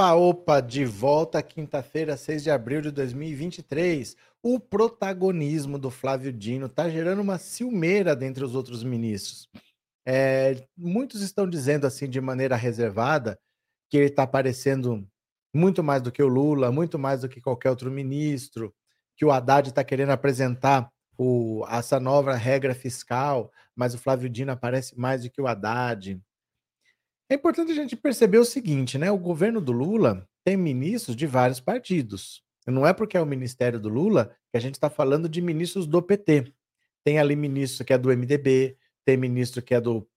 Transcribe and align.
Opa, 0.00 0.14
opa, 0.14 0.60
de 0.62 0.82
volta 0.82 1.42
quinta-feira, 1.42 2.16
6 2.16 2.44
de 2.44 2.50
abril 2.50 2.80
de 2.80 2.90
2023. 2.90 4.16
O 4.42 4.58
protagonismo 4.58 5.78
do 5.78 5.90
Flávio 5.90 6.32
Dino 6.32 6.64
está 6.64 6.88
gerando 6.88 7.20
uma 7.20 7.36
ciumeira 7.36 8.16
dentre 8.16 8.42
os 8.42 8.54
outros 8.54 8.82
ministros. 8.82 9.46
É, 10.06 10.66
muitos 10.74 11.20
estão 11.20 11.46
dizendo 11.46 11.86
assim 11.86 12.08
de 12.08 12.18
maneira 12.18 12.56
reservada 12.56 13.38
que 13.90 13.98
ele 13.98 14.06
está 14.06 14.22
aparecendo 14.22 15.06
muito 15.54 15.84
mais 15.84 16.00
do 16.00 16.10
que 16.10 16.22
o 16.22 16.28
Lula, 16.28 16.72
muito 16.72 16.98
mais 16.98 17.20
do 17.20 17.28
que 17.28 17.38
qualquer 17.38 17.68
outro 17.68 17.90
ministro, 17.90 18.74
que 19.18 19.26
o 19.26 19.30
Haddad 19.30 19.68
está 19.68 19.84
querendo 19.84 20.12
apresentar 20.12 20.90
o, 21.18 21.62
essa 21.68 22.00
nova 22.00 22.34
regra 22.34 22.74
fiscal, 22.74 23.52
mas 23.76 23.92
o 23.92 23.98
Flávio 23.98 24.30
Dino 24.30 24.50
aparece 24.50 24.98
mais 24.98 25.24
do 25.24 25.30
que 25.30 25.42
o 25.42 25.46
Haddad. 25.46 26.18
É 27.30 27.36
importante 27.36 27.70
a 27.70 27.74
gente 27.76 27.94
perceber 27.94 28.38
o 28.38 28.44
seguinte, 28.44 28.98
né? 28.98 29.08
O 29.08 29.16
governo 29.16 29.60
do 29.60 29.70
Lula 29.70 30.28
tem 30.44 30.56
ministros 30.56 31.14
de 31.14 31.28
vários 31.28 31.60
partidos. 31.60 32.42
Não 32.66 32.84
é 32.84 32.92
porque 32.92 33.16
é 33.16 33.20
o 33.20 33.26
ministério 33.26 33.78
do 33.78 33.88
Lula 33.88 34.34
que 34.50 34.56
a 34.56 34.60
gente 34.60 34.74
está 34.74 34.90
falando 34.90 35.28
de 35.28 35.40
ministros 35.40 35.86
do 35.86 36.02
PT. 36.02 36.52
Tem 37.04 37.20
ali 37.20 37.36
ministro 37.36 37.84
que 37.84 37.92
é 37.92 37.98
do 37.98 38.08
MDB, 38.08 38.76
tem 39.04 39.16
ministro 39.16 39.62
que 39.62 39.72
é 39.72 39.80
do 39.80 40.08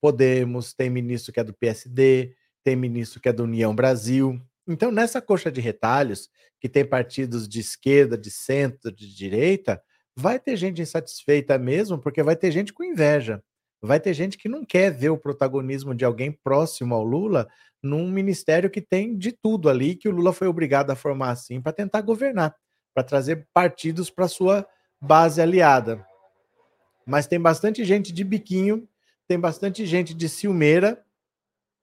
Podemos, 0.00 0.72
tem 0.72 0.88
ministro 0.88 1.32
que 1.32 1.40
é 1.40 1.44
do 1.44 1.52
PSD, 1.52 2.32
tem 2.62 2.76
ministro 2.76 3.20
que 3.20 3.28
é 3.28 3.32
do 3.32 3.42
União 3.42 3.74
Brasil. 3.74 4.40
Então, 4.64 4.92
nessa 4.92 5.20
coxa 5.20 5.50
de 5.50 5.60
retalhos, 5.60 6.30
que 6.60 6.68
tem 6.68 6.84
partidos 6.84 7.48
de 7.48 7.58
esquerda, 7.58 8.16
de 8.16 8.30
centro, 8.30 8.92
de 8.92 9.12
direita, 9.12 9.82
vai 10.16 10.38
ter 10.38 10.56
gente 10.56 10.80
insatisfeita 10.80 11.58
mesmo, 11.58 11.98
porque 11.98 12.22
vai 12.22 12.36
ter 12.36 12.52
gente 12.52 12.72
com 12.72 12.84
inveja 12.84 13.42
vai 13.82 13.98
ter 13.98 14.14
gente 14.14 14.38
que 14.38 14.48
não 14.48 14.64
quer 14.64 14.92
ver 14.92 15.10
o 15.10 15.18
protagonismo 15.18 15.94
de 15.94 16.04
alguém 16.04 16.30
próximo 16.30 16.94
ao 16.94 17.02
Lula 17.02 17.48
num 17.82 18.08
ministério 18.08 18.70
que 18.70 18.80
tem 18.80 19.16
de 19.18 19.32
tudo 19.32 19.68
ali, 19.68 19.96
que 19.96 20.08
o 20.08 20.12
Lula 20.12 20.32
foi 20.32 20.46
obrigado 20.46 20.90
a 20.90 20.96
formar 20.96 21.30
assim 21.30 21.60
para 21.60 21.72
tentar 21.72 22.00
governar, 22.00 22.54
para 22.94 23.02
trazer 23.02 23.48
partidos 23.52 24.08
para 24.08 24.28
sua 24.28 24.64
base 25.00 25.42
aliada. 25.42 26.06
Mas 27.04 27.26
tem 27.26 27.40
bastante 27.40 27.84
gente 27.84 28.12
de 28.12 28.22
biquinho, 28.22 28.88
tem 29.26 29.38
bastante 29.38 29.84
gente 29.84 30.14
de 30.14 30.28
ciumeira 30.28 31.04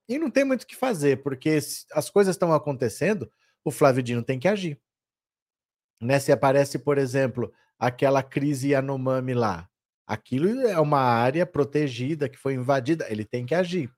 e 0.08 0.18
não 0.18 0.30
tem 0.30 0.42
muito 0.42 0.62
o 0.62 0.66
que 0.66 0.74
fazer, 0.74 1.22
porque 1.22 1.58
as 1.92 2.08
coisas 2.08 2.34
estão 2.34 2.52
acontecendo, 2.52 3.30
o 3.62 3.70
Flávio 3.70 4.02
Dino 4.02 4.22
tem 4.22 4.38
que 4.38 4.48
agir. 4.48 4.80
Né? 6.00 6.18
Se 6.18 6.32
aparece, 6.32 6.78
por 6.78 6.96
exemplo, 6.96 7.52
aquela 7.78 8.22
crise 8.22 8.70
Yanomami 8.70 9.34
lá, 9.34 9.68
Aquilo 10.10 10.66
é 10.66 10.76
uma 10.80 10.98
área 10.98 11.46
protegida 11.46 12.28
que 12.28 12.36
foi 12.36 12.54
invadida, 12.54 13.06
ele 13.08 13.24
tem 13.24 13.46
que 13.46 13.54
agir. 13.54 13.88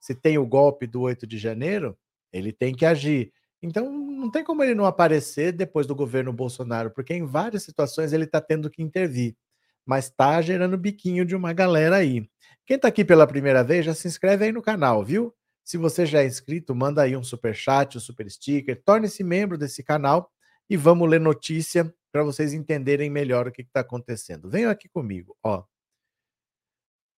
Se 0.00 0.14
tem 0.14 0.38
o 0.38 0.46
golpe 0.46 0.86
do 0.86 1.02
8 1.02 1.26
de 1.26 1.36
janeiro, 1.36 1.94
ele 2.32 2.54
tem 2.54 2.74
que 2.74 2.86
agir. 2.86 3.30
Então, 3.62 3.92
não 3.92 4.30
tem 4.30 4.42
como 4.42 4.64
ele 4.64 4.74
não 4.74 4.86
aparecer 4.86 5.52
depois 5.52 5.86
do 5.86 5.94
governo 5.94 6.32
Bolsonaro, 6.32 6.90
porque 6.90 7.12
em 7.12 7.26
várias 7.26 7.64
situações 7.64 8.14
ele 8.14 8.24
está 8.24 8.40
tendo 8.40 8.70
que 8.70 8.82
intervir. 8.82 9.36
Mas 9.84 10.06
está 10.06 10.40
gerando 10.40 10.78
biquinho 10.78 11.22
de 11.22 11.36
uma 11.36 11.52
galera 11.52 11.96
aí. 11.96 12.26
Quem 12.64 12.76
está 12.76 12.88
aqui 12.88 13.04
pela 13.04 13.26
primeira 13.26 13.62
vez, 13.62 13.84
já 13.84 13.92
se 13.92 14.08
inscreve 14.08 14.46
aí 14.46 14.52
no 14.52 14.62
canal, 14.62 15.04
viu? 15.04 15.34
Se 15.62 15.76
você 15.76 16.06
já 16.06 16.22
é 16.22 16.26
inscrito, 16.26 16.74
manda 16.74 17.02
aí 17.02 17.14
um 17.14 17.22
super 17.22 17.54
chat, 17.54 17.98
um 17.98 18.00
super 18.00 18.30
sticker, 18.30 18.80
torne-se 18.82 19.22
membro 19.22 19.58
desse 19.58 19.82
canal 19.82 20.30
e 20.70 20.78
vamos 20.78 21.06
ler 21.10 21.20
notícia 21.20 21.92
para 22.12 22.22
vocês 22.22 22.52
entenderem 22.52 23.10
melhor 23.10 23.46
o 23.46 23.52
que 23.52 23.62
está 23.62 23.80
acontecendo. 23.80 24.48
Venham 24.48 24.70
aqui 24.70 24.88
comigo, 24.88 25.36
ó. 25.42 25.64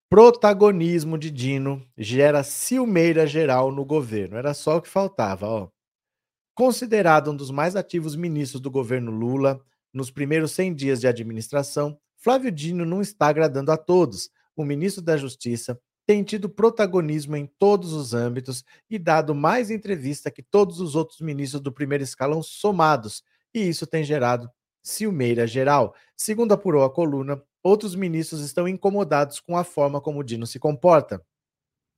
Protagonismo 0.09 1.17
de 1.17 1.31
Dino 1.31 1.87
gera 1.97 2.43
ciumeira 2.43 3.27
geral 3.27 3.71
no 3.71 3.85
governo. 3.85 4.37
Era 4.37 4.53
só 4.53 4.77
o 4.77 4.83
que 4.83 4.89
faltava, 4.89 5.47
ó. 5.47 5.69
Considerado 6.53 7.31
um 7.31 7.37
dos 7.37 7.51
mais 7.51 7.77
ativos 7.77 8.17
ministros 8.17 8.61
do 8.61 8.71
governo 8.71 9.13
Lula, 9.13 9.65
nos 9.93 10.11
primeiros 10.11 10.51
100 10.53 10.75
dias 10.75 11.01
de 11.01 11.07
administração, 11.07 11.99
Flávio 12.17 12.51
Dino 12.51 12.85
não 12.85 13.01
está 13.01 13.29
agradando 13.29 13.71
a 13.71 13.77
todos. 13.77 14.31
O 14.57 14.65
ministro 14.65 15.01
da 15.01 15.17
Justiça 15.17 15.81
tem 16.07 16.25
tido 16.25 16.51
protagonismo 16.51 17.37
em 17.37 17.47
todos 17.47 17.93
os 17.93 18.13
âmbitos 18.13 18.65
e 18.91 18.99
dado 18.99 19.33
mais 19.33 19.71
entrevista 19.71 20.31
que 20.31 20.43
todos 20.43 20.81
os 20.81 20.97
outros 20.97 21.21
ministros 21.21 21.63
do 21.63 21.73
primeiro 21.73 22.03
escalão 22.03 22.43
somados, 22.43 23.23
e 23.55 23.61
isso 23.61 23.87
tem 23.87 24.03
gerado 24.03 24.51
ciumeira 24.83 25.47
geral. 25.47 25.95
Segundo 26.17 26.53
apurou 26.53 26.85
a 26.85 26.93
coluna, 26.93 27.43
outros 27.63 27.95
ministros 27.95 28.41
estão 28.41 28.69
incomodados 28.69 29.41
com 29.41 29.57
a 29.57 29.65
forma 29.65 30.01
como 30.01 30.25
Dino 30.25 30.47
se 30.47 30.59
comporta. 30.59 31.25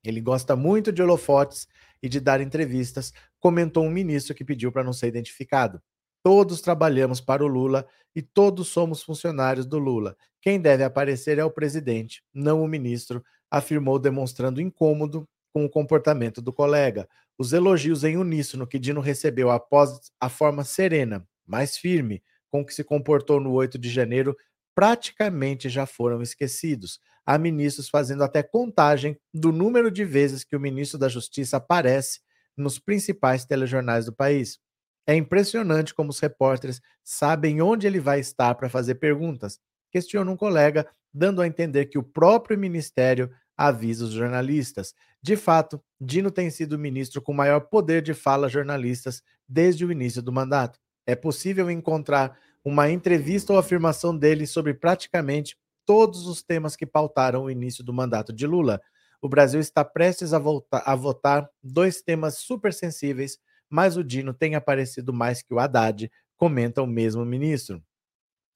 Ele 0.05 0.21
gosta 0.21 0.57
muito 0.57 0.93
de 0.93 1.03
holofotes 1.03 1.67
e 2.03 2.09
de 2.09 2.21
dar 2.21 2.41
entrevistas, 2.41 3.13
comentou 3.39 3.85
um 3.85 3.91
ministro 3.91 4.35
que 4.35 4.45
pediu 4.45 4.73
para 4.73 4.83
não 4.83 4.93
ser 4.93 5.07
identificado. 5.07 5.81
Todos 6.23 6.61
trabalhamos 6.61 7.21
para 7.21 7.45
o 7.45 7.49
Lula 7.49 7.87
e 8.15 8.23
todos 8.23 8.69
somos 8.69 9.03
funcionários 9.03 9.67
do 9.67 9.79
Lula. 9.79 10.17
Quem 10.41 10.61
deve 10.61 10.83
aparecer 10.83 11.39
é 11.39 11.45
o 11.45 11.51
presidente, 11.51 12.23
não 12.35 12.63
o 12.63 12.69
ministro, 12.69 13.25
afirmou, 13.51 13.99
demonstrando 13.99 14.61
incômodo 14.61 15.29
com 15.53 15.65
o 15.65 15.71
comportamento 15.71 16.41
do 16.41 16.53
colega. 16.53 17.09
Os 17.39 17.53
elogios 17.53 18.03
em 18.03 18.17
uníssono 18.17 18.67
que 18.67 18.79
Dino 18.79 19.01
recebeu 19.01 19.51
após 19.51 20.13
a 20.21 20.29
forma 20.29 20.65
serena, 20.65 21.27
mais 21.47 21.77
firme, 21.77 22.23
com 22.53 22.65
que 22.65 22.75
se 22.75 22.85
comportou 22.85 23.41
no 23.41 23.51
8 23.51 23.79
de 23.79 23.89
janeiro 23.89 24.37
praticamente 24.75 25.71
já 25.71 25.87
foram 25.87 26.21
esquecidos. 26.21 27.01
Há 27.25 27.39
ministros 27.39 27.89
fazendo 27.89 28.23
até 28.23 28.43
contagem 28.43 29.19
do 29.33 29.51
número 29.51 29.91
de 29.91 30.05
vezes 30.05 30.45
que 30.45 30.55
o 30.55 30.61
ministro 30.61 30.99
da 30.99 31.09
Justiça 31.09 31.57
aparece 31.57 32.21
nos 32.55 32.79
principais 32.79 33.47
telejornais 33.47 34.05
do 34.05 34.13
país. 34.13 34.59
É 35.07 35.15
impressionante 35.15 35.95
como 35.95 36.11
os 36.11 36.21
repórteres 36.21 36.81
sabem 37.03 37.63
onde 37.63 37.87
ele 37.87 37.99
vai 37.99 38.21
estar 38.21 38.55
para 38.55 38.69
fazer 38.69 38.97
perguntas. 38.97 39.59
Questiona 39.91 40.31
um 40.31 40.37
colega, 40.37 40.87
dando 41.13 41.41
a 41.41 41.47
entender 41.47 41.87
que 41.87 41.99
o 41.99 42.03
próprio 42.03 42.59
ministério 42.59 43.31
avisa 43.57 44.05
os 44.05 44.13
jornalistas. 44.13 44.95
De 45.23 45.37
fato, 45.37 45.83
Dino 46.01 46.31
tem 46.31 46.51
sido 46.51 46.75
o 46.75 46.79
ministro 46.79 47.23
com 47.23 47.33
maior 47.33 47.61
poder 47.61 48.03
de 48.03 48.13
fala 48.13 48.47
a 48.47 48.51
jornalistas 48.51 49.23
desde 49.49 49.85
o 49.85 49.93
início 49.93 50.21
do 50.21 50.33
mandato 50.33 50.79
é 51.07 51.15
possível 51.15 51.71
encontrar 51.71 52.39
uma 52.65 52.91
entrevista 52.91 53.53
ou 53.53 53.59
afirmação 53.59 54.17
dele 54.17 54.47
sobre 54.47 54.75
praticamente 54.75 55.57
todos 55.85 56.27
os 56.27 56.43
temas 56.43 56.77
que 56.77 56.87
pautaram 56.87 57.45
o 57.45 57.51
início 57.51 57.83
do 57.83 57.93
mandato 57.93 58.33
de 58.33 58.47
Lula. 58.47 58.81
O 59.21 59.29
Brasil 59.29 59.61
está 59.61 59.85
prestes 59.85 60.33
a, 60.33 60.39
voltar, 60.39 60.83
a 60.87 60.95
votar 60.95 61.49
dois 61.63 62.03
temas 62.03 62.39
super 62.39 62.73
sensíveis, 62.73 63.39
mas 63.69 63.97
o 63.97 64.05
Dino 64.05 64.33
tem 64.33 64.55
aparecido 64.55 65.13
mais 65.13 65.43
que 65.43 65.53
o 65.53 65.59
Haddad, 65.59 66.11
comenta 66.37 66.83
o 66.83 66.87
mesmo 66.87 67.25
ministro. 67.25 67.83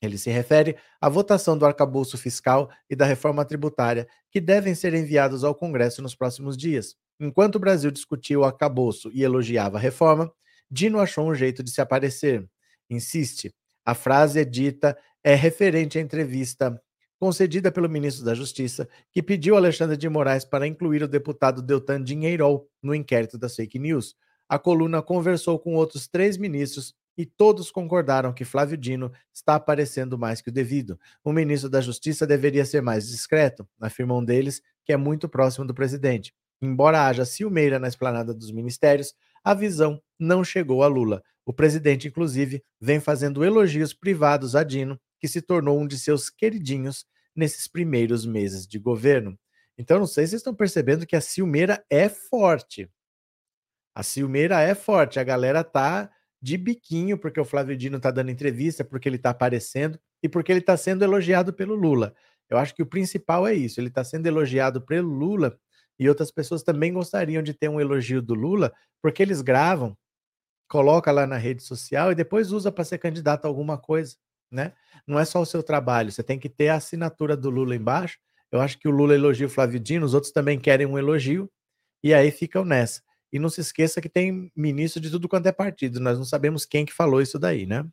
Ele 0.03 0.19
se 0.19 0.31
refere 0.31 0.77
à 1.01 1.09
votação 1.09 1.57
do 1.57 1.65
arcabouço 1.65 2.19
fiscal 2.19 2.69
e 2.91 2.95
da 2.95 3.07
reforma 3.07 3.45
tributária, 3.45 4.07
que 4.31 4.41
devem 4.41 4.75
ser 4.75 4.93
enviados 4.93 5.43
ao 5.43 5.55
Congresso 5.55 6.03
nos 6.03 6.15
próximos 6.15 6.57
dias. 6.57 6.97
Enquanto 7.19 7.57
o 7.57 7.61
Brasil 7.61 7.91
discutia 7.91 8.39
o 8.39 8.45
arcabouço 8.45 9.11
e 9.13 9.23
elogiava 9.23 9.79
a 9.79 9.81
reforma, 9.81 10.31
Dino 10.71 10.99
achou 11.01 11.29
um 11.29 11.35
jeito 11.35 11.63
de 11.63 11.71
se 11.71 11.81
aparecer. 11.81 12.49
Insiste. 12.91 13.55
A 13.85 13.95
frase 13.95 14.41
é 14.41 14.45
dita 14.45 14.97
é 15.23 15.35
referente 15.35 15.99
à 15.99 16.01
entrevista 16.01 16.81
concedida 17.19 17.73
pelo 17.73 17.89
ministro 17.89 18.25
da 18.25 18.35
Justiça, 18.35 18.89
que 19.11 19.23
pediu 19.23 19.57
Alexandre 19.57 19.97
de 19.97 20.09
Moraes 20.09 20.45
para 20.45 20.67
incluir 20.67 21.03
o 21.03 21.09
deputado 21.09 21.63
Deltan 21.63 22.03
Dinheirol 22.03 22.69
no 22.83 22.95
inquérito 22.95 23.39
das 23.39 23.57
fake 23.57 23.79
news. 23.79 24.15
A 24.49 24.59
coluna 24.59 25.03
conversou 25.03 25.59
com 25.59 25.75
outros 25.75 26.07
três 26.07 26.37
ministros 26.37 26.95
e 27.17 27.25
todos 27.25 27.71
concordaram 27.71 28.33
que 28.33 28.45
Flávio 28.45 28.77
Dino 28.77 29.11
está 29.33 29.55
aparecendo 29.55 30.19
mais 30.19 30.41
que 30.43 30.51
o 30.51 30.53
devido. 30.53 30.99
O 31.25 31.33
ministro 31.33 31.71
da 31.71 31.81
Justiça 31.81 32.27
deveria 32.27 32.65
ser 32.65 32.83
mais 32.83 33.09
discreto, 33.09 33.67
afirma 33.81 34.15
um 34.15 34.25
deles, 34.25 34.61
que 34.85 34.93
é 34.93 34.97
muito 34.97 35.29
próximo 35.29 35.67
do 35.67 35.75
presidente. 35.75 36.35
Embora 36.61 37.07
haja 37.07 37.25
ciumeira 37.25 37.79
na 37.79 37.89
esplanada 37.89 38.35
dos 38.35 38.53
ministérios, 38.53 39.15
a 39.43 39.55
visão 39.55 40.01
não 40.19 40.43
chegou 40.45 40.83
a 40.83 40.87
Lula. 40.87 41.23
O 41.45 41.53
presidente, 41.53 42.09
inclusive, 42.09 42.63
vem 42.81 43.01
fazendo 43.01 43.45
elogios 43.45 43.93
privados 43.93 44.57
a 44.57 44.65
Dino, 44.65 45.01
que 45.21 45.29
se 45.29 45.41
tornou 45.41 45.79
um 45.79 45.87
de 45.87 45.99
seus 45.99 46.29
queridinhos 46.29 47.07
nesses 47.35 47.69
primeiros 47.69 48.27
meses 48.27 48.67
de 48.67 48.79
governo. 48.79 49.39
Então, 49.79 49.99
não 49.99 50.07
sei 50.07 50.25
se 50.25 50.31
vocês 50.31 50.41
estão 50.41 50.55
percebendo 50.55 51.07
que 51.07 51.15
a 51.15 51.21
ciumeira 51.21 51.85
é 51.91 52.09
forte. 52.09 52.91
A 53.95 54.03
ciumeira 54.03 54.61
é 54.61 54.75
forte. 54.75 55.21
A 55.21 55.25
galera 55.25 55.63
tá 55.63 56.11
de 56.41 56.57
biquinho 56.57 57.19
porque 57.19 57.41
o 57.41 57.45
Flávio 57.45 57.77
Dino 57.77 58.01
tá 58.01 58.11
dando 58.11 58.31
entrevista, 58.31 58.85
porque 58.85 59.09
ele 59.09 59.19
tá 59.19 59.31
aparecendo 59.31 59.99
e 60.23 60.29
porque 60.29 60.51
ele 60.51 60.61
tá 60.61 60.77
sendo 60.77 61.03
elogiado 61.03 61.53
pelo 61.53 61.75
Lula. 61.75 62.15
Eu 62.49 62.59
acho 62.59 62.75
que 62.75 62.83
o 62.83 62.87
principal 62.87 63.47
é 63.47 63.55
isso. 63.55 63.81
Ele 63.81 63.91
tá 63.91 64.05
sendo 64.05 64.27
elogiado 64.27 64.81
pelo 64.81 65.09
Lula 65.09 65.59
e 65.99 66.09
outras 66.09 66.31
pessoas 66.31 66.63
também 66.63 66.93
gostariam 66.93 67.43
de 67.43 67.55
ter 67.55 67.69
um 67.69 67.81
elogio 67.81 68.21
do 68.21 68.35
Lula, 68.35 68.73
porque 69.03 69.23
eles 69.23 69.41
gravam, 69.41 69.97
coloca 70.69 71.11
lá 71.13 71.27
na 71.27 71.37
rede 71.37 71.63
social 71.63 72.13
e 72.13 72.15
depois 72.15 72.53
usa 72.53 72.73
para 72.73 72.85
ser 72.85 72.99
candidato 72.99 73.45
a 73.45 73.49
alguma 73.49 73.79
coisa, 73.79 74.17
né? 74.51 74.73
Não 75.07 75.19
é 75.19 75.25
só 75.25 75.41
o 75.41 75.47
seu 75.47 75.63
trabalho, 75.63 76.11
você 76.13 76.23
tem 76.23 76.39
que 76.39 76.49
ter 76.49 76.69
a 76.69 76.77
assinatura 76.77 77.37
do 77.37 77.51
Lula 77.51 77.77
embaixo. 77.77 78.19
Eu 78.51 78.61
acho 78.61 78.79
que 78.79 78.89
o 78.89 78.91
Lula 78.91 79.15
elogia 79.15 79.47
o 79.47 79.51
Flávio 79.51 79.81
Dino, 79.81 80.07
os 80.07 80.15
outros 80.15 80.33
também 80.33 80.59
querem 80.59 80.87
um 80.87 80.99
elogio, 80.99 81.51
e 82.03 82.15
aí 82.15 82.31
ficam 82.31 82.65
nessa. 82.65 83.03
E 83.33 83.39
não 83.39 83.49
se 83.49 83.61
esqueça 83.61 84.01
que 84.01 84.09
tem 84.09 84.51
ministro 84.57 85.01
de 85.01 85.11
tudo 85.11 85.29
quanto 85.29 85.47
é 85.47 85.53
partido, 85.53 86.01
nós 86.01 86.19
não 86.19 86.25
sabemos 86.25 86.65
quem 86.65 86.85
que 86.87 86.93
falou 86.93 87.21
isso 87.21 87.39
daí, 87.39 87.67
né. 87.67 87.85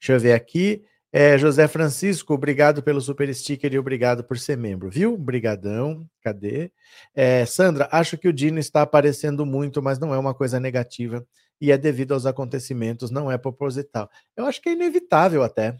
Deixa 0.00 0.14
eu 0.14 0.20
ver 0.20 0.32
aqui, 0.32 0.84
eh, 1.12 1.38
José 1.38 1.68
Francisco, 1.68 2.34
obrigado 2.34 2.82
pelo 2.82 3.00
super 3.00 3.32
sticker 3.34 3.72
e 3.72 3.78
obrigado 3.78 4.24
por 4.24 4.38
ser 4.38 4.56
membro, 4.56 4.90
viu. 4.90 5.14
Obrigadão, 5.14 6.08
cadê? 6.22 6.72
Eh, 7.14 7.44
Sandra, 7.46 7.88
acho 7.92 8.16
que 8.18 8.28
o 8.28 8.32
Dino 8.32 8.58
está 8.58 8.82
aparecendo 8.82 9.44
muito, 9.46 9.82
mas 9.82 9.98
não 9.98 10.14
é 10.14 10.18
uma 10.18 10.34
coisa 10.34 10.58
negativa, 10.60 11.26
e 11.60 11.70
é 11.72 11.78
devido 11.78 12.12
aos 12.14 12.26
acontecimentos, 12.26 13.10
não 13.10 13.30
é 13.30 13.38
proposital. 13.38 14.10
Eu 14.36 14.46
acho 14.46 14.60
que 14.62 14.70
é 14.70 14.72
inevitável 14.72 15.42
até. 15.42 15.76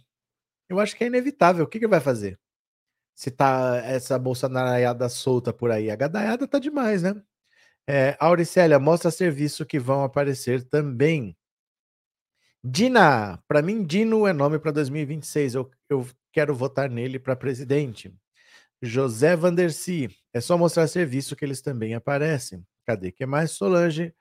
Eu 0.68 0.80
acho 0.80 0.96
que 0.96 1.04
é 1.04 1.08
inevitável, 1.08 1.64
o 1.64 1.68
que 1.68 1.80
que 1.80 1.88
vai 1.88 2.00
fazer? 2.00 2.38
Se 3.14 3.30
tá 3.30 3.76
essa 3.84 4.18
bolsonaraiada 4.18 5.08
solta 5.08 5.52
por 5.52 5.70
aí, 5.70 5.90
a 5.90 5.96
gadaiada 5.96 6.48
tá 6.48 6.58
demais, 6.58 7.02
né. 7.02 7.14
Eh, 7.88 8.16
Auricélia, 8.20 8.78
mostra 8.78 9.10
serviço 9.10 9.66
que 9.66 9.78
vão 9.78 10.04
aparecer 10.04 10.64
também. 10.64 11.36
Dina, 12.64 13.42
para 13.48 13.60
mim 13.60 13.84
Dino 13.84 14.24
é 14.26 14.32
nome 14.32 14.56
para 14.58 14.70
2026, 14.70 15.54
eu 15.54 15.68
eu 15.90 16.06
quero 16.32 16.54
votar 16.54 16.88
nele 16.88 17.18
para 17.18 17.34
presidente. 17.36 18.10
José 18.82 19.36
Vandercy, 19.36 20.10
é 20.34 20.40
só 20.40 20.58
mostrar 20.58 20.88
serviço 20.88 21.36
que 21.36 21.44
eles 21.44 21.62
também 21.62 21.94
aparecem. 21.94 22.64
Cadê, 22.86 23.12
que 23.12 23.26
mais? 23.26 23.52
Solange, 23.52 24.14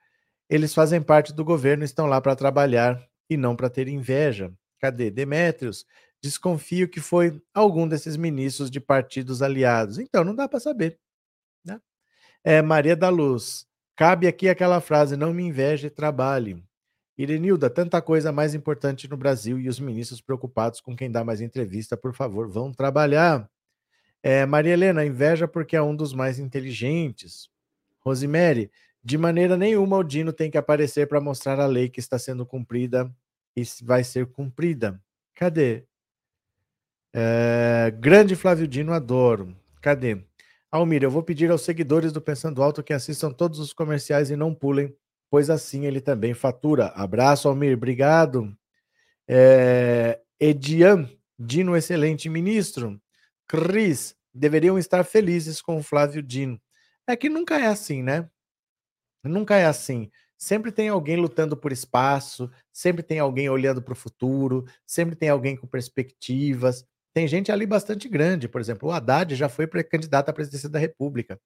eles 0.50 0.74
fazem 0.74 1.02
parte 1.02 1.32
do 1.34 1.44
governo, 1.44 1.84
estão 1.84 2.06
lá 2.06 2.20
para 2.20 2.36
trabalhar 2.36 3.00
e 3.30 3.36
não 3.36 3.56
para 3.56 3.70
ter 3.70 3.88
inveja. 3.88 4.52
Cadê? 4.80 5.10
Demétrios, 5.10 5.86
desconfio 6.22 6.88
que 6.88 7.00
foi 7.00 7.40
algum 7.54 7.88
desses 7.88 8.16
ministros 8.16 8.70
de 8.70 8.80
partidos 8.80 9.42
aliados. 9.42 9.98
Então, 9.98 10.24
não 10.24 10.34
dá 10.34 10.48
para 10.48 10.60
saber, 10.60 10.98
né. 11.64 11.80
Eh, 12.44 12.62
Maria 12.62 12.96
da 12.96 13.08
Luz, 13.10 13.66
cabe 13.96 14.26
aqui 14.28 14.48
aquela 14.48 14.80
frase: 14.80 15.16
"Não 15.16 15.34
me 15.34 15.44
inveje, 15.44 15.90
trabalhe". 15.90 16.62
Irenilda, 17.16 17.68
tanta 17.68 18.00
coisa 18.00 18.32
mais 18.32 18.54
importante 18.54 19.08
no 19.08 19.16
Brasil 19.16 19.58
e 19.58 19.68
os 19.68 19.78
ministros 19.78 20.20
preocupados 20.20 20.80
com 20.80 20.96
quem 20.96 21.10
dá 21.10 21.22
mais 21.22 21.40
entrevista, 21.40 21.96
por 21.96 22.14
favor, 22.14 22.48
vão 22.48 22.72
trabalhar. 22.72 23.48
Eh, 24.22 24.46
Maria 24.46 24.72
Helena, 24.72 25.04
inveja 25.04 25.46
porque 25.46 25.76
é 25.76 25.82
um 25.82 25.94
dos 25.94 26.14
mais 26.14 26.38
inteligentes. 26.38 27.50
Rosemary, 28.00 28.70
de 29.04 29.18
maneira 29.18 29.56
nenhuma 29.56 29.98
o 29.98 30.02
Dino 30.02 30.32
tem 30.32 30.50
que 30.50 30.58
aparecer 30.58 31.06
para 31.06 31.20
mostrar 31.20 31.60
a 31.60 31.66
lei 31.66 31.88
que 31.88 32.00
está 32.00 32.18
sendo 32.18 32.46
cumprida 32.46 33.12
e 33.56 33.62
vai 33.82 34.04
ser 34.04 34.26
cumprida. 34.26 35.00
Cadê? 35.34 35.84
Eh, 37.12 37.92
grande 37.98 38.34
Flávio 38.34 38.66
Dino, 38.66 38.92
adoro. 38.92 39.54
Cadê? 39.80 40.24
Almir, 40.70 41.02
eu 41.02 41.10
vou 41.10 41.22
pedir 41.22 41.50
aos 41.50 41.62
seguidores 41.62 42.12
do 42.12 42.20
Pensando 42.20 42.62
Alto 42.62 42.82
que 42.82 42.94
assistam 42.94 43.30
todos 43.30 43.58
os 43.58 43.74
comerciais 43.74 44.30
e 44.30 44.36
não 44.36 44.54
pulem, 44.54 44.96
pois 45.32 45.48
assim 45.48 45.86
ele 45.86 46.02
também 46.02 46.34
fatura. 46.34 46.88
Abraço, 46.88 47.48
Almir, 47.48 47.74
obrigado. 47.74 48.54
Eh, 49.26 50.20
Edian, 50.38 51.08
Dino, 51.38 51.74
excelente 51.74 52.28
ministro. 52.28 53.00
Cris, 53.48 54.14
deveriam 54.34 54.78
estar 54.78 55.02
felizes 55.04 55.62
com 55.62 55.78
o 55.78 55.82
Flávio 55.82 56.22
Dino. 56.22 56.60
É 57.06 57.16
que 57.16 57.30
nunca 57.30 57.58
é 57.58 57.66
assim, 57.66 58.02
né? 58.02 58.28
Nunca 59.24 59.56
é 59.56 59.64
assim. 59.64 60.10
Sempre 60.36 60.70
tem 60.70 60.90
alguém 60.90 61.16
lutando 61.16 61.56
por 61.56 61.72
espaço, 61.72 62.50
sempre 62.70 63.02
tem 63.02 63.18
alguém 63.18 63.48
olhando 63.48 63.80
para 63.80 63.92
o 63.92 63.96
futuro, 63.96 64.66
sempre 64.86 65.16
tem 65.16 65.30
alguém 65.30 65.56
com 65.56 65.66
perspectivas. 65.66 66.84
Tem 67.14 67.26
gente 67.26 67.50
ali 67.50 67.64
bastante 67.64 68.06
grande, 68.06 68.48
por 68.50 68.60
exemplo, 68.60 68.90
o 68.90 68.92
Haddad 68.92 69.34
já 69.34 69.48
foi 69.48 69.66
pré-candidato 69.66 70.28
à 70.28 70.32
presidência 70.34 70.68
da 70.68 70.78
república. 70.78 71.40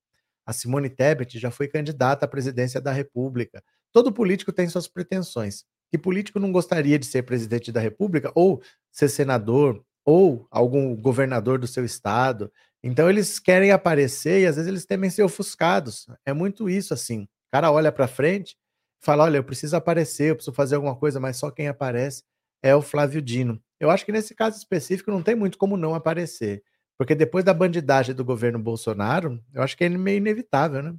A 0.47 0.53
Simone 0.53 0.89
Tebet 0.89 1.39
já 1.41 1.51
foi 1.51 1.67
candidata 1.67 2.25
à 2.25 2.29
presidência 2.29 2.81
da 2.81 2.93
república. 2.93 3.63
Todo 3.93 4.13
político 4.13 4.53
tem 4.53 4.69
suas 4.69 4.89
pretensões. 4.89 5.65
Que 5.91 5.99
político 5.99 6.39
não 6.41 6.53
gostaria 6.53 6.99
de 6.99 7.07
ser 7.07 7.23
presidente 7.23 7.73
da 7.73 7.81
república 7.81 8.31
ou 8.35 8.61
ser 8.93 9.09
senador 9.09 9.83
ou 10.05 10.47
algum 10.51 10.95
governador 10.97 11.59
do 11.59 11.67
seu 11.67 11.85
estado? 11.85 12.51
Então 12.83 13.09
eles 13.09 13.39
querem 13.39 13.71
aparecer 13.73 14.43
e 14.43 14.47
às 14.47 14.57
vezes 14.57 14.69
eles 14.69 14.87
temem 14.87 15.11
ser 15.11 15.23
ofuscados. 15.23 16.07
É 16.25 16.33
muito 16.33 16.69
isso 16.69 16.93
assim. 16.95 17.23
O 17.23 17.29
cara 17.53 17.71
olha 17.71 17.91
para 17.93 18.07
frente, 18.09 18.57
fala: 19.01 19.25
"Olha, 19.25 19.39
eu 19.39 19.45
preciso 19.45 19.77
aparecer, 19.77 20.31
eu 20.31 20.37
preciso 20.37 20.55
fazer 20.55 20.77
alguma 20.77 20.97
coisa", 20.97 21.19
mas 21.21 21.37
só 21.37 21.51
quem 21.51 21.69
aparece 21.69 22.23
é 22.63 22.75
o 22.75 22.83
Flávio 22.83 23.23
Dino. 23.23 23.61
Eu 23.81 23.91
acho 23.91 24.05
que 24.05 24.13
nesse 24.13 24.35
caso 24.35 24.57
específico 24.59 25.11
não 25.11 25.23
tem 25.23 25.35
muito 25.35 25.59
como 25.59 25.77
não 25.77 25.95
aparecer, 25.95 26.63
porque 26.99 27.15
depois 27.15 27.45
da 27.45 27.53
bandidagem 27.55 28.15
do 28.15 28.25
governo 28.25 28.59
Bolsonaro, 28.59 29.41
eu 29.55 29.63
acho 29.63 29.77
que 29.77 29.85
é 29.85 29.89
meio 29.89 30.17
inevitável, 30.19 30.83
né. 30.83 30.95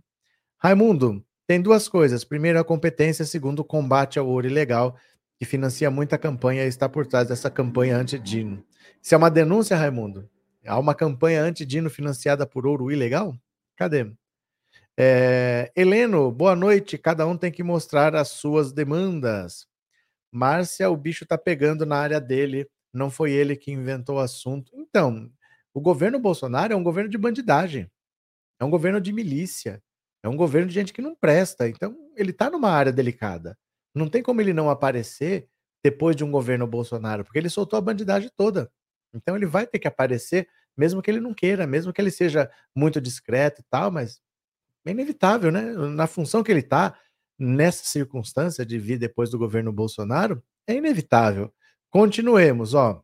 Raimundo, 0.59 1.23
tem 1.47 1.61
2 1.61 1.87
coisas, 1.87 2.23
primeiro 2.25 2.59
a 2.59 2.63
competência, 2.63 3.25
segundo 3.25 3.59
o 3.59 3.65
combate 3.65 4.19
ao 4.19 4.27
ouro 4.27 4.45
ilegal, 4.47 4.97
que 5.39 5.45
financia 5.45 5.89
muita 5.89 6.17
campanha 6.17 6.65
e 6.65 6.67
está 6.67 6.89
por 6.89 7.07
trás 7.07 7.27
dessa 7.29 7.49
campanha 7.49 7.97
anti-Dino. 7.97 8.63
Isso 9.01 9.15
é 9.15 9.17
uma 9.17 9.31
denúncia, 9.31 9.77
Raimundo? 9.77 10.29
Há 10.65 10.77
uma 10.77 10.93
campanha 10.93 11.41
anti-Dino 11.43 11.89
financiada 11.89 12.45
por 12.45 12.67
ouro 12.67 12.91
ilegal? 12.91 13.33
Cadê? 13.77 14.11
Eh, 14.97 15.71
Heleno, 15.75 16.31
boa 16.31 16.55
noite, 16.55 16.97
cada 16.97 17.25
um 17.27 17.37
tem 17.37 17.51
que 17.51 17.63
mostrar 17.63 18.15
as 18.15 18.29
suas 18.29 18.73
demandas. 18.73 19.67
Márcia, 20.31 20.89
o 20.89 20.97
bicho 20.97 21.25
tá 21.25 21.37
pegando 21.37 21.85
na 21.85 21.97
área 21.97 22.19
dele, 22.19 22.67
não 22.93 23.09
foi 23.11 23.31
ele 23.31 23.55
que 23.55 23.71
inventou 23.71 24.17
o 24.17 24.19
assunto. 24.19 24.71
Então, 24.75 25.31
o 25.73 25.79
governo 25.81 26.19
Bolsonaro 26.19 26.73
é 26.73 26.75
um 26.75 26.83
governo 26.83 27.09
de 27.09 27.17
bandidagem, 27.17 27.89
é 28.59 28.65
um 28.65 28.69
governo 28.71 29.01
de 29.01 29.13
milícia, 29.13 29.81
é 30.27 30.29
um 30.29 30.35
governo 30.35 30.67
de 30.67 30.73
gente 30.73 30.93
que 30.93 31.01
não 31.01 31.15
presta, 31.15 31.67
então 31.67 31.95
ele 32.15 32.33
tá 32.33 32.49
numa 32.49 32.69
área 32.69 32.91
delicada. 32.91 33.57
Não 33.95 34.07
tem 34.07 34.21
como 34.21 34.41
ele 34.41 34.53
não 34.53 34.69
aparecer 34.69 35.47
depois 35.83 36.15
de 36.15 36.23
um 36.23 36.31
governo 36.31 36.67
Bolsonaro, 36.67 37.23
porque 37.23 37.39
ele 37.39 37.49
soltou 37.49 37.77
a 37.77 37.81
bandidagem 37.81 38.29
toda. 38.35 38.69
Então 39.13 39.35
ele 39.35 39.45
vai 39.45 39.65
ter 39.65 39.79
que 39.79 39.87
aparecer, 39.87 40.47
mesmo 40.75 41.01
que 41.01 41.09
ele 41.09 41.21
não 41.21 41.33
queira, 41.33 41.65
mesmo 41.65 41.93
que 41.93 42.01
ele 42.01 42.11
seja 42.11 42.51
muito 42.75 42.99
discreto 42.99 43.61
e 43.61 43.65
tal, 43.69 43.89
mas 43.89 44.21
é 44.85 44.91
inevitável, 44.91 45.51
né? 45.51 45.61
Na 45.73 46.07
função 46.07 46.43
que 46.43 46.51
ele 46.51 46.61
tá, 46.61 46.97
nessa 47.39 47.85
circunstância 47.85 48.65
de 48.65 48.77
vir 48.77 48.97
depois 48.97 49.29
do 49.29 49.37
governo 49.37 49.71
Bolsonaro, 49.71 50.43
é 50.67 50.75
inevitável. 50.75 51.53
Continuemos, 51.89 52.73
ó. 52.73 53.01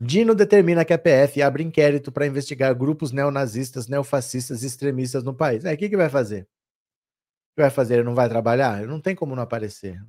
Dino 0.00 0.34
determina 0.34 0.84
que 0.84 0.92
a 0.92 0.98
PF 0.98 1.42
abre 1.42 1.64
inquérito 1.64 2.12
para 2.12 2.26
investigar 2.26 2.74
grupos 2.74 3.10
neonazistas, 3.10 3.88
neofascistas 3.88 4.62
e 4.62 4.66
extremistas 4.66 5.24
no 5.24 5.34
país. 5.34 5.64
Aí 5.64 5.74
o 5.74 5.78
que, 5.78 5.88
que 5.88 5.96
vai 5.96 6.08
fazer? 6.08 6.42
O 6.42 7.56
que 7.56 7.62
vai 7.62 7.70
fazer? 7.70 7.94
Ele 7.94 8.04
não 8.04 8.14
vai 8.14 8.28
trabalhar? 8.28 8.86
Não 8.86 9.00
tem 9.00 9.16
como 9.16 9.34
não 9.34 9.42
aparecer. 9.42 10.00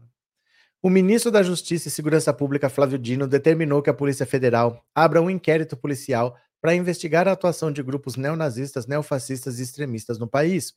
O 0.81 0.89
ministro 0.89 1.31
da 1.31 1.43
Justiça 1.43 1.87
e 1.87 1.91
Segurança 1.91 2.33
Pública, 2.33 2.69
Flávio 2.69 2.99
Dino, 2.99 3.27
determinou 3.27 3.81
que 3.81 3.89
a 3.89 3.93
Polícia 3.93 4.25
Federal 4.25 4.85
abra 4.93 5.21
um 5.21 5.29
inquérito 5.29 5.75
policial 5.75 6.37
para 6.61 6.75
investigar 6.75 7.27
a 7.27 7.31
atuação 7.31 7.71
de 7.71 7.81
grupos 7.81 8.15
neonazistas, 8.15 8.85
neofascistas 8.85 9.59
e 9.59 9.63
extremistas 9.63 10.19
no 10.19 10.27
país. 10.27 10.73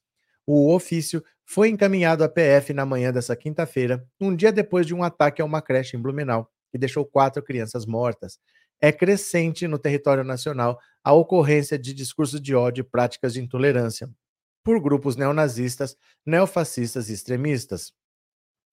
O 0.46 0.74
ofício 0.74 1.22
foi 1.44 1.68
encaminhado 1.68 2.24
à 2.24 2.28
PF 2.28 2.72
na 2.72 2.86
manhã 2.86 3.12
dessa 3.12 3.36
quinta-feira, 3.36 4.04
um 4.20 4.34
dia 4.34 4.50
depois 4.50 4.86
de 4.86 4.94
um 4.94 5.04
ataque 5.04 5.40
a 5.40 5.44
uma 5.44 5.62
creche 5.62 5.96
em 5.96 6.00
Blumenau, 6.00 6.50
que 6.70 6.78
deixou 6.78 7.04
quatro 7.04 7.42
crianças 7.42 7.86
mortas. 7.86 8.40
É 8.82 8.90
crescente 8.90 9.68
no 9.68 9.78
território 9.78 10.24
nacional 10.24 10.80
a 11.04 11.12
ocorrência 11.12 11.78
de 11.78 11.94
discursos 11.94 12.40
de 12.40 12.52
ódio 12.52 12.82
e 12.82 12.84
práticas 12.84 13.32
de 13.32 13.40
intolerância 13.40 14.10
por 14.64 14.80
grupos 14.80 15.14
neonazistas, 15.14 15.96
neofascistas 16.26 17.08
e 17.08 17.12
extremistas. 17.12 17.92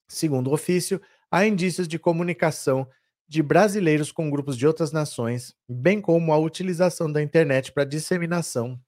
Segundo 0.09 0.49
o 0.49 0.53
ofício, 0.53 0.99
há 1.29 1.45
indícios 1.45 1.87
de 1.87 1.99
comunicação 1.99 2.89
de 3.27 3.43
brasileiros 3.43 4.11
com 4.11 4.31
grupos 4.31 4.57
de 4.57 4.65
outras 4.65 4.91
nações, 4.91 5.53
bem 5.69 6.01
como 6.01 6.33
a 6.33 6.37
utilização 6.39 7.11
da 7.11 7.21
internet 7.21 7.71
para 7.71 7.85
disseminação 7.85 8.79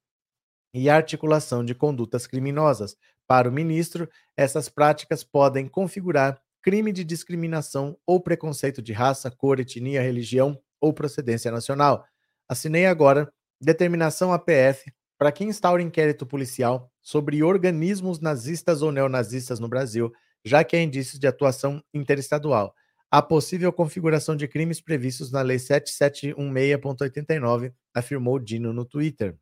e 0.73 0.89
articulação 0.89 1.63
de 1.63 1.75
condutas 1.75 2.25
criminosas. 2.25 2.97
Para 3.27 3.47
o 3.47 3.51
ministro, 3.51 4.09
essas 4.35 4.67
práticas 4.69 5.23
podem 5.23 5.67
configurar 5.67 6.41
crime 6.63 6.91
de 6.91 7.03
discriminação 7.03 7.95
ou 8.07 8.19
preconceito 8.19 8.81
de 8.81 8.93
raça, 8.93 9.29
cor, 9.29 9.59
etnia, 9.59 10.01
religião 10.01 10.59
ou 10.81 10.91
procedência 10.91 11.51
nacional. 11.51 12.03
Assinei 12.49 12.87
agora 12.87 13.31
determinação 13.61 14.33
APF 14.33 14.91
para 15.17 15.31
que 15.31 15.43
instaure 15.43 15.83
inquérito 15.83 16.25
policial 16.25 16.91
sobre 16.99 17.43
organismos 17.43 18.19
nazistas 18.19 18.81
ou 18.81 18.91
neonazistas 18.91 19.59
no 19.59 19.69
Brasil, 19.69 20.11
já 20.43 20.63
que 20.63 20.75
há 20.75 20.81
indícios 20.81 21.19
de 21.19 21.27
atuação 21.27 21.83
interestadual. 21.93 22.73
A 23.09 23.21
possível 23.21 23.71
configuração 23.71 24.35
de 24.35 24.47
crimes 24.47 24.81
previstos 24.81 25.31
na 25.31 25.41
Lei 25.41 25.57
7716.89, 25.57 27.71
afirmou 27.93 28.39
Dino 28.39 28.73
no 28.73 28.83
Twitter. 28.83 29.37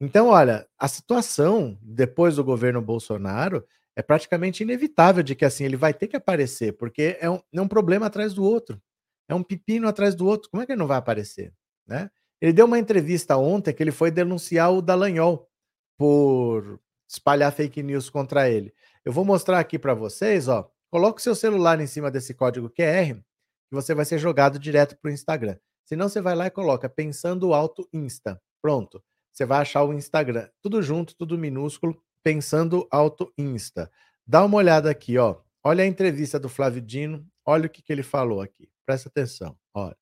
Então, 0.00 0.28
olha, 0.28 0.66
a 0.78 0.88
situação 0.88 1.78
depois 1.80 2.36
do 2.36 2.42
governo 2.42 2.82
Bolsonaro 2.82 3.64
é 3.94 4.02
praticamente 4.02 4.62
inevitável 4.62 5.22
de 5.22 5.34
que 5.34 5.44
assim 5.44 5.64
ele 5.64 5.76
vai 5.76 5.94
ter 5.94 6.08
que 6.08 6.16
aparecer, 6.16 6.76
porque 6.76 7.16
é 7.20 7.30
um, 7.30 7.40
é 7.52 7.60
um 7.60 7.68
problema 7.68 8.06
atrás 8.06 8.34
do 8.34 8.42
outro, 8.42 8.80
é 9.28 9.34
um 9.34 9.42
pepino 9.42 9.88
atrás 9.88 10.14
do 10.14 10.26
outro. 10.26 10.50
Como 10.50 10.62
é 10.62 10.66
que 10.66 10.72
ele 10.72 10.78
não 10.78 10.86
vai 10.86 10.98
aparecer, 10.98 11.52
né? 11.86 12.10
Ele 12.40 12.52
deu 12.52 12.66
uma 12.66 12.78
entrevista 12.78 13.36
ontem 13.36 13.72
que 13.72 13.82
ele 13.82 13.92
foi 13.92 14.10
denunciar 14.10 14.72
o 14.72 14.82
Dallagnol 14.82 15.48
por 15.96 16.80
espalhar 17.08 17.52
fake 17.52 17.82
news 17.82 18.10
contra 18.10 18.50
ele. 18.50 18.72
Eu 19.04 19.12
vou 19.12 19.24
mostrar 19.24 19.58
aqui 19.58 19.78
para 19.78 19.94
vocês, 19.94 20.48
ó. 20.48 20.68
Coloque 20.90 21.22
seu 21.22 21.34
celular 21.34 21.80
em 21.80 21.86
cima 21.86 22.10
desse 22.10 22.34
código 22.34 22.70
QR 22.70 23.10
e 23.10 23.22
você 23.70 23.94
vai 23.94 24.04
ser 24.04 24.18
jogado 24.18 24.58
direto 24.58 24.96
para 25.00 25.10
o 25.10 25.12
Instagram. 25.12 25.56
Senão 25.84 26.08
você 26.08 26.20
vai 26.20 26.34
lá 26.34 26.46
e 26.46 26.50
coloca 26.50 26.88
Pensando 26.88 27.52
Alto 27.52 27.88
Insta. 27.92 28.40
Pronto. 28.62 29.02
Você 29.32 29.44
vai 29.44 29.62
achar 29.62 29.82
o 29.82 29.92
Instagram. 29.92 30.48
Tudo 30.62 30.82
junto, 30.82 31.16
tudo 31.16 31.36
minúsculo. 31.36 32.00
Pensando 32.22 32.86
Alto 32.90 33.32
Insta. 33.36 33.90
Dá 34.26 34.44
uma 34.44 34.56
olhada 34.56 34.90
aqui, 34.90 35.18
ó. 35.18 35.36
Olha 35.62 35.82
a 35.82 35.86
entrevista 35.86 36.38
do 36.38 36.48
Flávio 36.48 36.80
Dino. 36.80 37.26
Olha 37.44 37.66
o 37.66 37.70
que, 37.70 37.82
que 37.82 37.92
ele 37.92 38.02
falou 38.02 38.40
aqui. 38.40 38.68
Presta 38.86 39.08
atenção. 39.08 39.56
Olha. 39.74 39.96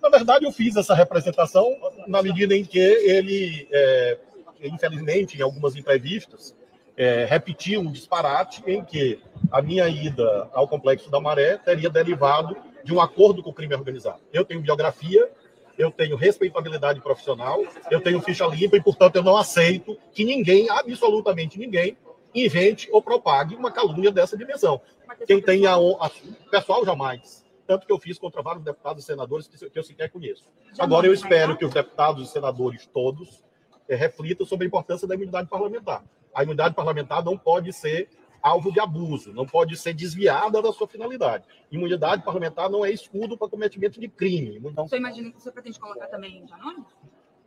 Na 0.00 0.08
verdade, 0.08 0.44
eu 0.44 0.52
fiz 0.52 0.76
essa 0.76 0.94
representação 0.94 1.76
na 2.06 2.22
medida 2.22 2.54
em 2.56 2.64
que 2.64 2.78
ele, 2.78 3.68
é, 3.70 4.18
infelizmente, 4.62 5.38
em 5.38 5.42
algumas 5.42 5.76
entrevistas, 5.76 6.54
é, 6.96 7.24
repetiu 7.24 7.80
um 7.80 7.90
disparate 7.90 8.62
em 8.66 8.84
que 8.84 9.20
a 9.50 9.62
minha 9.62 9.88
ida 9.88 10.48
ao 10.52 10.68
Complexo 10.68 11.10
da 11.10 11.20
Maré 11.20 11.56
teria 11.56 11.88
derivado 11.88 12.56
de 12.84 12.92
um 12.92 13.00
acordo 13.00 13.42
com 13.42 13.50
o 13.50 13.54
crime 13.54 13.74
organizado. 13.74 14.20
Eu 14.32 14.44
tenho 14.44 14.60
biografia, 14.60 15.30
eu 15.78 15.90
tenho 15.90 16.16
respeitabilidade 16.16 17.00
profissional, 17.00 17.64
eu 17.90 18.00
tenho 18.00 18.20
ficha 18.20 18.46
limpa 18.46 18.76
e, 18.76 18.82
portanto, 18.82 19.16
eu 19.16 19.22
não 19.22 19.36
aceito 19.36 19.98
que 20.12 20.24
ninguém, 20.24 20.68
absolutamente 20.70 21.58
ninguém, 21.58 21.96
invente 22.34 22.88
ou 22.90 23.02
propague 23.02 23.54
uma 23.54 23.70
calúnia 23.70 24.10
dessa 24.10 24.36
dimensão. 24.36 24.80
Quem 25.26 25.40
tem 25.40 25.66
a, 25.66 25.74
a 25.74 26.10
pessoal 26.50 26.84
jamais. 26.84 27.44
Tanto 27.66 27.86
que 27.86 27.92
eu 27.92 27.98
fiz 27.98 28.18
contra 28.18 28.42
vários 28.42 28.64
deputados 28.64 29.04
e 29.04 29.06
senadores 29.06 29.46
que 29.46 29.78
eu 29.78 29.82
sequer 29.82 30.10
conheço. 30.10 30.44
Agora 30.78 31.06
eu 31.06 31.12
espero 31.12 31.56
que 31.56 31.64
os 31.64 31.72
deputados 31.72 32.28
e 32.28 32.32
senadores 32.32 32.86
todos 32.86 33.42
é, 33.88 33.94
reflitam 33.94 34.46
sobre 34.46 34.66
a 34.66 34.68
importância 34.68 35.06
da 35.06 35.14
imunidade 35.14 35.48
parlamentar. 35.48 36.04
A 36.34 36.42
imunidade 36.42 36.74
parlamentar 36.74 37.24
não 37.24 37.36
pode 37.36 37.72
ser 37.72 38.08
alvo 38.42 38.72
de 38.72 38.80
abuso, 38.80 39.32
não 39.32 39.46
pode 39.46 39.76
ser 39.76 39.94
desviada 39.94 40.60
da 40.60 40.72
sua 40.72 40.88
finalidade. 40.88 41.44
Imunidade 41.70 42.24
parlamentar 42.24 42.68
não 42.68 42.84
é 42.84 42.90
escudo 42.90 43.38
para 43.38 43.48
cometimento 43.48 44.00
de 44.00 44.08
crime. 44.08 44.60
Então, 44.64 44.88
você 44.88 44.96
imagina 44.96 45.30
que 45.30 45.40
você 45.40 45.52
pretende 45.52 45.78
colocar 45.78 46.08
também 46.08 46.44
Janone? 46.48 46.84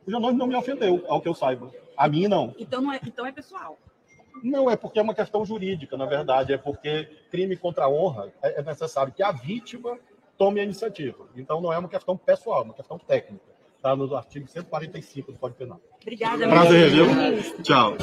O 0.08 0.12
Janone 0.12 0.38
não 0.38 0.48
me 0.48 0.56
ofendeu, 0.56 1.04
ao 1.08 1.20
que 1.20 1.28
eu 1.28 1.34
saiba. 1.34 1.72
A 1.98 2.08
mim, 2.08 2.28
não. 2.28 2.56
Então, 2.58 2.82
não 2.82 2.94
é, 2.94 3.00
então 3.06 3.26
é 3.26 3.32
pessoal. 3.32 3.78
Não, 4.44 4.70
é 4.70 4.76
porque 4.76 5.00
é 5.00 5.02
uma 5.02 5.16
questão 5.16 5.46
jurídica, 5.46 5.98
na 5.98 6.06
verdade. 6.06 6.54
É 6.54 6.58
porque 6.58 7.06
crime 7.32 7.56
contra 7.56 7.86
a 7.86 7.90
honra 7.90 8.32
é, 8.42 8.60
é 8.60 8.64
necessário 8.64 9.14
que 9.14 9.24
a 9.24 9.32
vítima 9.32 9.98
tome 10.38 10.60
a 10.60 10.64
iniciativa. 10.64 11.28
Então, 11.36 11.62
não 11.62 11.72
é 11.72 11.78
uma 11.78 11.90
questão 11.90 12.18
pessoal, 12.18 12.62
é 12.62 12.66
uma 12.66 12.74
questão 12.74 12.98
técnica. 12.98 13.44
Está 13.76 13.96
no 13.96 14.16
artigo 14.16 14.48
145 14.48 15.32
do 15.32 15.40
Código 15.40 15.60
Penal. 15.60 15.80
Obrigada. 16.02 16.48
Prazer, 16.48 16.90
viu? 16.90 17.06
Tchau. 17.62 17.96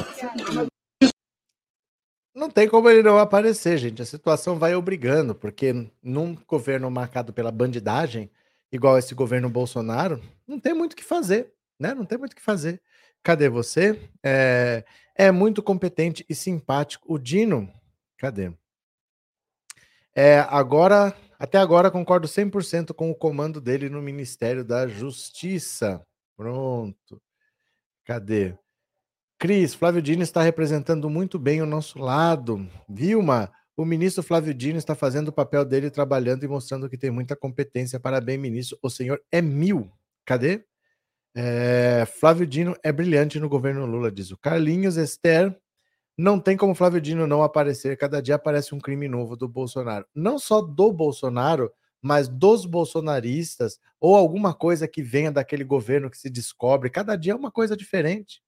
Não 2.33 2.49
tem 2.49 2.67
como 2.67 2.89
ele 2.89 3.03
não 3.03 3.19
aparecer, 3.19 3.77
gente. 3.77 4.01
A 4.01 4.05
situação 4.05 4.57
vai 4.57 4.73
obrigando, 4.73 5.35
porque 5.35 5.73
num 6.01 6.35
governo 6.47 6.89
marcado 6.89 7.31
pela 7.31 7.51
bandidagem, 7.51 8.31
igual 8.71 8.97
esse 8.97 9.13
governo 9.13 9.49
Bolsonaro, 9.49 10.19
não 10.47 10.59
tem 10.59 10.73
muito 10.73 10.93
o 10.93 10.95
que 10.95 11.03
fazer, 11.03 11.53
né? 11.79 11.93
Não 11.93 12.05
tem 12.05 12.17
muito 12.17 12.33
o 12.33 12.35
que 12.35 12.41
fazer. 12.41 12.81
Cadê 13.23 13.47
você? 13.47 14.09
É, 14.21 14.83
é 15.15 15.31
muito 15.31 15.63
competente 15.63 16.25
e 16.29 16.35
simpático. 16.35 17.11
O 17.11 17.17
Dino, 17.17 17.71
cadê? 18.17 18.51
É, 20.13 20.39
agora, 20.49 21.15
até 21.39 21.57
agora 21.57 21.89
concordo 21.89 22.27
100% 22.27 22.93
com 22.93 23.09
o 23.09 23.15
comando 23.15 23.61
dele 23.61 23.89
no 23.89 24.01
Ministério 24.01 24.63
da 24.63 24.87
Justiça. 24.87 26.05
Pronto. 26.35 27.21
Cadê? 28.05 28.55
Cris, 29.39 29.73
Flávio 29.73 30.01
Dino 30.01 30.21
está 30.21 30.41
representando 30.41 31.09
muito 31.09 31.39
bem 31.39 31.61
o 31.61 31.65
nosso 31.65 31.99
lado. 31.99 32.69
Vilma, 32.87 33.51
o 33.75 33.85
ministro 33.85 34.21
Flávio 34.21 34.53
Dino 34.53 34.77
está 34.77 34.93
fazendo 34.95 35.29
o 35.29 35.33
papel 35.33 35.65
dele, 35.65 35.89
trabalhando 35.89 36.43
e 36.43 36.47
mostrando 36.47 36.89
que 36.89 36.97
tem 36.97 37.09
muita 37.09 37.35
competência. 37.35 37.99
Parabéns, 37.99 38.39
ministro. 38.39 38.77
O 38.81 38.89
senhor 38.89 39.21
é 39.31 39.41
mil. 39.41 39.91
Cadê? 40.25 40.63
É, 41.35 42.05
Flávio 42.05 42.45
Dino 42.45 42.75
é 42.83 42.91
brilhante 42.91 43.39
no 43.39 43.49
governo 43.49 43.85
Lula, 43.85 44.11
diz 44.11 44.31
o 44.31 44.37
Carlinhos 44.37 44.97
Esther. 44.97 45.55
Não 46.17 46.39
tem 46.39 46.55
como 46.55 46.75
Flávio 46.75 47.01
Dino 47.01 47.25
não 47.25 47.41
aparecer. 47.41 47.97
Cada 47.97 48.21
dia 48.21 48.35
aparece 48.35 48.75
um 48.75 48.79
crime 48.79 49.07
novo 49.07 49.35
do 49.35 49.47
Bolsonaro. 49.47 50.05
Não 50.13 50.37
só 50.37 50.61
do 50.61 50.93
Bolsonaro, 50.93 51.71
mas 52.01 52.27
dos 52.27 52.65
bolsonaristas, 52.65 53.79
ou 53.99 54.15
alguma 54.15 54.53
coisa 54.53 54.87
que 54.87 55.01
venha 55.01 55.31
daquele 55.31 55.63
governo 55.63 56.09
que 56.09 56.17
se 56.17 56.29
descobre. 56.29 56.89
Cada 56.89 57.15
dia 57.15 57.33
é 57.33 57.35
uma 57.35 57.51
coisa 57.51 57.75
diferente. 57.77 58.41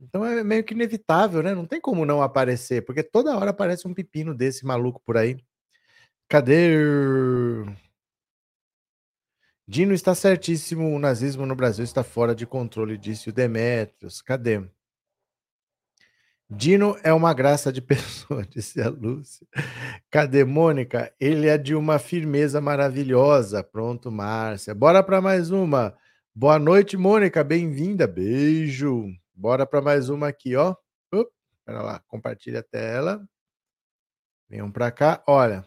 Então 0.00 0.24
é 0.24 0.42
meio 0.42 0.64
que 0.64 0.74
inevitável, 0.74 1.42
né? 1.42 1.54
Não 1.54 1.66
tem 1.66 1.80
como 1.80 2.04
não 2.04 2.22
aparecer, 2.22 2.84
porque 2.84 3.02
toda 3.02 3.36
hora 3.36 3.50
aparece 3.50 3.86
um 3.86 3.94
pepino 3.94 4.34
desse 4.34 4.64
maluco 4.64 5.00
por 5.04 5.16
aí. 5.16 5.38
Cadê? 6.28 6.76
Dino 9.66 9.94
está 9.94 10.14
certíssimo, 10.14 10.94
o 10.94 10.98
nazismo 10.98 11.46
no 11.46 11.56
Brasil 11.56 11.84
está 11.84 12.04
fora 12.04 12.34
de 12.34 12.46
controle, 12.46 12.98
disse 12.98 13.30
o 13.30 13.32
Demetrios. 13.32 14.20
Cadê? 14.20 14.62
Dino 16.50 16.96
é 17.02 17.12
uma 17.12 17.32
graça 17.32 17.72
de 17.72 17.80
pessoa, 17.82 18.44
disse 18.44 18.82
a 18.82 18.90
Lúcia. 18.90 19.46
Cadê 20.10 20.44
Mônica? 20.44 21.12
Ele 21.18 21.48
é 21.48 21.56
de 21.56 21.74
uma 21.74 21.98
firmeza 21.98 22.60
maravilhosa. 22.60 23.64
Pronto, 23.64 24.12
Márcia. 24.12 24.74
Bora 24.74 25.02
para 25.02 25.22
mais 25.22 25.50
uma. 25.50 25.96
Boa 26.34 26.58
noite, 26.58 26.96
Mônica. 26.96 27.42
Bem-vinda. 27.42 28.06
Beijo. 28.06 29.06
Bora 29.34 29.64
para 29.66 29.80
mais 29.80 30.10
uma 30.10 30.28
aqui, 30.28 30.54
ó. 30.54 30.76
Espera 31.66 31.80
lá, 31.80 31.98
compartilha 32.06 32.60
a 32.60 32.62
tela. 32.62 33.26
Venham 34.50 34.70
para 34.70 34.90
cá. 34.90 35.24
Olha. 35.26 35.66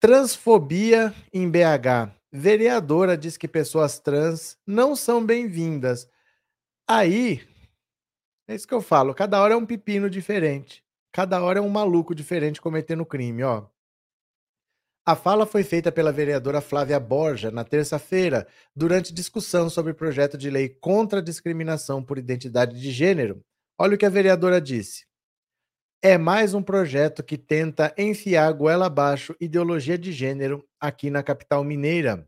Transfobia 0.00 1.12
em 1.30 1.50
BH. 1.50 2.17
Vereadora 2.30 3.16
diz 3.16 3.36
que 3.36 3.48
pessoas 3.48 3.98
trans 3.98 4.58
não 4.66 4.94
são 4.94 5.24
bem-vindas. 5.24 6.08
Aí, 6.86 7.46
é 8.46 8.54
isso 8.54 8.68
que 8.68 8.74
eu 8.74 8.82
falo. 8.82 9.14
Cada 9.14 9.40
hora 9.40 9.54
é 9.54 9.56
um 9.56 9.64
pepino 9.64 10.10
diferente. 10.10 10.84
Cada 11.10 11.42
hora 11.42 11.58
é 11.58 11.62
um 11.62 11.70
maluco 11.70 12.14
diferente 12.14 12.60
cometendo 12.60 13.06
crime, 13.06 13.42
ó. 13.42 13.66
A 15.06 15.16
fala 15.16 15.46
foi 15.46 15.64
feita 15.64 15.90
pela 15.90 16.12
vereadora 16.12 16.60
Flávia 16.60 17.00
Borja 17.00 17.50
na 17.50 17.64
terça-feira, 17.64 18.46
durante 18.76 19.12
discussão 19.12 19.70
sobre 19.70 19.92
o 19.92 19.94
projeto 19.94 20.36
de 20.36 20.50
lei 20.50 20.68
contra 20.68 21.20
a 21.20 21.22
discriminação 21.22 22.04
por 22.04 22.18
identidade 22.18 22.78
de 22.78 22.90
gênero. 22.90 23.42
Olha 23.78 23.94
o 23.94 23.98
que 23.98 24.04
a 24.04 24.10
vereadora 24.10 24.60
disse. 24.60 25.07
É 26.00 26.16
mais 26.16 26.54
um 26.54 26.62
projeto 26.62 27.24
que 27.24 27.36
tenta 27.36 27.92
enfiar 27.98 28.52
goela 28.52 28.86
abaixo 28.86 29.34
ideologia 29.40 29.98
de 29.98 30.12
gênero 30.12 30.64
aqui 30.78 31.10
na 31.10 31.24
capital 31.24 31.64
mineira. 31.64 32.24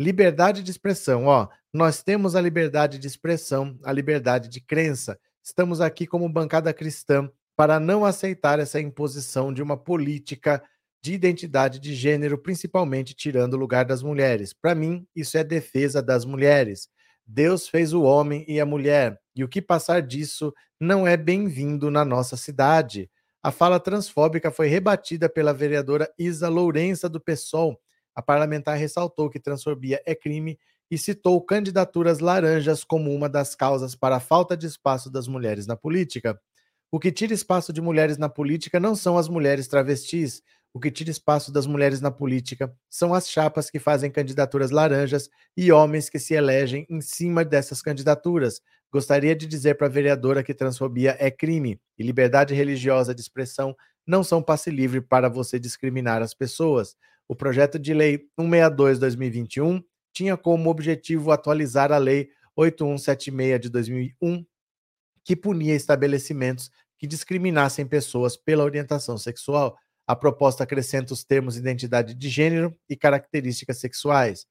Liberdade 0.00 0.62
de 0.62 0.70
expressão, 0.70 1.26
ó. 1.26 1.48
Nós 1.70 2.02
temos 2.02 2.34
a 2.34 2.40
liberdade 2.40 2.98
de 2.98 3.06
expressão, 3.06 3.78
a 3.84 3.92
liberdade 3.92 4.48
de 4.48 4.58
crença. 4.58 5.18
Estamos 5.42 5.82
aqui 5.82 6.06
como 6.06 6.26
bancada 6.30 6.72
cristã 6.72 7.30
para 7.54 7.78
não 7.78 8.06
aceitar 8.06 8.58
essa 8.58 8.80
imposição 8.80 9.52
de 9.52 9.62
uma 9.62 9.76
política 9.76 10.62
de 11.02 11.12
identidade 11.12 11.78
de 11.78 11.94
gênero, 11.94 12.38
principalmente 12.38 13.12
tirando 13.12 13.52
o 13.52 13.58
lugar 13.58 13.84
das 13.84 14.02
mulheres. 14.02 14.54
Para 14.54 14.74
mim, 14.74 15.06
isso 15.14 15.36
é 15.36 15.44
defesa 15.44 16.02
das 16.02 16.24
mulheres. 16.24 16.88
Deus 17.26 17.68
fez 17.68 17.92
o 17.92 18.02
homem 18.02 18.44
e 18.46 18.60
a 18.60 18.66
mulher, 18.66 19.18
e 19.34 19.42
o 19.42 19.48
que 19.48 19.62
passar 19.62 20.02
disso 20.02 20.52
não 20.78 21.06
é 21.06 21.16
bem-vindo 21.16 21.90
na 21.90 22.04
nossa 22.04 22.36
cidade. 22.36 23.10
A 23.42 23.50
fala 23.50 23.80
transfóbica 23.80 24.50
foi 24.50 24.68
rebatida 24.68 25.28
pela 25.28 25.52
vereadora 25.52 26.10
Isa 26.18 26.48
Lourença 26.48 27.08
do 27.08 27.20
PSOL. 27.20 27.80
A 28.14 28.22
parlamentar 28.22 28.76
ressaltou 28.76 29.28
que 29.28 29.40
transfobia 29.40 30.00
é 30.06 30.14
crime 30.14 30.58
e 30.90 30.98
citou 30.98 31.40
candidaturas 31.42 32.20
laranjas 32.20 32.84
como 32.84 33.12
uma 33.12 33.28
das 33.28 33.54
causas 33.54 33.94
para 33.94 34.16
a 34.16 34.20
falta 34.20 34.56
de 34.56 34.66
espaço 34.66 35.10
das 35.10 35.26
mulheres 35.26 35.66
na 35.66 35.76
política. 35.76 36.38
O 36.92 37.00
que 37.00 37.10
tira 37.10 37.34
espaço 37.34 37.72
de 37.72 37.80
mulheres 37.80 38.18
na 38.18 38.28
política 38.28 38.78
não 38.78 38.94
são 38.94 39.18
as 39.18 39.28
mulheres 39.28 39.66
travestis, 39.66 40.42
o 40.74 40.80
que 40.80 40.90
tira 40.90 41.08
espaço 41.08 41.52
das 41.52 41.66
mulheres 41.66 42.00
na 42.00 42.10
política 42.10 42.74
são 42.90 43.14
as 43.14 43.30
chapas 43.30 43.70
que 43.70 43.78
fazem 43.78 44.10
candidaturas 44.10 44.72
laranjas 44.72 45.30
e 45.56 45.70
homens 45.70 46.10
que 46.10 46.18
se 46.18 46.34
elegem 46.34 46.84
em 46.90 47.00
cima 47.00 47.44
dessas 47.44 47.80
candidaturas. 47.80 48.60
Gostaria 48.92 49.36
de 49.36 49.46
dizer 49.46 49.76
para 49.76 49.86
a 49.86 49.90
vereadora 49.90 50.42
que 50.42 50.52
transfobia 50.52 51.16
é 51.20 51.30
crime 51.30 51.80
e 51.96 52.02
liberdade 52.02 52.54
religiosa 52.54 53.14
de 53.14 53.20
expressão 53.20 53.74
não 54.04 54.24
são 54.24 54.42
passe 54.42 54.68
livre 54.68 55.00
para 55.00 55.28
você 55.28 55.60
discriminar 55.60 56.20
as 56.20 56.34
pessoas. 56.34 56.96
O 57.28 57.36
projeto 57.36 57.78
de 57.78 57.94
lei 57.94 58.26
162/2021 58.36 59.80
tinha 60.12 60.36
como 60.36 60.70
objetivo 60.70 61.30
atualizar 61.30 61.92
a 61.92 61.98
lei 61.98 62.28
8176 62.56 63.60
de 63.60 63.68
2001, 63.70 64.44
que 65.24 65.36
punia 65.36 65.74
estabelecimentos 65.74 66.70
que 66.98 67.06
discriminassem 67.06 67.86
pessoas 67.86 68.36
pela 68.36 68.64
orientação 68.64 69.16
sexual. 69.18 69.76
A 70.06 70.14
proposta 70.14 70.64
acrescenta 70.64 71.12
os 71.12 71.24
termos 71.24 71.56
identidade 71.56 72.14
de 72.14 72.28
gênero 72.28 72.76
e 72.88 72.96
características 72.96 73.78
sexuais. 73.78 74.46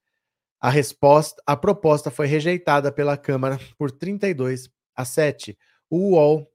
A 0.60 0.70
resposta, 0.70 1.42
a 1.46 1.56
proposta 1.56 2.10
foi 2.10 2.26
rejeitada 2.26 2.90
pela 2.90 3.16
Câmara 3.16 3.58
por 3.78 3.90
32 3.90 4.68
a 4.96 5.04
7. 5.04 5.56
O 5.90 6.12
UOL 6.12 6.50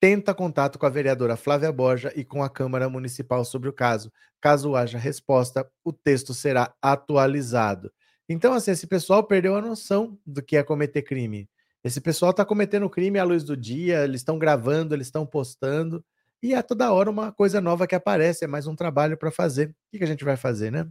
tenta 0.00 0.34
contato 0.34 0.78
com 0.78 0.86
a 0.86 0.90
vereadora 0.90 1.36
Flávia 1.36 1.70
Borja 1.70 2.12
e 2.16 2.24
com 2.24 2.42
a 2.42 2.50
Câmara 2.50 2.88
Municipal 2.88 3.44
sobre 3.44 3.68
o 3.68 3.72
caso. 3.72 4.12
Caso 4.40 4.74
haja 4.74 4.98
resposta, 4.98 5.64
o 5.84 5.92
texto 5.92 6.34
será 6.34 6.74
atualizado. 6.82 7.92
Então, 8.28 8.52
assim, 8.52 8.72
esse 8.72 8.86
pessoal 8.86 9.22
perdeu 9.22 9.54
a 9.54 9.60
noção 9.60 10.18
do 10.26 10.42
que 10.42 10.56
é 10.56 10.62
cometer 10.64 11.02
crime. 11.02 11.48
Esse 11.84 12.00
pessoal 12.00 12.32
está 12.32 12.44
cometendo 12.44 12.90
crime 12.90 13.18
à 13.18 13.24
luz 13.24 13.44
do 13.44 13.56
dia, 13.56 14.02
eles 14.04 14.20
estão 14.20 14.38
gravando, 14.38 14.94
eles 14.94 15.06
estão 15.06 15.24
postando, 15.24 16.04
e 16.42 16.54
é 16.54 16.62
toda 16.62 16.92
hora 16.92 17.10
uma 17.10 17.32
coisa 17.32 17.60
nova 17.60 17.86
que 17.86 17.94
aparece, 17.94 18.44
é 18.44 18.48
mais 18.48 18.66
um 18.66 18.74
trabalho 18.74 19.16
para 19.16 19.30
fazer. 19.30 19.68
O 19.68 19.74
que, 19.92 19.98
que 19.98 20.04
a 20.04 20.06
gente 20.06 20.24
vai 20.24 20.36
fazer, 20.36 20.72
né? 20.72 20.88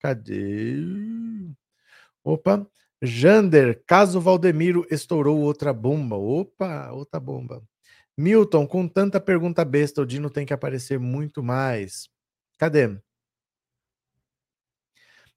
Cadê? 0.00 0.76
Opa! 2.24 2.66
Jander, 3.02 3.82
caso 3.86 4.20
Valdemiro 4.20 4.86
estourou 4.90 5.38
outra 5.40 5.72
bomba. 5.72 6.16
Opa, 6.16 6.90
outra 6.92 7.20
bomba. 7.20 7.62
Milton, 8.16 8.66
com 8.66 8.88
tanta 8.88 9.20
pergunta 9.20 9.64
besta, 9.64 10.00
o 10.02 10.06
Dino 10.06 10.30
tem 10.30 10.46
que 10.46 10.54
aparecer 10.54 10.98
muito 10.98 11.42
mais. 11.42 12.08
Cadê? 12.58 12.98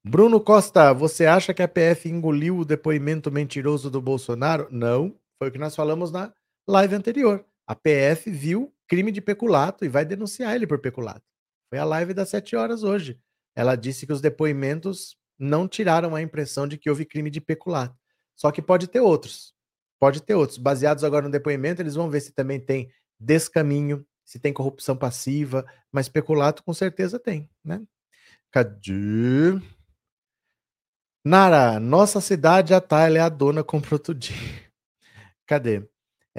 Bruno 0.04 0.40
Costa, 0.40 0.92
você 0.94 1.26
acha 1.26 1.52
que 1.52 1.62
a 1.62 1.68
PF 1.68 2.08
engoliu 2.08 2.58
o 2.58 2.64
depoimento 2.64 3.30
mentiroso 3.30 3.90
do 3.90 4.00
Bolsonaro? 4.00 4.68
Não, 4.70 5.14
foi 5.38 5.48
o 5.48 5.52
que 5.52 5.58
nós 5.58 5.76
falamos 5.76 6.10
na 6.10 6.32
live 6.66 6.94
anterior. 6.94 7.44
A 7.66 7.74
PF 7.74 8.30
viu 8.30 8.72
crime 8.88 9.12
de 9.12 9.20
peculato 9.20 9.84
e 9.84 9.88
vai 9.88 10.04
denunciar 10.04 10.54
ele 10.56 10.66
por 10.66 10.80
peculato. 10.80 11.22
Foi 11.68 11.78
a 11.78 11.84
live 11.84 12.14
das 12.14 12.30
sete 12.30 12.56
horas 12.56 12.82
hoje. 12.82 13.20
Ela 13.54 13.76
disse 13.76 14.06
que 14.06 14.12
os 14.12 14.20
depoimentos 14.20 15.16
não 15.38 15.68
tiraram 15.68 16.14
a 16.14 16.22
impressão 16.22 16.66
de 16.66 16.78
que 16.78 16.88
houve 16.88 17.04
crime 17.04 17.30
de 17.30 17.40
peculato. 17.40 17.96
Só 18.34 18.50
que 18.50 18.62
pode 18.62 18.88
ter 18.88 19.00
outros. 19.00 19.54
Pode 19.98 20.22
ter 20.22 20.34
outros. 20.34 20.58
Baseados 20.58 21.04
agora 21.04 21.26
no 21.26 21.30
depoimento, 21.30 21.82
eles 21.82 21.94
vão 21.94 22.08
ver 22.08 22.20
se 22.20 22.32
também 22.32 22.58
tem 22.58 22.90
descaminho, 23.20 24.06
se 24.24 24.38
tem 24.38 24.52
corrupção 24.52 24.96
passiva, 24.96 25.66
mas 25.92 26.08
peculato 26.08 26.62
com 26.62 26.72
certeza 26.72 27.18
tem, 27.18 27.50
né? 27.64 27.82
Cadê? 28.50 29.60
Nara, 31.24 31.78
nossa 31.78 32.20
cidade, 32.20 32.72
a 32.72 32.80
Thalia 32.80 33.20
é 33.20 33.22
a 33.22 33.28
dona 33.28 33.62
comprou 33.64 33.98
tudinho. 33.98 34.38
Cadê? 35.46 35.86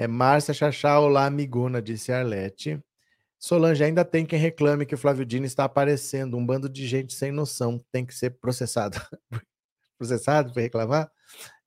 É 0.00 0.08
Márcia 0.08 0.54
Chachá, 0.54 0.98
olá, 0.98 1.26
amigona, 1.26 1.82
disse 1.82 2.10
Arlete. 2.10 2.82
Solange, 3.38 3.84
ainda 3.84 4.02
tem 4.02 4.24
quem 4.24 4.38
reclame 4.38 4.86
que 4.86 4.94
o 4.94 4.98
Flávio 4.98 5.26
Dino 5.26 5.44
está 5.44 5.64
aparecendo. 5.64 6.38
Um 6.38 6.46
bando 6.46 6.70
de 6.70 6.86
gente 6.86 7.12
sem 7.12 7.30
noção 7.30 7.78
tem 7.92 8.06
que 8.06 8.14
ser 8.14 8.30
processado. 8.40 8.98
processado 9.98 10.54
para 10.54 10.62
reclamar? 10.62 11.12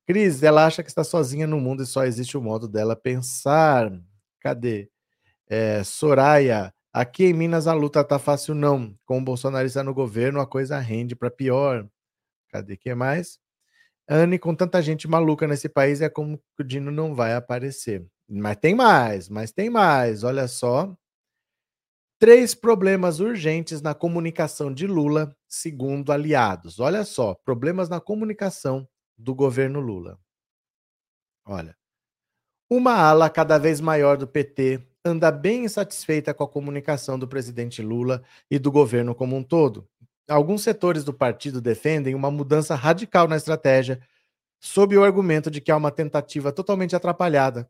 Cris, 0.08 0.42
ela 0.42 0.66
acha 0.66 0.82
que 0.82 0.90
está 0.90 1.04
sozinha 1.04 1.46
no 1.46 1.60
mundo 1.60 1.84
e 1.84 1.86
só 1.86 2.06
existe 2.06 2.36
o 2.36 2.42
modo 2.42 2.68
dela 2.68 2.96
pensar. 2.96 3.92
Cadê? 4.40 4.90
É, 5.48 5.84
Soraya, 5.84 6.74
aqui 6.92 7.26
em 7.26 7.34
Minas 7.34 7.68
a 7.68 7.74
luta 7.74 8.04
tá 8.04 8.18
fácil 8.18 8.56
não. 8.56 8.98
Com 9.06 9.20
o 9.20 9.24
bolsonarista 9.24 9.84
no 9.84 9.94
governo, 9.94 10.42
a 10.42 10.48
coisa 10.48 10.80
rende 10.80 11.16
para 11.16 11.30
pior. 11.30 11.88
Cadê 12.50 12.78
que 12.78 12.96
mais? 12.96 13.38
Anne, 14.10 14.40
com 14.40 14.56
tanta 14.56 14.82
gente 14.82 15.08
maluca 15.08 15.48
nesse 15.48 15.70
país, 15.70 16.02
é 16.02 16.10
como 16.10 16.40
que 16.40 16.64
o 16.64 16.64
Dino 16.64 16.90
não 16.90 17.14
vai 17.14 17.36
aparecer. 17.36 18.04
Mas 18.28 18.58
tem 18.58 18.76
mais, 18.76 19.30
mas 19.30 19.52
tem 19.52 19.70
mais. 19.70 20.24
Olha 20.24 20.48
só. 20.48 20.96
Três 22.20 22.56
problemas 22.56 23.20
urgentes 23.20 23.82
na 23.82 23.94
comunicação 23.94 24.74
de 24.74 24.88
Lula, 24.88 25.36
segundo 25.48 26.12
aliados. 26.12 26.80
Olha 26.80 27.04
só, 27.04 27.34
problemas 27.34 27.90
na 27.90 28.00
comunicação 28.00 28.88
do 29.18 29.36
governo 29.36 29.80
Lula. 29.82 30.18
Olha. 31.46 31.76
Uma 32.70 32.94
ala 32.94 33.30
cada 33.30 33.58
vez 33.58 33.82
maior 33.82 34.18
do 34.18 34.28
PT 34.28 34.82
anda 35.06 35.30
bem 35.32 35.66
insatisfeita 35.66 36.34
com 36.34 36.46
a 36.46 36.48
comunicação 36.48 37.20
do 37.20 37.28
presidente 37.28 37.82
Lula 37.82 38.24
e 38.50 38.58
do 38.58 38.72
governo 38.72 39.14
como 39.14 39.36
um 39.36 39.44
todo 39.44 39.88
alguns 40.28 40.64
setores 40.64 41.04
do 41.04 41.14
partido 41.14 41.62
defendem 41.62 42.16
uma 42.16 42.32
mudança 42.32 42.76
radical 42.76 43.28
na 43.28 43.36
estratégia, 43.36 44.02
sob 44.60 44.98
o 44.98 45.04
argumento 45.04 45.52
de 45.52 45.62
que 45.62 45.72
há 45.72 45.78
uma 45.78 45.92
tentativa 45.92 46.52
totalmente 46.52 46.96
atrapalhada 46.96 47.70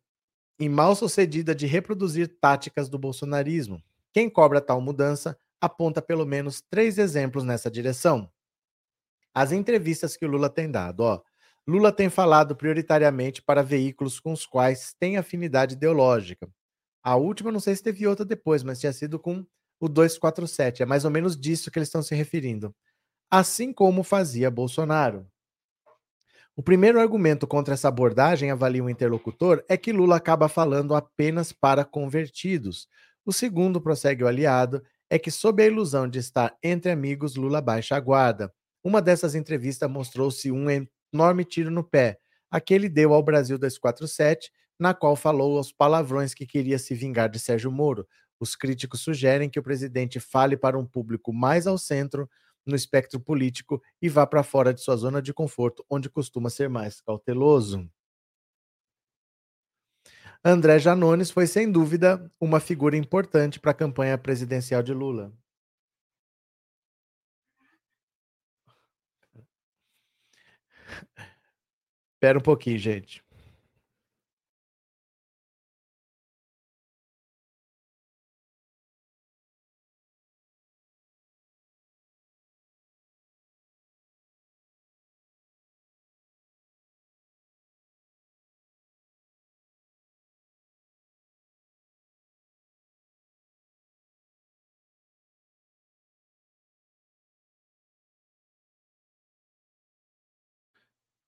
e 0.59 0.69
mal 0.69 0.95
sucedida 0.95 1.53
de 1.55 1.65
reproduzir 1.65 2.27
táticas 2.39 2.89
do 2.89 2.99
bolsonarismo. 2.99 3.81
Quem 4.13 4.29
cobra 4.29 4.61
tal 4.61 4.79
mudança 4.79 5.37
aponta 5.59 6.01
pelo 6.01 6.25
menos 6.25 6.61
três 6.61 6.97
exemplos 6.97 7.43
nessa 7.43 7.71
direção. 7.71 8.29
As 9.33 9.51
entrevistas 9.51 10.15
que 10.15 10.25
o 10.25 10.29
Lula 10.29 10.49
tem 10.49 10.69
dado, 10.69 11.01
ó. 11.01 11.21
Lula 11.67 11.91
tem 11.91 12.09
falado 12.09 12.55
prioritariamente 12.55 13.41
para 13.41 13.63
veículos 13.63 14.19
com 14.19 14.33
os 14.33 14.45
quais 14.45 14.93
tem 14.99 15.17
afinidade 15.17 15.75
ideológica. 15.75 16.47
A 17.01 17.15
última, 17.15 17.51
não 17.51 17.59
sei 17.59 17.75
se 17.75 17.83
teve 17.83 18.05
outra 18.05 18.25
depois, 18.25 18.63
mas 18.63 18.79
tinha 18.79 18.93
sido 18.93 19.17
com 19.19 19.45
o 19.79 19.89
247. 19.89 20.83
É 20.83 20.85
mais 20.85 21.05
ou 21.05 21.11
menos 21.11 21.37
disso 21.37 21.71
que 21.71 21.79
eles 21.79 21.87
estão 21.87 22.03
se 22.03 22.13
referindo. 22.15 22.75
Assim 23.31 23.73
como 23.73 24.03
fazia 24.03 24.51
Bolsonaro. 24.51 25.27
O 26.55 26.61
primeiro 26.61 26.99
argumento 26.99 27.47
contra 27.47 27.73
essa 27.73 27.87
abordagem, 27.87 28.51
avalia 28.51 28.83
o 28.83 28.89
interlocutor, 28.89 29.63
é 29.67 29.75
que 29.75 29.91
Lula 29.91 30.17
acaba 30.17 30.47
falando 30.47 30.93
apenas 30.93 31.51
para 31.51 31.83
convertidos. 31.83 32.87
O 33.25 33.33
segundo, 33.33 33.81
prossegue 33.81 34.23
o 34.23 34.27
aliado, 34.27 34.83
é 35.09 35.17
que, 35.17 35.31
sob 35.31 35.63
a 35.63 35.65
ilusão 35.65 36.07
de 36.07 36.19
estar 36.19 36.55
entre 36.61 36.91
amigos, 36.91 37.35
Lula 37.35 37.59
baixa 37.59 37.95
a 37.95 37.99
guarda. 37.99 38.53
Uma 38.83 39.01
dessas 39.01 39.33
entrevistas 39.33 39.89
mostrou-se 39.89 40.51
um 40.51 40.67
enorme 41.11 41.43
tiro 41.43 41.71
no 41.71 41.83
pé, 41.83 42.19
aquele 42.51 42.87
deu 42.87 43.15
ao 43.15 43.23
Brasil 43.23 43.57
247, 43.57 44.51
na 44.79 44.93
qual 44.93 45.15
falou 45.15 45.57
aos 45.57 45.71
palavrões 45.71 46.35
que 46.35 46.45
queria 46.45 46.77
se 46.77 46.93
vingar 46.93 47.29
de 47.29 47.39
Sérgio 47.39 47.71
Moro, 47.71 48.07
os 48.39 48.55
críticos 48.55 49.01
sugerem 49.01 49.49
que 49.49 49.59
o 49.59 49.63
presidente 49.63 50.19
fale 50.19 50.55
para 50.57 50.77
um 50.77 50.85
público 50.85 51.33
mais 51.33 51.65
ao 51.65 51.77
centro 51.77 52.29
no 52.65 52.75
espectro 52.75 53.19
político 53.19 53.81
e 54.01 54.09
vá 54.09 54.25
para 54.25 54.43
fora 54.43 54.73
de 54.73 54.81
sua 54.81 54.95
zona 54.95 55.21
de 55.21 55.33
conforto, 55.33 55.85
onde 55.89 56.09
costuma 56.09 56.49
ser 56.49 56.69
mais 56.69 57.01
cauteloso. 57.01 57.89
André 60.43 60.77
Janones 60.77 61.31
foi, 61.31 61.47
sem 61.47 61.71
dúvida, 61.71 62.29
uma 62.39 62.59
figura 62.59 62.97
importante 62.97 63.59
para 63.59 63.71
a 63.71 63.73
campanha 63.73 64.17
presidencial 64.17 64.83
de 64.83 64.93
Lula. 64.93 65.31
Espera 72.15 72.39
um 72.39 72.41
pouquinho, 72.41 72.77
gente. 72.77 73.23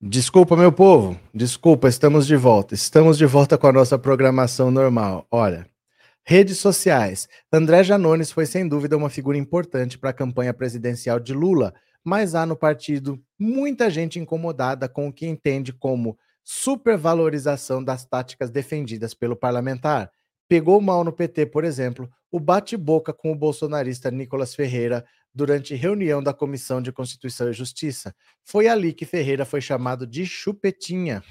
Desculpa, 0.07 0.55
meu 0.55 0.71
povo. 0.71 1.19
Desculpa, 1.33 1.89
estamos 1.89 2.27
de 2.27 2.35
volta. 2.35 2.75
Estamos 2.75 3.17
de 3.17 3.25
volta 3.25 3.57
com 3.57 3.65
a 3.65 3.73
nossa 3.73 3.97
programação 3.97 4.69
normal. 4.69 5.25
Olha, 5.31 5.65
redes 6.23 6.59
sociais. 6.59 7.27
André 7.51 7.83
Janones 7.83 8.31
foi 8.31 8.45
sem 8.45 8.67
dúvida 8.67 8.95
uma 8.95 9.09
figura 9.09 9.35
importante 9.35 9.97
para 9.97 10.11
a 10.11 10.13
campanha 10.13 10.53
presidencial 10.53 11.19
de 11.19 11.33
Lula, 11.33 11.73
mas 12.03 12.35
há 12.35 12.45
no 12.45 12.55
partido 12.55 13.19
muita 13.39 13.89
gente 13.89 14.19
incomodada 14.19 14.87
com 14.87 15.07
o 15.07 15.11
que 15.11 15.25
entende 15.25 15.73
como 15.73 16.15
supervalorização 16.43 17.83
das 17.83 18.05
táticas 18.05 18.51
defendidas 18.51 19.15
pelo 19.15 19.35
parlamentar. 19.35 20.11
Pegou 20.47 20.79
mal 20.79 21.03
no 21.03 21.11
PT, 21.11 21.47
por 21.47 21.63
exemplo, 21.63 22.07
o 22.31 22.39
bate-boca 22.39 23.11
com 23.11 23.31
o 23.31 23.35
bolsonarista 23.35 24.11
Nicolas 24.11 24.53
Ferreira 24.53 25.03
durante 25.35 25.75
reunião 25.75 26.23
da 26.23 26.33
Comissão 26.33 26.81
de 26.81 26.93
Constituição 26.93 27.49
e 27.49 27.53
Justiça. 27.53 28.15
Foi 28.41 28.69
ali 28.69 28.93
que 28.93 29.05
Ferreira 29.05 29.45
foi 29.45 29.59
chamado 29.59 30.07
de 30.07 30.25
chupetinha. 30.25 31.21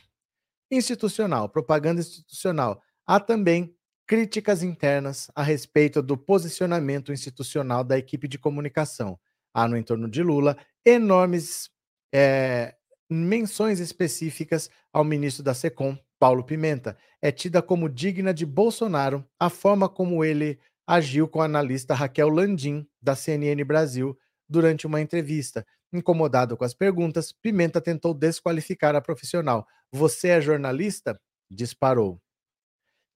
Institucional, 0.70 1.48
propaganda 1.48 2.02
institucional. 2.02 2.82
Há 3.06 3.18
também 3.18 3.74
críticas 4.06 4.62
internas 4.62 5.30
a 5.34 5.42
respeito 5.42 6.02
do 6.02 6.18
posicionamento 6.18 7.12
institucional 7.12 7.82
da 7.82 7.96
equipe 7.96 8.28
de 8.28 8.38
comunicação. 8.38 9.18
Há 9.54 9.66
no 9.66 9.76
entorno 9.76 10.08
de 10.08 10.22
Lula 10.22 10.58
enormes 10.84 11.70
é, 12.12 12.74
menções 13.08 13.80
específicas 13.80 14.68
ao 14.92 15.02
ministro 15.02 15.42
da 15.42 15.54
SECOM, 15.54 15.98
Paulo 16.18 16.44
Pimenta. 16.44 16.98
É 17.22 17.32
tida 17.32 17.62
como 17.62 17.88
digna 17.88 18.34
de 18.34 18.44
Bolsonaro 18.44 19.24
a 19.38 19.48
forma 19.48 19.88
como 19.88 20.22
ele 20.22 20.58
agiu 20.86 21.28
com 21.28 21.40
a 21.40 21.44
analista 21.46 21.94
Raquel 21.94 22.28
Landim, 22.28 22.86
da 23.00 23.14
CNN 23.14 23.62
Brasil, 23.64 24.18
durante 24.48 24.86
uma 24.86 25.00
entrevista. 25.00 25.66
Incomodado 25.92 26.56
com 26.56 26.64
as 26.64 26.74
perguntas, 26.74 27.32
Pimenta 27.32 27.80
tentou 27.80 28.12
desqualificar 28.12 28.94
a 28.94 29.00
profissional. 29.00 29.66
Você 29.92 30.28
é 30.28 30.40
jornalista? 30.40 31.20
Disparou. 31.50 32.20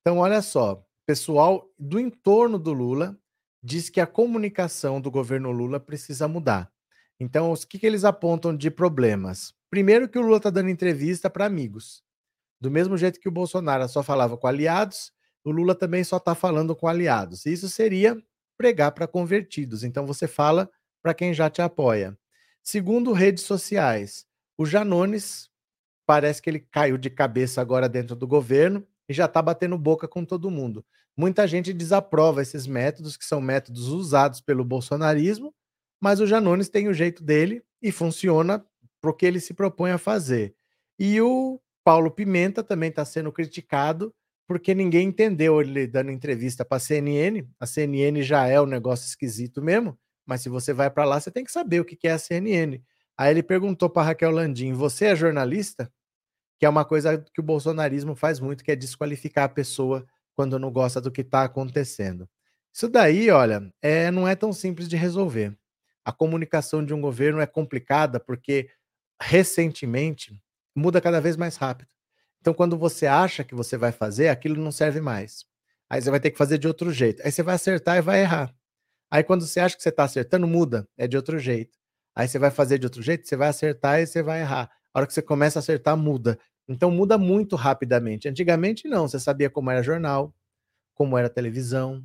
Então, 0.01 0.19
olha 0.19 0.41
só, 0.41 0.85
pessoal 1.07 1.69
do 1.79 1.99
entorno 1.99 2.59
do 2.59 2.73
Lula 2.73 3.19
diz 3.63 3.91
que 3.91 4.01
a 4.01 4.07
comunicação 4.07 5.01
do 5.01 5.11
governo 5.11 5.51
Lula 5.51 5.81
precisa 5.81 6.29
mudar. 6.29 6.71
Então, 7.19 7.53
o 7.53 7.57
que, 7.57 7.79
que 7.79 7.87
eles 7.87 8.05
apontam 8.05 8.57
de 8.57 8.71
problemas? 8.71 9.53
Primeiro, 9.71 10.09
que 10.09 10.19
o 10.19 10.23
Lula 10.23 10.37
está 10.37 10.51
dando 10.51 10.71
entrevista 10.71 11.29
para 11.29 11.47
amigos. 11.47 12.03
Do 12.61 12.71
mesmo 12.71 12.97
jeito 12.97 13.19
que 13.21 13.29
o 13.29 13.33
Bolsonaro 13.33 13.89
só 13.89 14.03
falava 14.03 14.37
com 14.37 14.47
aliados, 14.47 15.13
o 15.49 15.51
Lula 15.51 15.75
também 15.75 16.05
só 16.05 16.19
está 16.19 16.35
falando 16.35 16.77
com 16.77 16.87
aliados. 16.87 17.47
Isso 17.47 17.69
seria 17.69 18.21
pregar 18.57 18.93
para 18.93 19.07
convertidos. 19.07 19.83
Então, 19.83 20.07
você 20.07 20.29
fala 20.29 20.71
para 21.03 21.15
quem 21.15 21.33
já 21.33 21.49
te 21.49 21.63
apoia. 21.63 22.17
Segundo 22.63 23.13
redes 23.13 23.45
sociais, 23.45 24.27
o 24.59 24.67
Janones 24.67 25.49
parece 26.07 26.43
que 26.43 26.51
ele 26.51 26.61
caiu 26.61 26.99
de 26.99 27.09
cabeça 27.09 27.61
agora 27.61 27.89
dentro 27.89 28.15
do 28.15 28.27
governo 28.27 28.87
e 29.09 29.15
já 29.15 29.25
está 29.25 29.41
batendo 29.41 29.79
boca 29.79 30.07
com 30.07 30.23
todo 30.25 30.51
mundo. 30.51 30.85
Muita 31.17 31.47
gente 31.49 31.73
desaprova 31.73 32.43
esses 32.43 32.67
métodos, 32.67 33.17
que 33.17 33.25
são 33.25 33.41
métodos 33.41 33.89
usados 33.89 34.41
pelo 34.41 34.65
bolsonarismo, 34.65 35.55
mas 36.01 36.21
o 36.21 36.27
Janones 36.27 36.69
tem 36.69 36.89
o 36.89 36.95
jeito 36.95 37.25
dele 37.25 37.63
e 37.81 37.91
funciona 37.91 38.65
para 39.01 39.11
o 39.11 39.15
que 39.15 39.25
ele 39.25 39.41
se 39.41 39.55
propõe 39.55 39.93
a 39.93 39.99
fazer. 39.99 40.55
E 40.99 41.21
o 41.21 41.59
Paulo 41.83 42.11
Pimenta 42.11 42.63
também 42.63 42.91
está 42.91 43.05
sendo 43.05 43.33
criticado 43.33 44.15
porque 44.49 44.75
ninguém 44.75 45.09
entendeu 45.09 45.61
ele 45.61 45.87
dando 45.87 46.11
entrevista 46.11 46.65
para 46.65 46.79
a 46.79 46.81
CNN. 46.81 47.47
A 47.61 47.67
CNN 47.67 48.23
já 48.23 48.47
é 48.47 48.59
um 48.59 48.67
negócio 48.67 49.07
esquisito 49.07 49.61
mesmo, 49.63 49.97
mas 50.25 50.41
se 50.41 50.49
você 50.49 50.73
vai 50.73 50.91
para 50.91 51.05
lá, 51.05 51.21
você 51.21 51.31
tem 51.31 51.45
que 51.45 51.53
saber 51.53 51.81
o 51.81 51.85
que 51.85 52.09
é 52.09 52.13
a 52.13 52.19
CNN. 52.19 52.81
Aí 53.17 53.31
ele 53.31 53.43
perguntou 53.43 53.91
para 53.91 54.05
Raquel 54.05 54.31
Landim: 54.31 54.73
Você 54.73 55.05
é 55.05 55.15
jornalista? 55.15 55.93
Que 56.59 56.65
é 56.65 56.69
uma 56.69 56.85
coisa 56.85 57.19
que 57.19 57.41
o 57.41 57.45
bolsonarismo 57.45 58.17
faz 58.17 58.41
muito, 58.41 58.65
que 58.65 58.73
é 58.73 58.77
desqualificar 58.77 59.45
a 59.45 59.49
pessoa 59.51 60.07
quando 60.35 60.59
não 60.59 60.73
gosta 60.73 61.01
do 61.01 61.13
que 61.13 61.21
está 61.21 61.45
acontecendo. 61.45 62.29
Isso 62.73 62.89
daí, 62.89 63.31
olha, 63.31 63.71
é, 63.83 64.11
não 64.11 64.27
é 64.27 64.35
tão 64.35 64.53
simples 64.53 64.89
de 64.89 64.97
resolver. 64.97 65.57
A 66.05 66.13
comunicação 66.13 66.85
de 66.85 66.95
um 66.95 67.01
governo 67.03 67.41
é 67.41 67.47
complicada 67.47 68.19
porque 68.19 68.71
recentemente 69.21 70.35
muda 70.75 71.01
cada 71.01 71.21
vez 71.21 71.37
mais 71.37 71.57
rápido. 71.57 71.89
Então, 72.49 72.57
quando 72.57 72.79
você 72.79 73.07
acha 73.07 73.45
que 73.45 73.55
você 73.55 73.77
vai 73.77 73.93
fazer, 73.93 74.29
aquilo 74.31 74.59
não 74.59 74.73
serve 74.73 75.03
mais. 75.03 75.45
Aí 75.91 76.01
você 76.01 76.11
vai 76.11 76.19
ter 76.19 76.31
que 76.31 76.39
fazer 76.39 76.57
de 76.57 76.67
outro 76.67 76.91
jeito. 76.91 77.21
Aí 77.23 77.31
você 77.31 77.43
vai 77.43 77.57
acertar 77.57 77.99
e 77.99 78.01
vai 78.01 78.23
errar. 78.23 78.55
Aí 79.11 79.23
quando 79.23 79.47
você 79.47 79.61
acha 79.61 79.77
que 79.77 79.83
você 79.83 79.91
está 79.91 80.05
acertando, 80.05 80.47
muda, 80.47 80.89
é 80.97 81.07
de 81.07 81.15
outro 81.15 81.39
jeito. 81.39 81.77
Aí 82.17 82.27
você 82.27 82.39
vai 82.39 82.51
fazer 82.51 82.79
de 82.79 82.87
outro 82.87 83.03
jeito, 83.03 83.29
você 83.29 83.37
vai 83.37 83.49
acertar 83.49 84.01
e 84.01 84.07
você 84.07 84.23
vai 84.23 84.41
errar. 84.41 84.71
A 84.95 84.99
hora 84.99 85.07
que 85.07 85.13
você 85.13 85.21
começa 85.21 85.59
a 85.59 85.61
acertar, 85.61 85.95
muda. 85.95 86.39
Então 86.67 86.91
muda 86.91 87.19
muito 87.19 87.55
rapidamente. 87.55 88.27
Antigamente 88.27 88.89
não, 88.89 89.07
você 89.07 89.21
sabia 89.21 89.51
como 89.51 89.71
era 89.71 89.83
jornal, 89.83 90.35
como 90.95 91.19
era 91.19 91.29
televisão, 91.29 92.03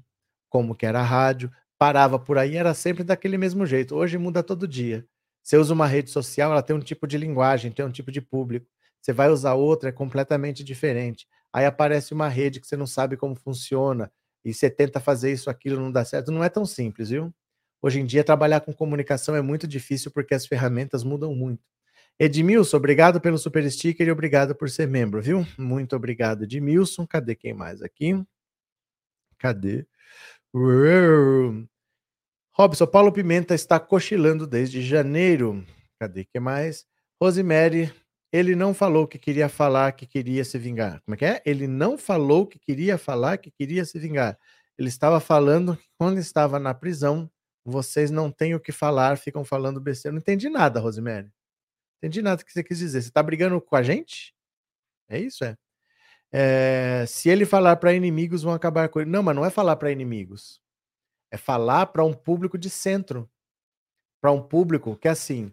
como 0.49 0.75
que 0.75 0.85
era 0.85 1.01
rádio, 1.01 1.49
parava 1.77 2.19
por 2.19 2.37
aí, 2.37 2.57
era 2.57 2.73
sempre 2.73 3.05
daquele 3.05 3.37
mesmo 3.37 3.65
jeito. 3.65 3.95
Hoje 3.95 4.17
muda 4.17 4.43
todo 4.43 4.67
dia. 4.67 5.07
Você 5.41 5.55
usa 5.55 5.73
uma 5.73 5.87
rede 5.87 6.09
social, 6.09 6.51
ela 6.51 6.61
tem 6.61 6.75
um 6.75 6.81
tipo 6.81 7.07
de 7.07 7.17
linguagem, 7.17 7.71
tem 7.71 7.85
um 7.85 7.91
tipo 7.91 8.11
de 8.11 8.19
público. 8.19 8.72
Você 9.03 9.11
vai 9.11 9.29
usar 9.29 9.53
outra, 9.53 9.89
é 9.89 9.91
completamente 9.91 10.63
diferente. 10.63 11.27
Aí 11.51 11.65
aparece 11.65 12.13
uma 12.13 12.29
rede 12.29 12.61
que 12.61 12.65
você 12.65 12.77
não 12.77 12.87
sabe 12.87 13.17
como 13.17 13.35
funciona, 13.35 14.09
e 14.45 14.53
você 14.53 14.69
tenta 14.69 14.99
fazer 15.01 15.33
isso, 15.33 15.49
aquilo, 15.49 15.81
não 15.81 15.91
dá 15.91 16.05
certo. 16.05 16.31
Não 16.31 16.41
é 16.41 16.47
tão 16.47 16.65
simples, 16.65 17.09
viu? 17.09 17.33
Hoje 17.81 17.99
em 17.99 18.05
dia, 18.05 18.23
trabalhar 18.23 18.61
com 18.61 18.73
comunicação 18.73 19.35
é 19.35 19.41
muito 19.41 19.67
difícil 19.67 20.09
porque 20.09 20.33
as 20.33 20.45
ferramentas 20.45 21.03
mudam 21.03 21.35
muito. 21.35 21.61
Edmilson, 22.17 22.77
obrigado 22.77 23.19
pelo 23.19 23.37
super 23.37 23.69
sticker 23.69 24.07
e 24.07 24.11
obrigado 24.11 24.55
por 24.55 24.69
ser 24.69 24.87
membro, 24.87 25.21
viu? 25.21 25.45
Muito 25.57 25.95
obrigado, 25.95 26.43
Edmilson. 26.43 27.05
Cadê 27.05 27.35
quem 27.35 27.53
mais 27.53 27.81
aqui? 27.81 28.23
Cadê? 29.37 29.85
Robson, 32.53 32.87
Paulo 32.87 33.11
Pimenta 33.11 33.53
está 33.53 33.79
cochilando 33.81 34.47
desde 34.47 34.81
janeiro. 34.81 35.65
Cadê 35.99 36.23
que 36.23 36.39
mais? 36.39 36.85
Rosemary, 37.21 37.91
ele 38.33 38.55
não 38.55 38.73
falou 38.73 39.07
que 39.07 39.19
queria 39.19 39.47
falar 39.47 39.91
que 39.91 40.07
queria 40.07 40.43
se 40.43 40.57
vingar. 40.57 40.99
Como 41.01 41.13
é 41.13 41.17
que 41.17 41.23
é? 41.25 41.41
Ele 41.45 41.67
não 41.67 41.99
falou 41.99 42.47
que 42.47 42.57
queria 42.57 42.97
falar 42.97 43.37
que 43.37 43.51
queria 43.51 43.85
se 43.85 43.99
vingar. 43.99 44.39
Ele 44.75 44.89
estava 44.89 45.19
falando 45.19 45.77
que 45.77 45.87
quando 45.99 46.17
estava 46.17 46.57
na 46.57 46.73
prisão, 46.73 47.29
vocês 47.63 48.09
não 48.09 48.31
têm 48.31 48.55
o 48.55 48.59
que 48.59 48.71
falar, 48.71 49.19
ficam 49.19 49.45
falando 49.45 49.79
besteira. 49.79 50.13
Não 50.13 50.19
entendi 50.19 50.49
nada, 50.49 50.79
Rosemary. 50.79 51.31
Entendi 51.99 52.23
nada 52.23 52.43
que 52.43 52.51
você 52.51 52.63
quis 52.63 52.79
dizer. 52.79 53.03
Você 53.03 53.09
está 53.09 53.21
brigando 53.21 53.61
com 53.61 53.75
a 53.75 53.83
gente? 53.83 54.33
É 55.07 55.19
isso, 55.19 55.45
é? 55.45 55.55
é 56.31 57.05
se 57.07 57.29
ele 57.29 57.45
falar 57.45 57.75
para 57.75 57.93
inimigos, 57.93 58.41
vão 58.41 58.53
acabar 58.53 58.89
com 58.89 58.99
ele. 58.99 59.11
Não, 59.11 59.21
mas 59.21 59.35
não 59.35 59.45
é 59.45 59.51
falar 59.51 59.75
para 59.75 59.91
inimigos. 59.91 60.59
É 61.29 61.37
falar 61.37 61.85
para 61.85 62.03
um 62.03 62.13
público 62.13 62.57
de 62.57 62.71
centro. 62.71 63.29
Para 64.19 64.31
um 64.31 64.41
público 64.41 64.95
que, 64.95 65.07
assim, 65.07 65.51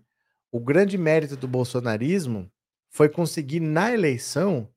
o 0.50 0.58
grande 0.58 0.96
mérito 0.96 1.36
do 1.36 1.46
bolsonarismo 1.46 2.50
foi 2.90 3.08
conseguir, 3.08 3.60
na 3.60 3.92
eleição, 3.92 4.68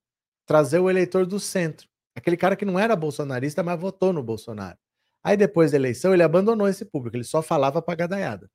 trazer 0.45 0.79
o 0.79 0.89
eleitor 0.89 1.25
do 1.25 1.39
centro. 1.39 1.87
Aquele 2.15 2.37
cara 2.37 2.55
que 2.55 2.65
não 2.65 2.77
era 2.79 2.95
bolsonarista, 2.95 3.63
mas 3.63 3.79
votou 3.79 4.13
no 4.13 4.21
Bolsonaro. 4.21 4.77
Aí, 5.23 5.35
depois 5.35 5.71
da 5.71 5.77
eleição, 5.77 6.13
ele 6.13 6.23
abandonou 6.23 6.67
esse 6.67 6.85
público, 6.85 7.17
ele 7.17 7.23
só 7.23 7.41
falava 7.41 7.81
para 7.81 7.95
gadaiada. 7.95 8.49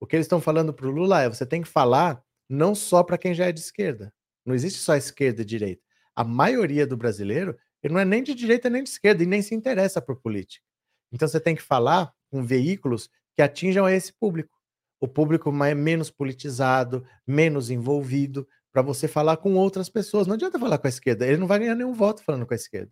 O 0.00 0.06
que 0.06 0.16
eles 0.16 0.24
estão 0.24 0.40
falando 0.40 0.72
para 0.72 0.86
o 0.86 0.90
Lula 0.90 1.22
é: 1.22 1.28
você 1.28 1.44
tem 1.44 1.60
que 1.60 1.68
falar 1.68 2.22
não 2.48 2.74
só 2.74 3.02
para 3.02 3.18
quem 3.18 3.34
já 3.34 3.46
é 3.46 3.52
de 3.52 3.60
esquerda. 3.60 4.12
Não 4.44 4.54
existe 4.54 4.78
só 4.78 4.96
esquerda 4.96 5.42
e 5.42 5.44
direita. 5.44 5.82
A 6.16 6.24
maioria 6.24 6.86
do 6.86 6.96
brasileiro 6.96 7.56
ele 7.82 7.94
não 7.94 8.00
é 8.00 8.04
nem 8.04 8.22
de 8.22 8.34
direita 8.34 8.68
nem 8.68 8.82
de 8.82 8.90
esquerda 8.90 9.22
e 9.22 9.26
nem 9.26 9.42
se 9.42 9.54
interessa 9.54 10.00
por 10.02 10.16
política. 10.16 10.64
Então 11.12 11.26
você 11.26 11.40
tem 11.40 11.56
que 11.56 11.62
falar 11.62 12.12
com 12.30 12.44
veículos 12.44 13.08
que 13.34 13.42
atinjam 13.42 13.88
esse 13.88 14.12
público. 14.12 14.56
O 15.00 15.08
público 15.08 15.50
mais, 15.50 15.76
menos 15.76 16.10
politizado, 16.10 17.06
menos 17.26 17.70
envolvido, 17.70 18.46
para 18.72 18.82
você 18.82 19.08
falar 19.08 19.36
com 19.38 19.54
outras 19.54 19.88
pessoas. 19.88 20.26
Não 20.26 20.34
adianta 20.34 20.58
falar 20.58 20.78
com 20.78 20.86
a 20.86 20.90
esquerda, 20.90 21.26
ele 21.26 21.38
não 21.38 21.46
vai 21.46 21.58
ganhar 21.58 21.74
nenhum 21.74 21.92
voto 21.92 22.22
falando 22.22 22.46
com 22.46 22.54
a 22.54 22.56
esquerda. 22.56 22.90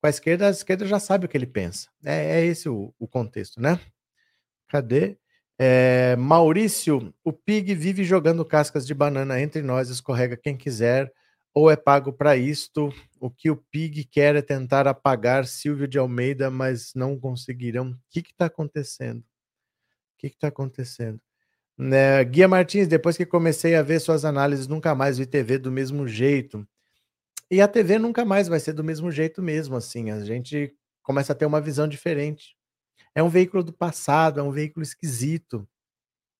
Com 0.00 0.06
a 0.06 0.10
esquerda, 0.10 0.48
a 0.48 0.50
esquerda 0.50 0.86
já 0.86 0.98
sabe 0.98 1.26
o 1.26 1.28
que 1.28 1.36
ele 1.36 1.46
pensa. 1.46 1.88
É, 2.04 2.40
é 2.40 2.44
esse 2.44 2.68
o, 2.68 2.92
o, 2.98 3.06
contexto, 3.06 3.60
né? 3.60 3.78
Cadê? 4.68 5.16
É, 5.58 6.16
Maurício, 6.16 7.14
o 7.22 7.32
Pig 7.32 7.74
vive 7.74 8.02
jogando 8.02 8.44
cascas 8.44 8.86
de 8.86 8.94
banana 8.94 9.40
entre 9.40 9.62
nós, 9.62 9.90
escorrega 9.90 10.36
quem 10.36 10.56
quiser, 10.56 11.12
ou 11.54 11.70
é 11.70 11.76
pago 11.76 12.12
para 12.12 12.36
isto. 12.36 12.92
O 13.20 13.30
que 13.30 13.50
o 13.50 13.56
Pig 13.56 14.04
quer 14.04 14.34
é 14.34 14.42
tentar 14.42 14.88
apagar 14.88 15.46
Silvio 15.46 15.86
de 15.86 15.98
Almeida, 15.98 16.50
mas 16.50 16.92
não 16.94 17.18
conseguirão. 17.18 17.90
O 17.90 17.96
que 18.10 18.20
está 18.20 18.46
acontecendo? 18.46 19.20
O 19.20 19.24
que 20.18 20.26
está 20.26 20.48
acontecendo? 20.48 21.20
Né, 21.78 22.22
Guia 22.24 22.46
Martins, 22.46 22.86
depois 22.86 23.16
que 23.16 23.26
comecei 23.26 23.74
a 23.74 23.82
ver 23.82 24.00
suas 24.00 24.24
análises, 24.24 24.66
nunca 24.66 24.94
mais 24.94 25.18
vi 25.18 25.26
TV 25.26 25.58
do 25.58 25.72
mesmo 25.72 26.06
jeito. 26.06 26.66
E 27.50 27.60
a 27.60 27.68
TV 27.68 27.98
nunca 27.98 28.24
mais 28.24 28.48
vai 28.48 28.60
ser 28.60 28.72
do 28.72 28.84
mesmo 28.84 29.10
jeito 29.10 29.42
mesmo, 29.42 29.76
assim. 29.76 30.10
A 30.10 30.24
gente 30.24 30.74
começa 31.02 31.32
a 31.32 31.36
ter 31.36 31.46
uma 31.46 31.60
visão 31.60 31.88
diferente. 31.88 32.56
É 33.14 33.22
um 33.22 33.28
veículo 33.28 33.62
do 33.62 33.72
passado, 33.72 34.40
é 34.40 34.42
um 34.42 34.50
veículo 34.50 34.82
esquisito, 34.82 35.68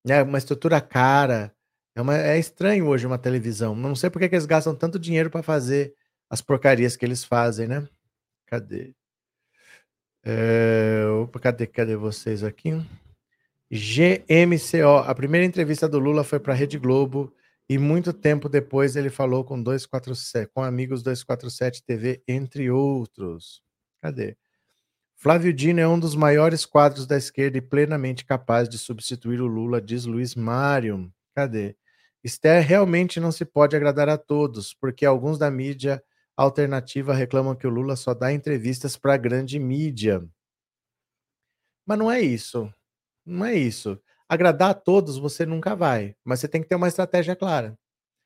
é 0.07 0.23
uma 0.23 0.39
estrutura 0.39 0.81
cara. 0.81 1.55
É, 1.95 2.01
uma, 2.01 2.17
é 2.17 2.39
estranho 2.39 2.87
hoje 2.87 3.07
uma 3.07 3.19
televisão. 3.19 3.75
Não 3.77 3.95
sei 3.95 4.11
por 4.11 4.19
que 4.21 4.27
eles 4.27 4.47
gastam 4.47 4.75
tanto 4.75 4.99
dinheiro 4.99 5.31
para 5.31 5.43
fazer 5.43 5.95
as 6.31 6.41
porcarias 6.41 6.97
que 6.97 7.05
eles 7.05 7.25
fazem, 7.25 7.69
né? 7.69 7.87
Cadê? 8.47 8.95
É, 10.25 11.05
opa, 11.23 11.41
cadê, 11.41 11.67
cadê 11.67 11.97
vocês 11.97 12.45
aqui? 12.45 12.71
GMCO. 13.73 14.99
A 15.07 15.15
primeira 15.15 15.47
entrevista 15.47 15.89
do 15.89 15.99
Lula 15.99 16.23
foi 16.23 16.39
para 16.39 16.53
a 16.53 16.57
Rede 16.57 16.79
Globo 16.79 17.35
e 17.67 17.79
muito 17.79 18.13
tempo 18.13 18.47
depois 18.47 18.97
ele 18.97 19.09
falou 19.09 19.45
com 19.45 19.63
247, 19.63 20.51
com 20.53 20.63
amigos 20.63 21.03
247 21.03 21.83
TV, 21.83 22.23
entre 22.29 22.71
outros. 22.71 23.63
Cadê? 24.03 24.37
Flávio 25.17 25.55
Dino 25.55 25.81
é 25.81 25.89
um 25.89 25.99
dos 25.99 26.15
maiores 26.15 26.67
quadros 26.67 27.07
da 27.07 27.17
esquerda 27.17 27.57
e 27.57 27.63
plenamente 27.63 28.27
capaz 28.27 28.69
de 28.69 28.77
substituir 28.77 29.41
o 29.41 29.47
Lula, 29.47 29.81
diz 29.81 30.05
Luiz 30.05 30.35
Mário. 30.35 31.11
Cadê? 31.35 31.75
Esther 32.23 32.63
realmente 32.67 33.19
não 33.21 33.33
se 33.33 33.45
pode 33.45 33.75
agradar 33.75 34.09
a 34.09 34.19
todos, 34.19 34.75
porque 34.75 35.07
alguns 35.07 35.39
da 35.39 35.51
mídia 35.51 36.03
alternativa 36.37 37.15
reclamam 37.15 37.55
que 37.55 37.67
o 37.67 37.71
Lula 37.71 37.97
só 37.97 38.13
dá 38.13 38.33
entrevistas 38.33 38.99
para 38.99 39.15
a 39.15 39.19
grande 39.19 39.59
mídia. 39.59 40.23
Mas 41.87 41.99
não 41.99 42.11
é 42.11 42.21
isso. 42.21 42.71
Não 43.25 43.45
é 43.47 43.55
isso. 43.55 44.01
Agradar 44.29 44.71
a 44.71 44.75
todos 44.75 45.19
você 45.19 45.45
nunca 45.45 45.75
vai, 45.77 46.17
mas 46.25 46.41
você 46.41 46.49
tem 46.49 46.63
que 46.63 46.69
ter 46.69 46.75
uma 46.75 46.89
estratégia 46.89 47.37
clara. 47.37 47.79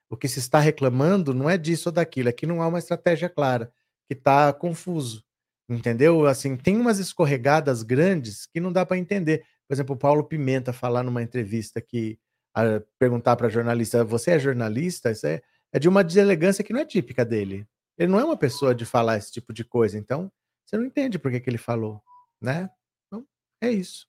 O 0.09 0.17
que 0.17 0.29
se 0.29 0.39
está 0.39 0.61
reclamando 0.61 1.35
não 1.35 1.51
é 1.51 1.59
disso 1.59 1.89
ou 1.89 1.93
daquilo, 1.93 2.29
aqui 2.29 2.47
não 2.47 2.63
há 2.63 2.69
uma 2.69 2.79
estratégia 2.79 3.29
clara, 3.29 3.73
que 4.07 4.15
está 4.15 4.53
confuso. 4.53 5.25
Entendeu? 5.69 6.27
Assim, 6.27 6.57
tem 6.57 6.77
umas 6.77 6.99
escorregadas 7.01 7.83
grandes 7.83 8.47
que 8.47 8.61
não 8.61 8.73
dá 8.73 8.87
para 8.87 8.97
entender. 8.97 9.45
Por 9.67 9.75
exemplo, 9.75 9.97
o 9.97 9.99
Paulo 9.99 10.23
Pimenta 10.23 10.73
falar 10.73 11.03
numa 11.03 11.23
entrevista 11.23 11.81
que 11.81 12.19
a, 12.55 12.81
perguntar 12.99 13.35
para 13.37 13.49
jornalista: 13.49 14.05
você 14.05 14.33
é 14.33 14.39
jornalista? 14.39 15.11
Isso 15.11 15.27
é, 15.27 15.43
é 15.73 15.79
de 15.79 15.89
uma 15.89 16.05
deselegância 16.05 16.63
que 16.63 16.73
não 16.73 16.81
é 16.81 16.85
típica 16.85 17.25
dele. 17.25 17.67
Ele 17.99 18.13
não 18.13 18.21
é 18.21 18.25
uma 18.25 18.37
pessoa 18.37 18.75
de 18.75 18.85
falar 18.85 19.17
esse 19.17 19.33
tipo 19.33 19.53
de 19.53 19.65
coisa, 19.65 19.99
então 19.99 20.31
você 20.65 20.77
não 20.77 20.85
entende 20.85 21.19
por 21.19 21.31
que, 21.31 21.41
que 21.41 21.51
ele 21.51 21.59
falou, 21.59 22.01
né? 22.41 22.71
Então, 23.07 23.27
é 23.61 23.71
isso. 23.71 24.07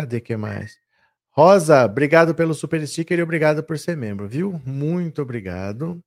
Cadê 0.00 0.18
que 0.18 0.34
mais? 0.34 0.78
Rosa, 1.28 1.84
obrigado 1.84 2.34
pelo 2.34 2.54
super 2.54 2.86
sticker 2.88 3.18
e 3.18 3.22
obrigado 3.22 3.62
por 3.62 3.78
ser 3.78 3.98
membro, 3.98 4.26
viu? 4.26 4.58
Muito 4.64 5.20
obrigado. 5.20 6.02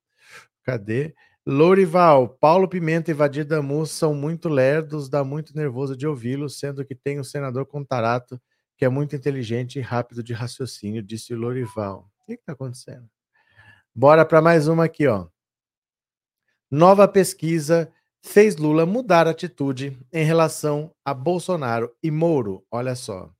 Cadê? 0.64 1.14
Lourival, 1.46 2.28
Paulo 2.28 2.66
Pimenta 2.68 3.12
e 3.12 3.14
Vadir 3.14 3.44
Damus 3.44 3.92
são 3.92 4.12
muito 4.12 4.48
lerdos, 4.48 5.08
dá 5.08 5.22
muito 5.22 5.54
nervoso 5.54 5.96
de 5.96 6.08
ouvi-los, 6.08 6.58
sendo 6.58 6.84
que 6.84 6.96
tem 6.96 7.20
o 7.20 7.24
senador 7.24 7.66
Contarato, 7.66 8.40
que 8.76 8.84
é 8.84 8.88
muito 8.88 9.14
inteligente 9.14 9.78
e 9.78 9.82
rápido 9.82 10.24
de 10.24 10.32
raciocínio, 10.32 11.00
disse 11.00 11.32
Lourival. 11.32 12.10
O 12.22 12.26
que 12.26 12.32
está 12.32 12.52
acontecendo? 12.52 13.08
Bora 13.94 14.24
para 14.24 14.42
mais 14.42 14.66
uma 14.66 14.86
aqui, 14.86 15.06
ó. 15.06 15.28
Nova 16.68 17.06
pesquisa 17.06 17.92
fez 18.20 18.56
Lula 18.56 18.84
mudar 18.84 19.28
atitude 19.28 19.96
em 20.12 20.24
relação 20.24 20.92
a 21.04 21.14
Bolsonaro 21.14 21.94
e 22.02 22.10
Moro. 22.10 22.66
Olha 22.72 22.96
só. 22.96 23.30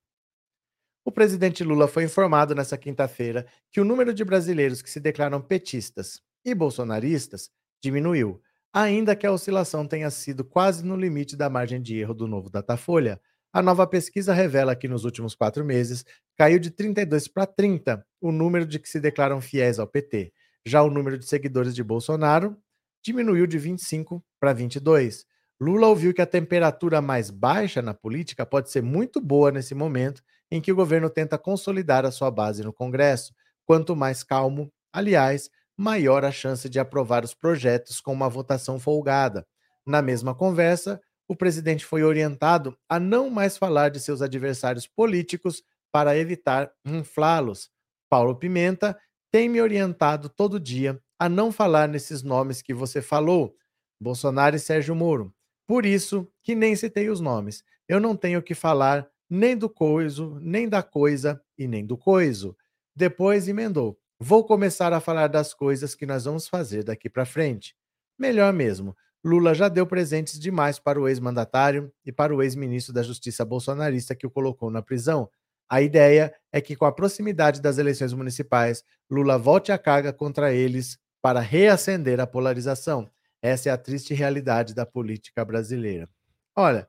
O 1.06 1.12
presidente 1.12 1.62
Lula 1.62 1.86
foi 1.86 2.04
informado 2.04 2.54
nesta 2.54 2.78
quinta-feira 2.78 3.46
que 3.70 3.78
o 3.78 3.84
número 3.84 4.14
de 4.14 4.24
brasileiros 4.24 4.80
que 4.80 4.90
se 4.90 4.98
declaram 4.98 5.38
petistas 5.38 6.22
e 6.42 6.54
bolsonaristas 6.54 7.50
diminuiu, 7.82 8.40
ainda 8.72 9.14
que 9.14 9.26
a 9.26 9.32
oscilação 9.32 9.86
tenha 9.86 10.10
sido 10.10 10.42
quase 10.42 10.82
no 10.82 10.96
limite 10.96 11.36
da 11.36 11.50
margem 11.50 11.82
de 11.82 11.98
erro 11.98 12.14
do 12.14 12.26
novo 12.26 12.48
Datafolha. 12.48 13.20
A 13.52 13.60
nova 13.60 13.86
pesquisa 13.86 14.32
revela 14.32 14.74
que 14.74 14.88
nos 14.88 15.04
últimos 15.04 15.34
quatro 15.34 15.62
meses 15.62 16.06
caiu 16.38 16.58
de 16.58 16.70
32 16.70 17.28
para 17.28 17.44
30 17.44 18.02
o 18.18 18.32
número 18.32 18.64
de 18.64 18.78
que 18.78 18.88
se 18.88 18.98
declaram 18.98 19.42
fiéis 19.42 19.78
ao 19.78 19.86
PT. 19.86 20.32
Já 20.64 20.82
o 20.82 20.88
número 20.88 21.18
de 21.18 21.26
seguidores 21.26 21.74
de 21.74 21.84
Bolsonaro 21.84 22.56
diminuiu 23.04 23.46
de 23.46 23.58
25 23.58 24.24
para 24.40 24.54
22. 24.54 25.26
Lula 25.60 25.86
ouviu 25.86 26.14
que 26.14 26.22
a 26.22 26.26
temperatura 26.26 27.02
mais 27.02 27.28
baixa 27.28 27.82
na 27.82 27.92
política 27.92 28.46
pode 28.46 28.70
ser 28.70 28.82
muito 28.82 29.20
boa 29.20 29.52
nesse 29.52 29.74
momento 29.74 30.22
em 30.54 30.60
que 30.60 30.70
o 30.70 30.76
governo 30.76 31.10
tenta 31.10 31.36
consolidar 31.36 32.06
a 32.06 32.12
sua 32.12 32.30
base 32.30 32.62
no 32.62 32.72
Congresso. 32.72 33.34
Quanto 33.66 33.96
mais 33.96 34.22
calmo, 34.22 34.72
aliás, 34.92 35.50
maior 35.76 36.24
a 36.24 36.30
chance 36.30 36.68
de 36.68 36.78
aprovar 36.78 37.24
os 37.24 37.34
projetos 37.34 38.00
com 38.00 38.12
uma 38.12 38.28
votação 38.28 38.78
folgada. 38.78 39.44
Na 39.84 40.00
mesma 40.00 40.32
conversa, 40.32 41.00
o 41.26 41.34
presidente 41.34 41.84
foi 41.84 42.04
orientado 42.04 42.78
a 42.88 43.00
não 43.00 43.28
mais 43.30 43.56
falar 43.58 43.88
de 43.88 43.98
seus 43.98 44.22
adversários 44.22 44.86
políticos 44.86 45.60
para 45.90 46.16
evitar 46.16 46.70
inflá-los. 46.84 47.68
Paulo 48.08 48.36
Pimenta 48.36 48.96
tem 49.32 49.48
me 49.48 49.60
orientado 49.60 50.28
todo 50.28 50.60
dia 50.60 51.02
a 51.18 51.28
não 51.28 51.50
falar 51.50 51.88
nesses 51.88 52.22
nomes 52.22 52.62
que 52.62 52.72
você 52.72 53.02
falou, 53.02 53.56
Bolsonaro 54.00 54.54
e 54.54 54.60
Sérgio 54.60 54.94
Moro. 54.94 55.34
Por 55.66 55.84
isso 55.84 56.30
que 56.44 56.54
nem 56.54 56.76
citei 56.76 57.10
os 57.10 57.20
nomes. 57.20 57.64
Eu 57.88 57.98
não 57.98 58.14
tenho 58.14 58.40
que 58.40 58.54
falar 58.54 59.10
nem 59.34 59.56
do 59.56 59.68
coiso, 59.68 60.38
nem 60.40 60.68
da 60.68 60.82
coisa 60.82 61.42
e 61.58 61.66
nem 61.66 61.84
do 61.84 61.96
coiso. 61.96 62.56
Depois 62.94 63.48
emendou. 63.48 63.98
Vou 64.18 64.44
começar 64.44 64.92
a 64.92 65.00
falar 65.00 65.26
das 65.26 65.52
coisas 65.52 65.94
que 65.94 66.06
nós 66.06 66.24
vamos 66.24 66.48
fazer 66.48 66.84
daqui 66.84 67.10
para 67.10 67.26
frente. 67.26 67.74
Melhor 68.16 68.52
mesmo, 68.52 68.96
Lula 69.24 69.52
já 69.52 69.68
deu 69.68 69.86
presentes 69.86 70.38
demais 70.38 70.78
para 70.78 71.00
o 71.00 71.08
ex-mandatário 71.08 71.92
e 72.04 72.12
para 72.12 72.34
o 72.34 72.42
ex-ministro 72.42 72.94
da 72.94 73.02
Justiça 73.02 73.44
bolsonarista 73.44 74.14
que 74.14 74.26
o 74.26 74.30
colocou 74.30 74.70
na 74.70 74.80
prisão. 74.80 75.28
A 75.68 75.82
ideia 75.82 76.32
é 76.52 76.60
que, 76.60 76.76
com 76.76 76.84
a 76.84 76.92
proximidade 76.92 77.60
das 77.60 77.78
eleições 77.78 78.12
municipais, 78.12 78.84
Lula 79.10 79.36
volte 79.36 79.72
a 79.72 79.78
carga 79.78 80.12
contra 80.12 80.52
eles 80.52 80.96
para 81.20 81.40
reacender 81.40 82.20
a 82.20 82.26
polarização. 82.26 83.10
Essa 83.42 83.70
é 83.70 83.72
a 83.72 83.78
triste 83.78 84.14
realidade 84.14 84.74
da 84.74 84.86
política 84.86 85.44
brasileira. 85.44 86.08
Olha, 86.54 86.88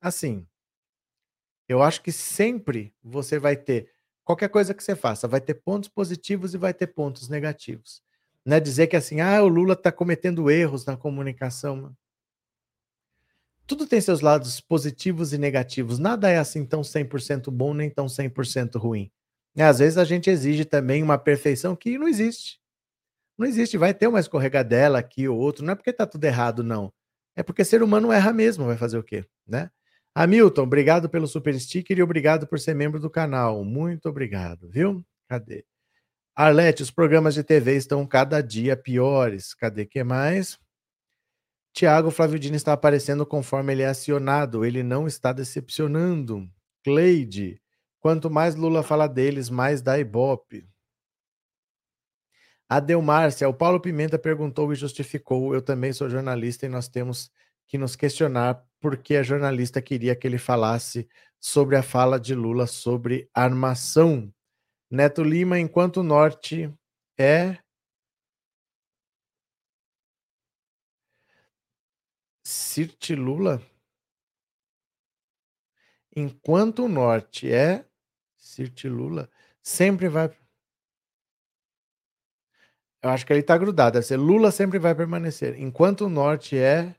assim, 0.00 0.46
eu 1.68 1.82
acho 1.82 2.02
que 2.02 2.12
sempre 2.12 2.94
você 3.02 3.38
vai 3.38 3.56
ter, 3.56 3.90
qualquer 4.24 4.48
coisa 4.48 4.74
que 4.74 4.82
você 4.82 4.94
faça, 4.96 5.28
vai 5.28 5.40
ter 5.40 5.54
pontos 5.54 5.88
positivos 5.88 6.54
e 6.54 6.58
vai 6.58 6.74
ter 6.74 6.88
pontos 6.88 7.28
negativos. 7.28 8.02
Não 8.44 8.56
é 8.56 8.60
dizer 8.60 8.88
que 8.88 8.96
assim, 8.96 9.20
ah, 9.20 9.42
o 9.42 9.48
Lula 9.48 9.74
está 9.74 9.92
cometendo 9.92 10.50
erros 10.50 10.84
na 10.84 10.96
comunicação. 10.96 11.94
Tudo 13.66 13.86
tem 13.86 14.00
seus 14.00 14.20
lados 14.20 14.60
positivos 14.60 15.32
e 15.32 15.38
negativos. 15.38 15.98
Nada 15.98 16.28
é 16.28 16.38
assim 16.38 16.64
tão 16.64 16.82
100% 16.82 17.50
bom 17.50 17.72
nem 17.72 17.88
tão 17.88 18.06
100% 18.06 18.78
ruim. 18.78 19.10
E, 19.54 19.62
às 19.62 19.78
vezes 19.78 19.98
a 19.98 20.04
gente 20.04 20.30
exige 20.30 20.64
também 20.64 21.02
uma 21.02 21.18
perfeição 21.18 21.76
que 21.76 21.98
não 21.98 22.08
existe. 22.08 22.60
Não 23.38 23.46
existe, 23.46 23.78
vai 23.78 23.94
ter 23.94 24.06
uma 24.06 24.20
escorregadela 24.20 24.98
aqui 24.98 25.28
ou 25.28 25.38
outro, 25.38 25.64
não 25.64 25.72
é 25.72 25.74
porque 25.76 25.92
tá 25.92 26.06
tudo 26.06 26.24
errado, 26.24 26.62
não. 26.62 26.92
É 27.34 27.42
porque 27.42 27.64
ser 27.64 27.82
humano 27.82 28.12
erra 28.12 28.32
mesmo, 28.32 28.66
vai 28.66 28.76
fazer 28.76 28.98
o 28.98 29.02
quê, 29.02 29.24
né? 29.46 29.70
Hamilton, 30.14 30.62
obrigado 30.62 31.08
pelo 31.08 31.26
super 31.26 31.58
sticker 31.58 31.98
e 31.98 32.02
obrigado 32.02 32.46
por 32.46 32.60
ser 32.60 32.74
membro 32.74 33.00
do 33.00 33.08
canal. 33.08 33.64
Muito 33.64 34.08
obrigado, 34.08 34.68
viu? 34.68 35.04
Cadê? 35.28 35.64
Arlete, 36.34 36.82
os 36.82 36.90
programas 36.90 37.34
de 37.34 37.42
TV 37.42 37.76
estão 37.76 38.06
cada 38.06 38.40
dia 38.42 38.76
piores. 38.76 39.54
Cadê 39.54 39.86
que 39.86 40.02
mais? 40.04 40.58
Tiago 41.72 42.10
Flávio 42.10 42.38
Dino 42.38 42.56
está 42.56 42.74
aparecendo 42.74 43.24
conforme 43.24 43.72
ele 43.72 43.82
é 43.82 43.86
acionado. 43.86 44.64
Ele 44.64 44.82
não 44.82 45.06
está 45.06 45.32
decepcionando. 45.32 46.48
Cleide, 46.84 47.60
quanto 48.00 48.30
mais 48.30 48.54
Lula 48.54 48.82
fala 48.82 49.06
deles, 49.06 49.48
mais 49.48 49.80
dá 49.80 49.98
ibope. 49.98 50.68
Adelmárcia, 52.68 53.48
o 53.48 53.54
Paulo 53.54 53.80
Pimenta 53.80 54.18
perguntou 54.18 54.72
e 54.72 54.76
justificou. 54.76 55.54
Eu 55.54 55.62
também 55.62 55.92
sou 55.92 56.08
jornalista 56.08 56.66
e 56.66 56.68
nós 56.68 56.88
temos 56.88 57.30
que 57.66 57.78
nos 57.78 57.96
questionar 57.96 58.66
porque 58.80 59.16
a 59.16 59.22
jornalista 59.22 59.80
queria 59.80 60.16
que 60.16 60.26
ele 60.26 60.38
falasse 60.38 61.08
sobre 61.40 61.76
a 61.76 61.82
fala 61.82 62.18
de 62.20 62.34
Lula 62.34 62.66
sobre 62.66 63.30
armação. 63.32 64.32
Neto 64.90 65.22
Lima, 65.22 65.58
enquanto 65.58 65.98
o 65.98 66.02
norte 66.02 66.72
é. 67.18 67.58
Cirte 72.44 73.14
Lula? 73.14 73.62
Enquanto 76.14 76.84
o 76.84 76.88
norte 76.88 77.50
é. 77.52 77.86
Cirte 78.36 78.88
Lula, 78.88 79.30
sempre 79.62 80.08
vai. 80.08 80.28
Eu 83.02 83.10
acho 83.10 83.24
que 83.26 83.32
ele 83.32 83.40
está 83.40 83.56
grudado. 83.56 83.94
Deve 83.94 84.06
ser 84.06 84.16
Lula 84.16 84.50
sempre 84.50 84.78
vai 84.78 84.94
permanecer. 84.94 85.58
Enquanto 85.58 86.06
o 86.06 86.08
norte 86.08 86.56
é 86.58 86.94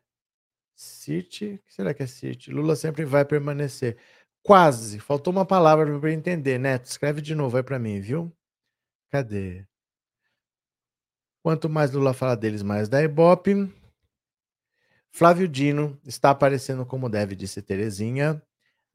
City, 0.84 1.56
o 1.56 1.60
que 1.66 1.74
será 1.74 1.94
que 1.94 2.04
é 2.04 2.08
City? 2.08 2.52
Lula 2.52 2.76
sempre 2.76 3.06
vai 3.06 3.26
permanecer. 3.26 3.98
Quase. 4.42 5.00
Faltou 5.00 5.32
uma 5.32 5.46
palavra 5.46 6.00
para 6.00 6.12
entender, 6.12 6.58
Neto. 6.60 6.86
Escreve 6.86 7.22
de 7.22 7.34
novo 7.34 7.58
aí 7.58 7.64
para 7.64 7.80
mim, 7.80 8.00
viu? 8.00 8.32
Cadê? 9.10 9.66
Quanto 11.42 11.70
mais 11.70 11.92
Lula 11.92 12.14
fala 12.14 12.36
deles, 12.36 12.64
mais 12.64 12.88
da 12.90 13.02
Ibope. 13.04 13.72
Flávio 15.12 15.48
Dino 15.48 16.00
está 16.06 16.32
aparecendo 16.32 16.86
como 16.86 17.10
deve, 17.10 17.36
disse 17.36 17.62
Terezinha. 17.62 18.42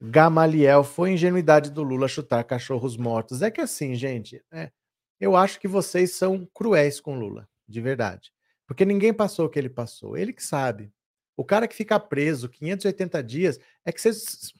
Gamaliel, 0.01 0.83
foi 0.83 1.11
ingenuidade 1.11 1.71
do 1.71 1.83
Lula 1.83 2.07
chutar 2.07 2.43
cachorros 2.43 2.97
mortos. 2.97 3.41
É 3.41 3.51
que 3.51 3.61
assim, 3.61 3.95
gente, 3.95 4.43
é, 4.51 4.71
eu 5.19 5.35
acho 5.35 5.59
que 5.59 5.67
vocês 5.67 6.13
são 6.15 6.47
cruéis 6.53 6.99
com 6.99 7.19
Lula, 7.19 7.47
de 7.67 7.81
verdade. 7.81 8.31
Porque 8.65 8.85
ninguém 8.85 9.13
passou 9.13 9.45
o 9.45 9.49
que 9.49 9.57
ele 9.57 9.69
passou. 9.69 10.15
Ele 10.15 10.31
que 10.31 10.43
sabe. 10.43 10.91
O 11.39 11.45
cara 11.45 11.69
que 11.69 11.73
fica 11.73 11.97
preso 11.97 12.49
580 12.49 13.23
dias, 13.23 13.59
é 13.85 13.93
que 13.93 14.01
vocês. 14.01 14.51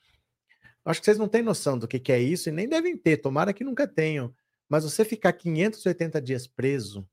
Acho 0.85 1.01
que 1.01 1.05
vocês 1.05 1.17
não 1.17 1.27
têm 1.27 1.41
noção 1.41 1.77
do 1.77 1.85
que, 1.85 1.99
que 1.99 2.09
é 2.09 2.21
isso 2.21 2.47
e 2.47 2.53
nem 2.53 2.69
devem 2.69 2.95
ter, 2.95 3.17
tomara 3.17 3.51
que 3.51 3.65
nunca 3.65 3.85
tenham. 3.85 4.33
Mas 4.69 4.85
você 4.85 5.03
ficar 5.03 5.33
580 5.33 6.21
dias 6.21 6.47
preso 6.47 7.05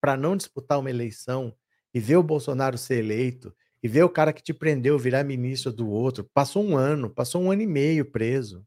para 0.00 0.16
não 0.16 0.36
disputar 0.36 0.80
uma 0.80 0.90
eleição 0.90 1.56
e 1.94 2.00
ver 2.00 2.16
o 2.16 2.22
Bolsonaro 2.22 2.76
ser 2.76 2.98
eleito 2.98 3.54
e 3.80 3.86
ver 3.86 4.02
o 4.02 4.10
cara 4.10 4.32
que 4.32 4.42
te 4.42 4.52
prendeu 4.52 4.98
virar 4.98 5.22
ministro 5.22 5.72
do 5.72 5.88
outro, 5.88 6.28
passou 6.34 6.64
um 6.64 6.76
ano, 6.76 7.08
passou 7.08 7.40
um 7.40 7.52
ano 7.52 7.62
e 7.62 7.66
meio 7.66 8.10
preso. 8.10 8.66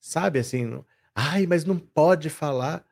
Sabe 0.00 0.40
assim, 0.40 0.84
Ai, 1.14 1.46
mas 1.46 1.64
não 1.64 1.78
pode 1.78 2.28
falar. 2.28 2.84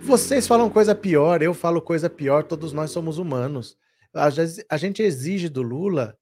Vocês 0.00 0.46
falam 0.46 0.68
coisa 0.68 0.94
pior, 0.94 1.42
eu 1.42 1.54
falo 1.54 1.80
coisa 1.80 2.10
pior, 2.10 2.44
todos 2.44 2.72
nós 2.72 2.90
somos 2.90 3.18
humanos. 3.18 3.76
A 4.12 4.76
gente 4.76 5.02
exige 5.02 5.48
do 5.48 5.62
Lula 5.62 6.16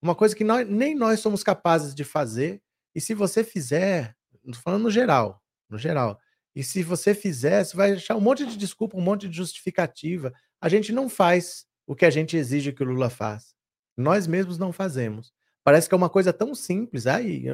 uma 0.00 0.14
coisa 0.14 0.34
que 0.34 0.44
nós, 0.44 0.68
nem 0.68 0.94
nós 0.94 1.20
somos 1.20 1.42
capazes 1.42 1.94
de 1.94 2.02
fazer. 2.04 2.62
E 2.94 3.00
se 3.00 3.14
você 3.14 3.44
fizer, 3.44 4.16
falando 4.64 4.84
no 4.84 4.90
geral, 4.90 5.42
no 5.68 5.78
geral, 5.78 6.18
e 6.54 6.64
se 6.64 6.82
você 6.82 7.14
fizer, 7.14 7.62
você 7.62 7.76
vai 7.76 7.92
achar 7.92 8.16
um 8.16 8.20
monte 8.20 8.46
de 8.46 8.56
desculpa, 8.56 8.96
um 8.96 9.02
monte 9.02 9.28
de 9.28 9.36
justificativa. 9.36 10.32
A 10.60 10.68
gente 10.68 10.90
não 10.90 11.08
faz 11.08 11.66
o 11.86 11.94
que 11.94 12.06
a 12.06 12.10
gente 12.10 12.36
exige 12.36 12.72
que 12.72 12.82
o 12.82 12.86
Lula 12.86 13.10
faça. 13.10 13.54
Nós 13.96 14.26
mesmos 14.26 14.56
não 14.56 14.72
fazemos. 14.72 15.32
Parece 15.62 15.88
que 15.88 15.94
é 15.94 15.98
uma 15.98 16.08
coisa 16.08 16.32
tão 16.32 16.54
simples. 16.54 17.06
Ai, 17.06 17.44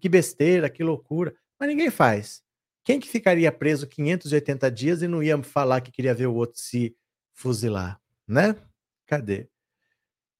que 0.00 0.08
besteira, 0.08 0.68
que 0.68 0.82
loucura. 0.82 1.34
Mas 1.58 1.68
ninguém 1.68 1.90
faz. 1.90 2.42
Quem 2.84 2.98
que 2.98 3.08
ficaria 3.08 3.52
preso 3.52 3.86
580 3.86 4.70
dias 4.70 5.02
e 5.02 5.08
não 5.08 5.22
ia 5.22 5.40
falar 5.42 5.80
que 5.80 5.92
queria 5.92 6.14
ver 6.14 6.26
o 6.26 6.34
outro 6.34 6.60
se 6.60 6.96
fuzilar, 7.34 8.00
né? 8.26 8.56
Cadê? 9.06 9.48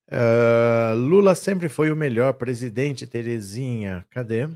Uh, 0.09 0.95
Lula 0.97 1.35
sempre 1.35 1.69
foi 1.69 1.93
o 1.93 1.97
melhor 1.97 2.35
presidente, 2.35 3.07
Terezinha. 3.07 4.05
Cadê? 4.11 4.49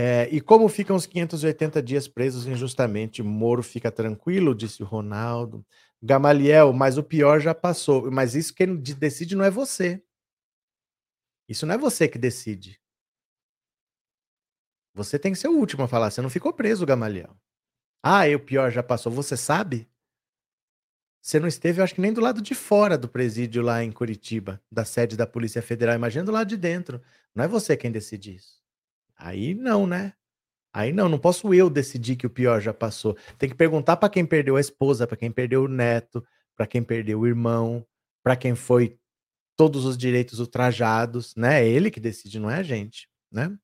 É, 0.00 0.28
e 0.30 0.40
como 0.40 0.68
ficam 0.68 0.94
os 0.94 1.06
580 1.06 1.82
dias 1.82 2.06
presos 2.06 2.46
injustamente? 2.46 3.20
Moro 3.20 3.64
fica 3.64 3.90
tranquilo, 3.90 4.54
disse 4.54 4.80
o 4.82 4.86
Ronaldo. 4.86 5.66
Gamaliel, 6.00 6.72
mas 6.72 6.96
o 6.96 7.02
pior 7.02 7.40
já 7.40 7.52
passou. 7.52 8.10
Mas 8.10 8.36
isso 8.36 8.54
quem 8.54 8.76
decide 8.76 9.34
não 9.34 9.44
é 9.44 9.50
você. 9.50 10.00
Isso 11.48 11.66
não 11.66 11.74
é 11.74 11.78
você 11.78 12.06
que 12.06 12.18
decide. 12.18 12.80
Você 14.98 15.18
tem 15.18 15.32
que 15.32 15.38
ser 15.38 15.48
o 15.48 15.56
último 15.56 15.84
a 15.84 15.88
falar. 15.88 16.10
Você 16.10 16.20
não 16.20 16.28
ficou 16.30 16.52
preso, 16.52 16.84
Gamaliel. 16.84 17.36
Ah, 18.02 18.28
e 18.28 18.34
o 18.34 18.40
pior 18.40 18.70
já 18.70 18.82
passou. 18.82 19.10
Você 19.12 19.36
sabe? 19.36 19.88
Você 21.22 21.40
não 21.40 21.48
esteve, 21.48 21.80
eu 21.80 21.84
acho 21.84 21.94
que 21.94 22.00
nem 22.00 22.12
do 22.12 22.20
lado 22.20 22.40
de 22.40 22.54
fora 22.54 22.96
do 22.96 23.08
presídio 23.08 23.62
lá 23.62 23.82
em 23.82 23.90
Curitiba, 23.92 24.62
da 24.70 24.84
sede 24.84 25.16
da 25.16 25.26
Polícia 25.26 25.60
Federal. 25.60 25.94
Imagina 25.94 26.24
do 26.24 26.32
lado 26.32 26.48
de 26.48 26.56
dentro. 26.56 27.02
Não 27.34 27.44
é 27.44 27.48
você 27.48 27.76
quem 27.76 27.90
decide 27.90 28.36
isso. 28.36 28.62
Aí 29.16 29.54
não, 29.54 29.86
né? 29.86 30.14
Aí 30.72 30.92
não, 30.92 31.08
não 31.08 31.18
posso 31.18 31.52
eu 31.52 31.68
decidir 31.68 32.16
que 32.16 32.26
o 32.26 32.30
pior 32.30 32.60
já 32.60 32.72
passou. 32.72 33.16
Tem 33.36 33.48
que 33.48 33.54
perguntar 33.54 33.96
para 33.96 34.08
quem 34.08 34.24
perdeu 34.24 34.56
a 34.56 34.60
esposa, 34.60 35.06
para 35.06 35.16
quem 35.16 35.30
perdeu 35.30 35.64
o 35.64 35.68
neto, 35.68 36.24
para 36.56 36.66
quem 36.66 36.82
perdeu 36.82 37.20
o 37.20 37.26
irmão, 37.26 37.86
para 38.22 38.36
quem 38.36 38.54
foi 38.54 38.98
todos 39.56 39.84
os 39.84 39.98
direitos 39.98 40.38
ultrajados, 40.38 41.34
né? 41.34 41.62
É 41.64 41.68
ele 41.68 41.90
que 41.90 41.98
decide, 41.98 42.38
não 42.38 42.50
é 42.50 42.58
a 42.58 42.62
gente, 42.62 43.08
né? 43.30 43.58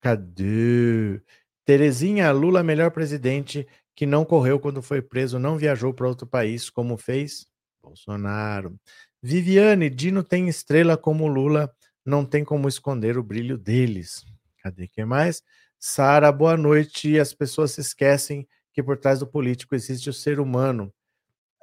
Cadê? 0.00 1.20
Terezinha, 1.64 2.30
Lula, 2.32 2.62
melhor 2.62 2.90
presidente 2.90 3.66
que 3.94 4.06
não 4.06 4.24
correu 4.24 4.60
quando 4.60 4.80
foi 4.80 5.02
preso, 5.02 5.38
não 5.38 5.58
viajou 5.58 5.92
para 5.92 6.08
outro 6.08 6.26
país, 6.26 6.70
como 6.70 6.96
fez 6.96 7.46
Bolsonaro. 7.82 8.78
Viviane, 9.22 9.90
Dino 9.90 10.22
tem 10.22 10.48
estrela 10.48 10.96
como 10.96 11.26
Lula, 11.26 11.74
não 12.04 12.24
tem 12.24 12.44
como 12.44 12.68
esconder 12.68 13.18
o 13.18 13.22
brilho 13.22 13.58
deles. 13.58 14.24
Cadê 14.62 14.86
que 14.86 15.04
mais? 15.04 15.42
Sara, 15.78 16.30
boa 16.30 16.56
noite. 16.56 17.18
As 17.18 17.34
pessoas 17.34 17.72
se 17.72 17.80
esquecem 17.80 18.46
que 18.72 18.82
por 18.82 18.96
trás 18.96 19.18
do 19.18 19.26
político 19.26 19.74
existe 19.74 20.08
o 20.08 20.12
ser 20.12 20.38
humano. 20.38 20.92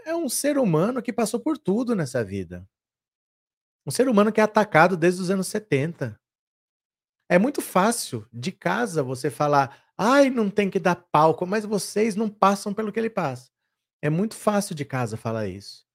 É 0.05 0.15
um 0.15 0.29
ser 0.29 0.57
humano 0.57 1.01
que 1.01 1.13
passou 1.13 1.39
por 1.39 1.57
tudo 1.57 1.95
nessa 1.95 2.23
vida. 2.23 2.67
Um 3.85 3.91
ser 3.91 4.07
humano 4.09 4.31
que 4.31 4.41
é 4.41 4.43
atacado 4.43 4.97
desde 4.97 5.21
os 5.21 5.29
anos 5.29 5.47
70. 5.47 6.19
É 7.27 7.39
muito 7.39 7.61
fácil 7.61 8.27
de 8.31 8.51
casa 8.51 9.01
você 9.01 9.29
falar, 9.29 9.77
ai, 9.97 10.29
não 10.29 10.49
tem 10.49 10.69
que 10.69 10.79
dar 10.79 10.95
palco, 10.95 11.45
mas 11.45 11.65
vocês 11.65 12.15
não 12.15 12.29
passam 12.29 12.73
pelo 12.73 12.91
que 12.91 12.99
ele 12.99 13.09
passa. 13.09 13.49
É 14.01 14.09
muito 14.09 14.35
fácil 14.35 14.75
de 14.75 14.85
casa 14.85 15.17
falar 15.17 15.47
isso. 15.47 15.85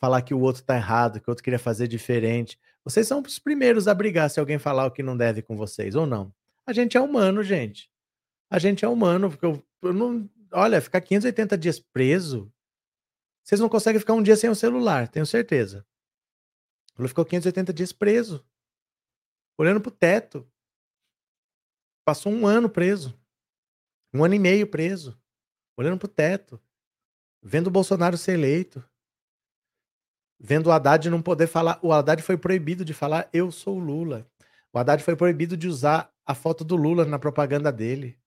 Falar 0.00 0.22
que 0.22 0.34
o 0.34 0.40
outro 0.40 0.62
tá 0.62 0.76
errado, 0.76 1.20
que 1.20 1.28
o 1.28 1.30
outro 1.30 1.44
queria 1.44 1.58
fazer 1.58 1.86
diferente. 1.86 2.58
Vocês 2.84 3.06
são 3.06 3.20
os 3.20 3.38
primeiros 3.38 3.86
a 3.86 3.94
brigar 3.94 4.30
se 4.30 4.40
alguém 4.40 4.58
falar 4.58 4.86
o 4.86 4.90
que 4.90 5.02
não 5.02 5.16
deve 5.16 5.42
com 5.42 5.56
vocês, 5.56 5.94
ou 5.94 6.06
não. 6.06 6.34
A 6.66 6.72
gente 6.72 6.96
é 6.96 7.00
humano, 7.00 7.42
gente. 7.42 7.90
A 8.50 8.58
gente 8.58 8.84
é 8.84 8.88
humano, 8.88 9.30
porque 9.30 9.46
eu, 9.46 9.62
eu 9.82 9.92
não. 9.92 10.28
Olha, 10.52 10.80
ficar 10.80 11.00
580 11.00 11.56
dias 11.56 11.78
preso. 11.78 12.52
Vocês 13.44 13.60
não 13.60 13.68
conseguem 13.68 14.00
ficar 14.00 14.14
um 14.14 14.22
dia 14.22 14.36
sem 14.36 14.50
o 14.50 14.54
celular, 14.54 15.06
tenho 15.08 15.26
certeza. 15.26 15.86
Ele 16.98 17.08
ficou 17.08 17.24
580 17.24 17.72
dias 17.72 17.92
preso. 17.92 18.44
Olhando 19.56 19.80
pro 19.80 19.90
teto. 19.90 20.49
Passou 22.10 22.32
um 22.32 22.44
ano 22.44 22.68
preso. 22.68 23.16
Um 24.12 24.24
ano 24.24 24.34
e 24.34 24.38
meio 24.40 24.66
preso. 24.66 25.16
Olhando 25.76 25.96
pro 25.96 26.08
teto. 26.08 26.60
Vendo 27.40 27.68
o 27.68 27.70
Bolsonaro 27.70 28.18
ser 28.18 28.32
eleito. 28.32 28.84
Vendo 30.36 30.66
o 30.66 30.72
Haddad 30.72 31.08
não 31.08 31.22
poder 31.22 31.46
falar. 31.46 31.78
O 31.80 31.92
Haddad 31.92 32.20
foi 32.20 32.36
proibido 32.36 32.84
de 32.84 32.92
falar 32.92 33.30
eu 33.32 33.52
sou 33.52 33.78
Lula. 33.78 34.28
O 34.72 34.78
Haddad 34.80 35.04
foi 35.04 35.14
proibido 35.14 35.56
de 35.56 35.68
usar 35.68 36.12
a 36.26 36.34
foto 36.34 36.64
do 36.64 36.74
Lula 36.74 37.04
na 37.04 37.16
propaganda 37.16 37.70
dele. 37.70 38.18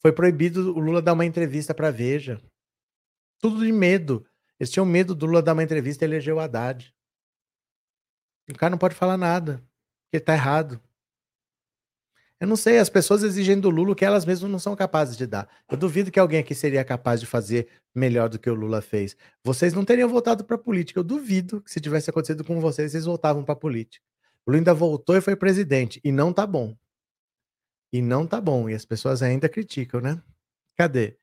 Foi 0.00 0.12
proibido 0.12 0.76
o 0.76 0.78
Lula 0.78 1.02
dar 1.02 1.14
uma 1.14 1.26
entrevista 1.26 1.74
para 1.74 1.90
Veja. 1.90 2.40
Tudo 3.40 3.66
de 3.66 3.72
medo. 3.72 4.24
Eles 4.56 4.70
tinham 4.70 4.86
medo 4.86 5.16
do 5.16 5.26
Lula 5.26 5.42
dar 5.42 5.54
uma 5.54 5.64
entrevista 5.64 6.04
e 6.04 6.06
eleger 6.06 6.32
o 6.32 6.38
Haddad. 6.38 6.94
O 8.48 8.54
cara 8.54 8.70
não 8.70 8.78
pode 8.78 8.94
falar 8.94 9.16
nada, 9.16 9.60
porque 10.04 10.24
tá 10.24 10.32
errado. 10.32 10.80
Eu 12.42 12.48
não 12.48 12.56
sei, 12.56 12.78
as 12.78 12.88
pessoas 12.90 13.22
exigem 13.22 13.60
do 13.60 13.70
Lula 13.70 13.92
o 13.92 13.94
que 13.94 14.04
elas 14.04 14.24
mesmas 14.24 14.50
não 14.50 14.58
são 14.58 14.74
capazes 14.74 15.16
de 15.16 15.28
dar. 15.28 15.48
Eu 15.70 15.76
duvido 15.76 16.10
que 16.10 16.18
alguém 16.18 16.40
aqui 16.40 16.56
seria 16.56 16.84
capaz 16.84 17.20
de 17.20 17.26
fazer 17.26 17.68
melhor 17.94 18.28
do 18.28 18.36
que 18.36 18.50
o 18.50 18.54
Lula 18.54 18.82
fez. 18.82 19.16
Vocês 19.44 19.72
não 19.72 19.84
teriam 19.84 20.08
voltado 20.08 20.42
para 20.42 20.58
política. 20.58 20.98
Eu 20.98 21.04
duvido 21.04 21.62
que 21.62 21.70
se 21.70 21.80
tivesse 21.80 22.10
acontecido 22.10 22.42
com 22.42 22.60
vocês, 22.60 22.90
vocês 22.90 23.04
voltavam 23.04 23.44
para 23.44 23.54
política. 23.54 24.04
O 24.44 24.50
Lula 24.50 24.58
ainda 24.58 24.74
voltou 24.74 25.16
e 25.16 25.20
foi 25.20 25.36
presidente. 25.36 26.00
E 26.02 26.10
não 26.10 26.32
tá 26.32 26.44
bom. 26.44 26.76
E 27.92 28.02
não 28.02 28.26
tá 28.26 28.40
bom. 28.40 28.68
E 28.68 28.74
as 28.74 28.84
pessoas 28.84 29.22
ainda 29.22 29.48
criticam, 29.48 30.00
né? 30.00 30.20
Cadê? 30.76 31.16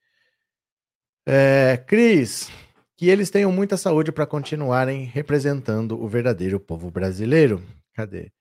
É, 1.27 1.83
Cris, 1.85 2.49
que 2.95 3.09
eles 3.09 3.29
tenham 3.29 3.51
muita 3.51 3.75
saúde 3.75 4.13
para 4.13 4.25
continuarem 4.25 5.03
representando 5.03 6.01
o 6.01 6.07
verdadeiro 6.07 6.61
povo 6.61 6.89
brasileiro. 6.89 7.61
Cadê? 7.93 8.31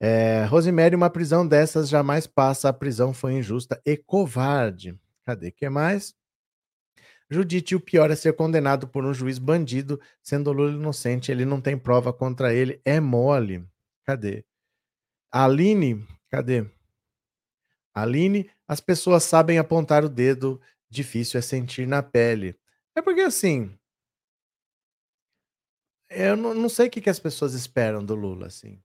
É, 0.00 0.44
Rosemary, 0.44 0.94
uma 0.96 1.10
prisão 1.10 1.46
dessas 1.46 1.88
jamais 1.88 2.26
passa. 2.26 2.68
A 2.68 2.72
prisão 2.72 3.12
foi 3.12 3.34
injusta 3.34 3.80
e 3.84 3.96
covarde. 3.96 4.98
Cadê? 5.24 5.50
que 5.50 5.68
mais? 5.68 6.14
Judite, 7.30 7.74
o 7.74 7.80
pior 7.80 8.10
é 8.10 8.16
ser 8.16 8.34
condenado 8.34 8.86
por 8.86 9.04
um 9.04 9.14
juiz 9.14 9.38
bandido, 9.38 10.00
sendo 10.22 10.52
Lula 10.52 10.72
inocente, 10.72 11.32
ele 11.32 11.44
não 11.44 11.60
tem 11.60 11.76
prova 11.76 12.12
contra 12.12 12.52
ele, 12.52 12.80
é 12.84 13.00
mole. 13.00 13.66
Cadê? 14.04 14.44
Aline, 15.32 16.06
cadê? 16.30 16.66
Aline, 17.94 18.50
as 18.68 18.80
pessoas 18.80 19.24
sabem 19.24 19.58
apontar 19.58 20.04
o 20.04 20.08
dedo, 20.08 20.60
difícil 20.90 21.38
é 21.38 21.42
sentir 21.42 21.86
na 21.86 22.02
pele. 22.02 22.56
É 22.94 23.02
porque 23.02 23.22
assim. 23.22 23.76
Eu 26.10 26.36
não, 26.36 26.54
não 26.54 26.68
sei 26.68 26.86
o 26.88 26.90
que, 26.90 27.00
que 27.00 27.10
as 27.10 27.18
pessoas 27.18 27.54
esperam 27.54 28.04
do 28.04 28.14
Lula, 28.14 28.46
assim. 28.46 28.80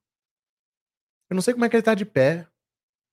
Eu 1.30 1.36
não 1.36 1.42
sei 1.42 1.54
como 1.54 1.66
é 1.66 1.70
que 1.70 1.76
ele 1.76 1.84
tá 1.84 1.94
de 1.94 2.06
pé. 2.06 2.48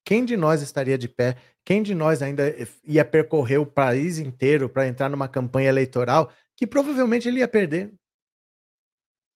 Quem 0.05 0.25
de 0.25 0.37
nós 0.37 0.63
estaria 0.63 0.97
de 0.97 1.09
pé? 1.09 1.37
Quem 1.65 1.83
de 1.83 1.95
nós 1.95 2.23
ainda 2.23 2.55
ia 2.85 3.05
percorrer 3.05 3.59
o 3.59 3.67
país 3.67 4.19
inteiro 4.19 4.69
para 4.69 4.87
entrar 4.87 5.09
numa 5.09 5.29
campanha 5.29 5.69
eleitoral 5.69 6.33
que 6.57 6.67
provavelmente 6.67 7.29
ele 7.29 7.41
ia 7.41 7.49
perder? 7.49 7.93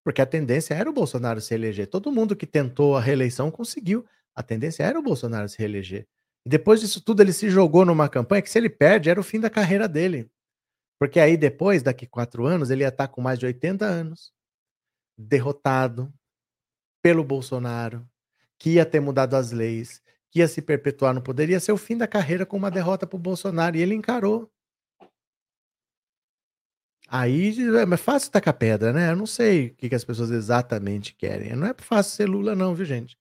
Porque 0.04 0.22
a 0.22 0.26
tendência 0.26 0.74
era 0.74 0.88
o 0.88 0.92
Bolsonaro 0.92 1.40
se 1.40 1.52
eleger. 1.52 1.88
Todo 1.88 2.12
mundo 2.12 2.36
que 2.36 2.46
tentou 2.46 2.96
a 2.96 3.00
reeleição 3.00 3.50
conseguiu. 3.50 4.06
A 4.34 4.42
tendência 4.42 4.82
era 4.84 4.98
o 4.98 5.02
Bolsonaro 5.02 5.48
se 5.48 5.58
reeleger. 5.58 6.06
E 6.46 6.48
depois 6.48 6.80
disso 6.80 7.04
tudo, 7.04 7.20
ele 7.20 7.32
se 7.32 7.50
jogou 7.50 7.84
numa 7.84 8.08
campanha 8.08 8.40
que, 8.40 8.48
se 8.48 8.58
ele 8.58 8.70
perde, 8.70 9.10
era 9.10 9.20
o 9.20 9.24
fim 9.24 9.38
da 9.38 9.50
carreira 9.50 9.86
dele. 9.86 10.30
Porque 10.98 11.20
aí 11.20 11.36
depois, 11.36 11.82
daqui 11.82 12.06
quatro 12.06 12.46
anos, 12.46 12.70
ele 12.70 12.82
ia 12.82 12.88
estar 12.88 13.08
com 13.08 13.20
mais 13.20 13.38
de 13.38 13.46
80 13.46 13.84
anos, 13.84 14.32
derrotado 15.18 16.12
pelo 17.02 17.24
Bolsonaro, 17.24 18.06
que 18.60 18.74
ia 18.74 18.84
ter 18.84 19.00
mudado 19.00 19.34
as 19.34 19.50
leis, 19.50 20.02
que 20.30 20.38
ia 20.40 20.46
se 20.46 20.60
perpetuar 20.60 21.14
no 21.14 21.22
poder, 21.22 21.48
ia 21.48 21.58
ser 21.58 21.72
o 21.72 21.78
fim 21.78 21.96
da 21.96 22.06
carreira 22.06 22.44
com 22.44 22.58
uma 22.58 22.70
derrota 22.70 23.06
para 23.06 23.16
o 23.16 23.18
Bolsonaro. 23.18 23.76
E 23.76 23.80
ele 23.80 23.94
encarou. 23.94 24.48
Aí 27.08 27.56
é 27.76 27.96
fácil 27.96 28.30
tacar 28.30 28.54
pedra, 28.54 28.92
né? 28.92 29.10
Eu 29.10 29.16
não 29.16 29.26
sei 29.26 29.68
o 29.68 29.74
que, 29.74 29.88
que 29.88 29.94
as 29.94 30.04
pessoas 30.04 30.30
exatamente 30.30 31.14
querem. 31.14 31.56
Não 31.56 31.66
é 31.66 31.74
fácil 31.76 32.12
ser 32.12 32.26
Lula, 32.26 32.54
não, 32.54 32.74
viu, 32.74 32.84
gente? 32.84 33.18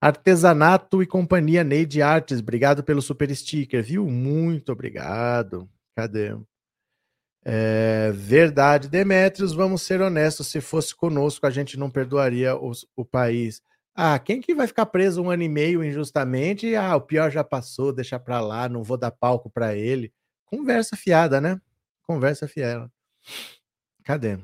Artesanato 0.00 1.02
e 1.02 1.06
Companhia 1.06 1.64
Neide 1.64 2.02
Artes, 2.02 2.38
obrigado 2.38 2.84
pelo 2.84 3.02
super 3.02 3.34
sticker, 3.34 3.82
viu? 3.82 4.06
Muito 4.06 4.70
obrigado. 4.70 5.68
Cadê? 5.96 6.36
É, 7.44 8.12
verdade, 8.12 8.88
Demetrios, 8.88 9.54
vamos 9.54 9.82
ser 9.82 10.00
honestos, 10.00 10.48
se 10.48 10.60
fosse 10.60 10.94
conosco, 10.94 11.46
a 11.46 11.50
gente 11.50 11.78
não 11.78 11.90
perdoaria 11.90 12.54
os, 12.56 12.86
o 12.94 13.04
país. 13.04 13.62
Ah, 14.00 14.16
quem 14.16 14.40
que 14.40 14.54
vai 14.54 14.68
ficar 14.68 14.86
preso 14.86 15.20
um 15.20 15.28
ano 15.28 15.42
e 15.42 15.48
meio 15.48 15.82
injustamente? 15.82 16.72
Ah, 16.76 16.94
o 16.94 17.00
pior 17.00 17.32
já 17.32 17.42
passou, 17.42 17.92
deixa 17.92 18.16
pra 18.16 18.40
lá, 18.40 18.68
não 18.68 18.84
vou 18.84 18.96
dar 18.96 19.10
palco 19.10 19.50
para 19.50 19.74
ele. 19.74 20.12
Conversa 20.46 20.96
fiada, 20.96 21.40
né? 21.40 21.60
Conversa 22.04 22.46
fiada. 22.46 22.88
Cadê? 24.04 24.38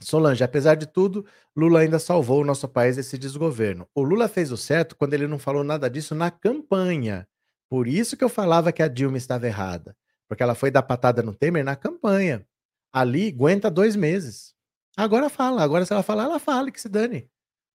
Solange, 0.00 0.44
apesar 0.44 0.76
de 0.76 0.86
tudo, 0.86 1.26
Lula 1.56 1.80
ainda 1.80 1.98
salvou 1.98 2.40
o 2.40 2.44
nosso 2.44 2.68
país 2.68 2.96
desse 2.96 3.18
desgoverno. 3.18 3.86
O 3.94 4.02
Lula 4.02 4.28
fez 4.28 4.52
o 4.52 4.56
certo 4.56 4.96
quando 4.96 5.12
ele 5.14 5.26
não 5.26 5.38
falou 5.38 5.64
nada 5.64 5.90
disso 5.90 6.14
na 6.14 6.30
campanha. 6.30 7.28
Por 7.68 7.86
isso 7.86 8.16
que 8.16 8.24
eu 8.24 8.28
falava 8.28 8.72
que 8.72 8.82
a 8.82 8.88
Dilma 8.88 9.18
estava 9.18 9.46
errada. 9.46 9.94
Porque 10.28 10.42
ela 10.42 10.54
foi 10.54 10.70
dar 10.70 10.82
patada 10.82 11.22
no 11.22 11.34
Temer 11.34 11.64
na 11.64 11.76
campanha. 11.76 12.46
Ali 12.92 13.28
aguenta 13.28 13.70
dois 13.70 13.96
meses. 13.96 14.54
Agora 14.96 15.28
fala. 15.28 15.62
Agora, 15.62 15.84
se 15.84 15.92
ela 15.92 16.02
falar, 16.02 16.24
ela 16.24 16.38
fala 16.38 16.70
que 16.70 16.80
se 16.80 16.88
dane. 16.88 17.28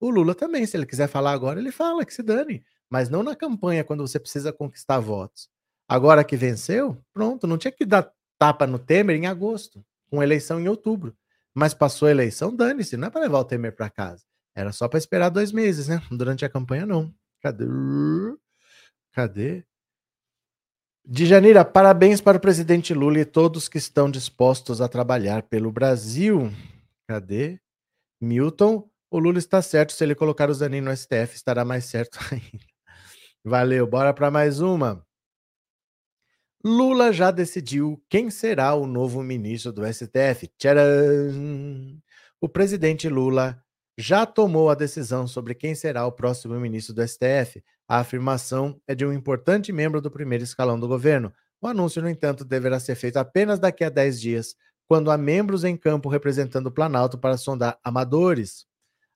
O 0.04 0.10
Lula 0.10 0.36
também, 0.36 0.66
se 0.66 0.76
ele 0.76 0.86
quiser 0.86 1.08
falar 1.08 1.32
agora, 1.32 1.62
ele 1.62 1.72
fala 1.72 2.04
que 2.04 2.14
se 2.14 2.22
dane, 2.22 2.62
mas 2.90 3.08
não 3.08 3.24
na 3.24 3.38
campanha 3.38 3.86
quando 3.86 4.06
você 4.06 4.20
precisa 4.20 4.52
conquistar 4.52 5.00
votos. 5.00 5.50
Agora 5.88 6.26
que 6.26 6.36
venceu, 6.36 7.02
pronto, 7.14 7.48
não 7.48 7.58
tinha 7.58 7.72
que 7.72 7.86
dar 7.86 8.12
tapa 8.38 8.68
no 8.68 8.78
Temer 8.78 9.16
em 9.16 9.28
agosto, 9.28 9.82
com 10.10 10.22
eleição 10.22 10.60
em 10.60 10.68
outubro. 10.68 11.16
Mas 11.54 11.74
passou 11.74 12.10
a 12.10 12.12
eleição, 12.12 12.54
dane-se, 12.54 12.98
não 12.98 13.08
é 13.08 13.10
para 13.10 13.22
levar 13.22 13.40
o 13.40 13.46
Temer 13.46 13.74
para 13.74 13.90
casa. 13.90 14.26
Era 14.54 14.74
só 14.74 14.90
para 14.90 15.00
esperar 15.00 15.30
dois 15.30 15.54
meses, 15.54 15.88
né? 15.88 16.02
Durante 16.12 16.44
a 16.44 16.50
campanha, 16.50 16.86
não. 16.86 17.16
Cadê? 17.42 17.64
Cadê? 19.14 19.64
De 21.06 21.26
Janeiro, 21.26 21.64
parabéns 21.64 22.20
para 22.20 22.38
o 22.38 22.42
presidente 22.42 22.94
Lula 22.94 23.20
e 23.20 23.26
todos 23.26 23.70
que 23.70 23.78
estão 23.78 24.12
dispostos 24.12 24.82
a 24.82 24.90
trabalhar 24.90 25.44
pelo 25.44 25.72
Brasil. 25.72 26.52
Cadê? 27.08 27.58
Milton, 28.20 28.90
o 29.14 29.20
Lula 29.20 29.38
está 29.38 29.62
certo. 29.62 29.94
Se 29.94 30.04
ele 30.04 30.16
colocar 30.16 30.50
o 30.50 30.54
Zanin 30.54 30.82
no 30.82 30.96
STF, 30.96 31.36
estará 31.36 31.64
mais 31.64 31.86
certo 31.86 32.18
ainda. 32.32 32.66
Valeu, 33.46 33.86
bora 33.86 34.12
para 34.12 34.32
mais 34.32 34.60
uma. 34.60 35.06
Lula 36.66 37.14
já 37.14 37.30
decidiu 37.30 38.02
quem 38.10 38.32
será 38.32 38.74
o 38.74 38.88
novo 38.88 39.22
ministro 39.22 39.72
do 39.72 39.86
STF. 39.86 40.50
Tcharam! 40.58 42.02
O 42.42 42.50
presidente 42.50 43.08
Lula 43.08 43.62
já 43.96 44.26
tomou 44.26 44.72
a 44.72 44.76
decisão 44.76 45.28
sobre 45.28 45.54
quem 45.54 45.76
será 45.76 46.08
o 46.08 46.12
próximo 46.12 46.60
ministro 46.60 46.96
do 46.96 47.08
STF. 47.08 47.64
A 47.88 48.00
afirmação 48.00 48.82
é 48.88 48.96
de 48.96 49.06
um 49.06 49.14
importante 49.14 49.72
membro 49.72 50.02
do 50.02 50.10
primeiro 50.10 50.44
escalão 50.44 50.80
do 50.80 50.88
governo. 50.88 51.32
O 51.62 51.68
anúncio, 51.68 52.02
no 52.02 52.10
entanto, 52.10 52.44
deverá 52.44 52.80
ser 52.80 52.96
feito 52.96 53.18
apenas 53.18 53.60
daqui 53.60 53.84
a 53.84 53.90
10 53.90 54.20
dias, 54.20 54.56
quando 54.88 55.12
há 55.12 55.18
membros 55.18 55.64
em 55.64 55.78
campo 55.78 56.10
representando 56.10 56.68
o 56.68 56.72
Planalto 56.72 57.18
para 57.20 57.38
sondar 57.38 57.78
amadores. 57.84 58.66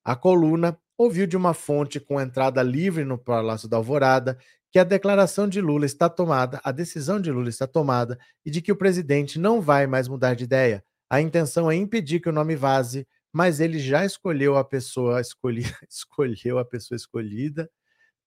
A 0.08 0.16
coluna 0.16 0.80
ouviu 0.98 1.28
de 1.28 1.36
uma 1.36 1.54
fonte 1.54 2.00
com 2.00 2.22
entrada 2.22 2.64
livre 2.64 3.04
no 3.04 3.18
Palácio 3.18 3.68
da 3.68 3.76
Alvorada 3.76 4.38
que 4.72 4.80
a 4.80 4.86
declaração 4.86 5.50
de 5.50 5.60
Lula 5.60 5.86
está 5.86 6.08
tomada, 6.10 6.62
a 6.64 6.72
decisão 6.72 7.20
de 7.20 7.30
Lula 7.30 7.50
está 7.50 7.68
tomada 7.68 8.18
e 8.46 8.50
de 8.50 8.62
que 8.62 8.72
o 8.72 8.78
presidente 8.78 9.38
não 9.38 9.60
vai 9.60 9.86
mais 9.86 10.08
mudar 10.08 10.34
de 10.34 10.46
ideia. 10.46 10.82
A 11.10 11.20
intenção 11.20 11.70
é 11.70 11.76
impedir 11.76 12.22
que 12.22 12.30
o 12.30 12.34
nome 12.34 12.56
vaze, 12.56 13.06
mas 13.34 13.60
ele 13.60 13.80
já 13.80 14.06
escolheu 14.06 14.56
a 14.56 14.64
pessoa 14.64 15.20
escolhida, 15.20 15.76
escolheu 15.92 16.58
a 16.58 16.64
pessoa 16.64 16.96
escolhida 16.96 17.70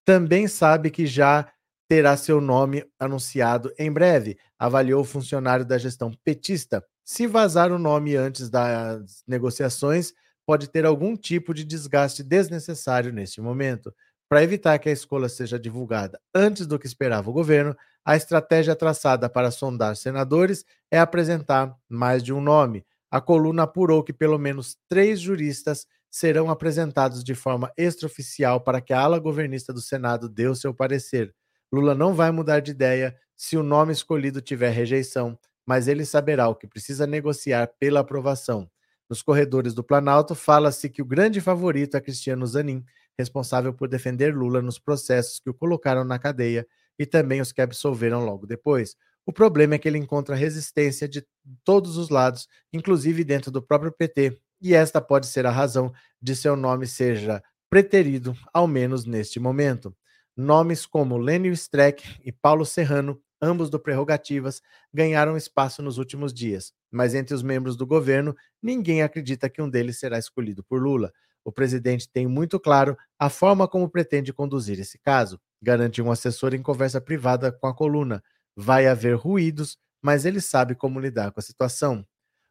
também 0.05 0.47
sabe 0.47 0.89
que 0.89 1.05
já 1.05 1.51
terá 1.87 2.15
seu 2.15 2.39
nome 2.39 2.85
anunciado 2.99 3.73
em 3.77 3.91
breve, 3.91 4.37
avaliou 4.57 5.01
o 5.01 5.05
funcionário 5.05 5.65
da 5.65 5.77
gestão 5.77 6.11
petista. 6.23 6.83
Se 7.03 7.27
vazar 7.27 7.71
o 7.71 7.79
nome 7.79 8.15
antes 8.15 8.49
das 8.49 9.23
negociações, 9.27 10.13
pode 10.51 10.67
ter 10.67 10.85
algum 10.85 11.15
tipo 11.15 11.53
de 11.53 11.63
desgaste 11.63 12.21
desnecessário 12.21 13.13
neste 13.13 13.39
momento. 13.39 13.95
Para 14.27 14.43
evitar 14.43 14.77
que 14.79 14.89
a 14.89 14.91
escolha 14.91 15.29
seja 15.29 15.57
divulgada 15.57 16.19
antes 16.35 16.67
do 16.67 16.77
que 16.77 16.85
esperava 16.85 17.29
o 17.29 17.33
governo, 17.33 17.73
a 18.03 18.17
estratégia 18.17 18.75
traçada 18.75 19.29
para 19.29 19.49
sondar 19.49 19.95
senadores 19.95 20.65
é 20.91 20.99
apresentar 20.99 21.73
mais 21.87 22.21
de 22.21 22.33
um 22.33 22.41
nome. 22.41 22.85
A 23.09 23.21
coluna 23.21 23.63
apurou 23.63 24.03
que 24.03 24.11
pelo 24.11 24.37
menos 24.37 24.75
três 24.89 25.21
juristas 25.21 25.87
serão 26.11 26.49
apresentados 26.49 27.23
de 27.23 27.33
forma 27.33 27.71
extraoficial 27.77 28.59
para 28.59 28.81
que 28.81 28.91
a 28.91 28.99
ala 28.99 29.19
governista 29.19 29.71
do 29.71 29.79
Senado 29.79 30.27
dê 30.27 30.49
o 30.49 30.55
seu 30.55 30.73
parecer. 30.73 31.33
Lula 31.71 31.95
não 31.95 32.13
vai 32.13 32.29
mudar 32.29 32.59
de 32.59 32.71
ideia 32.71 33.15
se 33.37 33.55
o 33.55 33.63
nome 33.63 33.93
escolhido 33.93 34.41
tiver 34.41 34.71
rejeição, 34.71 35.39
mas 35.65 35.87
ele 35.87 36.03
saberá 36.03 36.49
o 36.49 36.55
que 36.55 36.67
precisa 36.67 37.07
negociar 37.07 37.71
pela 37.79 38.01
aprovação. 38.01 38.69
Nos 39.11 39.21
corredores 39.21 39.73
do 39.73 39.83
Planalto, 39.83 40.33
fala-se 40.33 40.89
que 40.89 41.01
o 41.01 41.05
grande 41.05 41.41
favorito 41.41 41.97
é 41.97 41.99
Cristiano 41.99 42.47
Zanin, 42.47 42.81
responsável 43.19 43.73
por 43.73 43.89
defender 43.89 44.33
Lula 44.33 44.61
nos 44.61 44.79
processos 44.79 45.37
que 45.37 45.49
o 45.49 45.53
colocaram 45.53 46.05
na 46.05 46.17
cadeia 46.17 46.65
e 46.97 47.05
também 47.05 47.41
os 47.41 47.51
que 47.51 47.61
absolveram 47.61 48.23
logo 48.23 48.47
depois. 48.47 48.95
O 49.25 49.33
problema 49.33 49.75
é 49.75 49.77
que 49.77 49.85
ele 49.85 49.97
encontra 49.97 50.33
resistência 50.33 51.09
de 51.09 51.27
todos 51.65 51.97
os 51.97 52.07
lados, 52.07 52.47
inclusive 52.71 53.25
dentro 53.25 53.51
do 53.51 53.61
próprio 53.61 53.91
PT, 53.91 54.39
e 54.61 54.73
esta 54.73 55.01
pode 55.01 55.27
ser 55.27 55.45
a 55.45 55.51
razão 55.51 55.91
de 56.21 56.33
seu 56.33 56.55
nome 56.55 56.87
seja 56.87 57.43
preterido, 57.69 58.33
ao 58.53 58.65
menos 58.65 59.03
neste 59.03 59.41
momento. 59.41 59.93
Nomes 60.37 60.85
como 60.85 61.17
Lênio 61.17 61.51
Streck 61.51 62.01
e 62.23 62.31
Paulo 62.31 62.65
Serrano, 62.65 63.21
ambos 63.41 63.69
do 63.69 63.79
Prerrogativas, 63.79 64.61
ganharam 64.93 65.35
espaço 65.35 65.81
nos 65.81 65.97
últimos 65.97 66.33
dias, 66.33 66.73
mas 66.91 67.15
entre 67.15 67.33
os 67.33 67.41
membros 67.41 67.75
do 67.75 67.85
governo, 67.87 68.35
ninguém 68.61 69.01
acredita 69.01 69.49
que 69.49 69.61
um 69.61 69.69
deles 69.69 69.99
será 69.99 70.19
escolhido 70.19 70.63
por 70.63 70.81
Lula. 70.81 71.11
O 71.43 71.51
presidente 71.51 72.07
tem 72.07 72.27
muito 72.27 72.59
claro 72.59 72.95
a 73.17 73.29
forma 73.29 73.67
como 73.67 73.89
pretende 73.89 74.31
conduzir 74.31 74.79
esse 74.79 74.99
caso, 74.99 75.39
garante 75.61 76.01
um 76.01 76.11
assessor 76.11 76.53
em 76.53 76.61
conversa 76.61 77.01
privada 77.01 77.51
com 77.51 77.67
a 77.67 77.73
coluna. 77.73 78.23
Vai 78.55 78.87
haver 78.87 79.15
ruídos, 79.15 79.77
mas 80.01 80.25
ele 80.25 80.39
sabe 80.39 80.75
como 80.75 80.99
lidar 80.99 81.31
com 81.31 81.39
a 81.39 81.43
situação. 81.43 82.05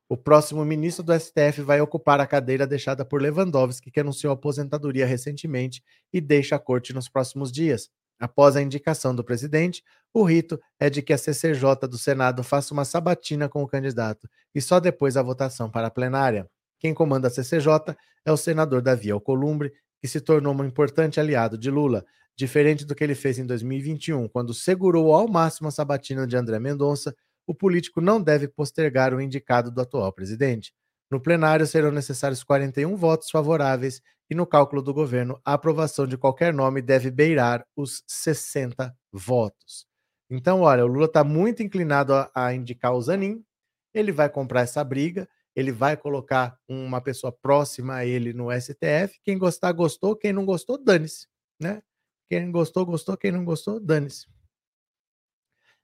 O 0.08 0.16
próximo 0.16 0.64
ministro 0.64 1.04
do 1.04 1.16
STF 1.16 1.62
vai 1.62 1.80
ocupar 1.80 2.18
a 2.18 2.26
cadeira 2.26 2.66
deixada 2.66 3.04
por 3.04 3.22
Lewandowski, 3.22 3.92
que 3.92 4.00
anunciou 4.00 4.32
aposentadoria 4.32 5.06
recentemente 5.06 5.84
e 6.12 6.20
deixa 6.20 6.56
a 6.56 6.58
corte 6.58 6.92
nos 6.92 7.08
próximos 7.08 7.52
dias. 7.52 7.88
Após 8.18 8.56
a 8.56 8.60
indicação 8.60 9.14
do 9.14 9.22
presidente, 9.22 9.84
o 10.12 10.24
rito 10.24 10.60
é 10.78 10.90
de 10.90 11.02
que 11.02 11.12
a 11.12 11.18
CCJ 11.18 11.88
do 11.88 11.98
Senado 11.98 12.42
faça 12.42 12.74
uma 12.74 12.84
sabatina 12.84 13.48
com 13.48 13.62
o 13.62 13.68
candidato 13.68 14.28
e 14.54 14.60
só 14.60 14.80
depois 14.80 15.16
a 15.16 15.22
votação 15.22 15.70
para 15.70 15.86
a 15.86 15.90
plenária. 15.90 16.48
Quem 16.78 16.92
comanda 16.94 17.28
a 17.28 17.30
CCJ 17.30 17.94
é 18.24 18.32
o 18.32 18.36
senador 18.36 18.82
Davi 18.82 19.10
Alcolumbre, 19.10 19.72
que 20.00 20.08
se 20.08 20.20
tornou 20.20 20.54
um 20.54 20.64
importante 20.64 21.20
aliado 21.20 21.58
de 21.58 21.70
Lula, 21.70 22.04
diferente 22.36 22.84
do 22.84 22.94
que 22.94 23.04
ele 23.04 23.14
fez 23.14 23.38
em 23.38 23.46
2021, 23.46 24.28
quando 24.28 24.54
segurou 24.54 25.12
ao 25.14 25.28
máximo 25.28 25.68
a 25.68 25.70
sabatina 25.70 26.26
de 26.26 26.36
André 26.36 26.58
Mendonça 26.58 27.14
o 27.50 27.54
político 27.54 28.00
não 28.00 28.22
deve 28.22 28.46
postergar 28.46 29.12
o 29.12 29.20
indicado 29.20 29.72
do 29.72 29.80
atual 29.80 30.12
presidente. 30.12 30.72
No 31.10 31.20
plenário 31.20 31.66
serão 31.66 31.90
necessários 31.90 32.44
41 32.44 32.94
votos 32.94 33.28
favoráveis 33.28 34.00
e 34.30 34.36
no 34.36 34.46
cálculo 34.46 34.80
do 34.80 34.94
governo 34.94 35.40
a 35.44 35.54
aprovação 35.54 36.06
de 36.06 36.16
qualquer 36.16 36.54
nome 36.54 36.80
deve 36.80 37.10
beirar 37.10 37.66
os 37.74 38.04
60 38.06 38.94
votos. 39.12 39.89
Então, 40.30 40.60
olha, 40.60 40.84
o 40.84 40.86
Lula 40.86 41.06
está 41.06 41.24
muito 41.24 41.62
inclinado 41.62 42.14
a, 42.14 42.30
a 42.32 42.54
indicar 42.54 42.94
o 42.94 43.02
Zanin, 43.02 43.44
ele 43.92 44.12
vai 44.12 44.28
comprar 44.28 44.60
essa 44.60 44.82
briga, 44.84 45.28
ele 45.54 45.72
vai 45.72 45.96
colocar 45.96 46.56
uma 46.68 47.00
pessoa 47.00 47.32
próxima 47.32 47.96
a 47.96 48.06
ele 48.06 48.32
no 48.32 48.48
STF. 48.52 49.20
Quem 49.24 49.36
gostar, 49.36 49.72
gostou. 49.72 50.16
Quem 50.16 50.32
não 50.32 50.46
gostou, 50.46 50.78
dane-se. 50.78 51.26
Né? 51.60 51.82
Quem 52.28 52.50
gostou, 52.50 52.86
gostou. 52.86 53.16
Quem 53.16 53.32
não 53.32 53.44
gostou, 53.44 53.80
dane-se. 53.80 54.26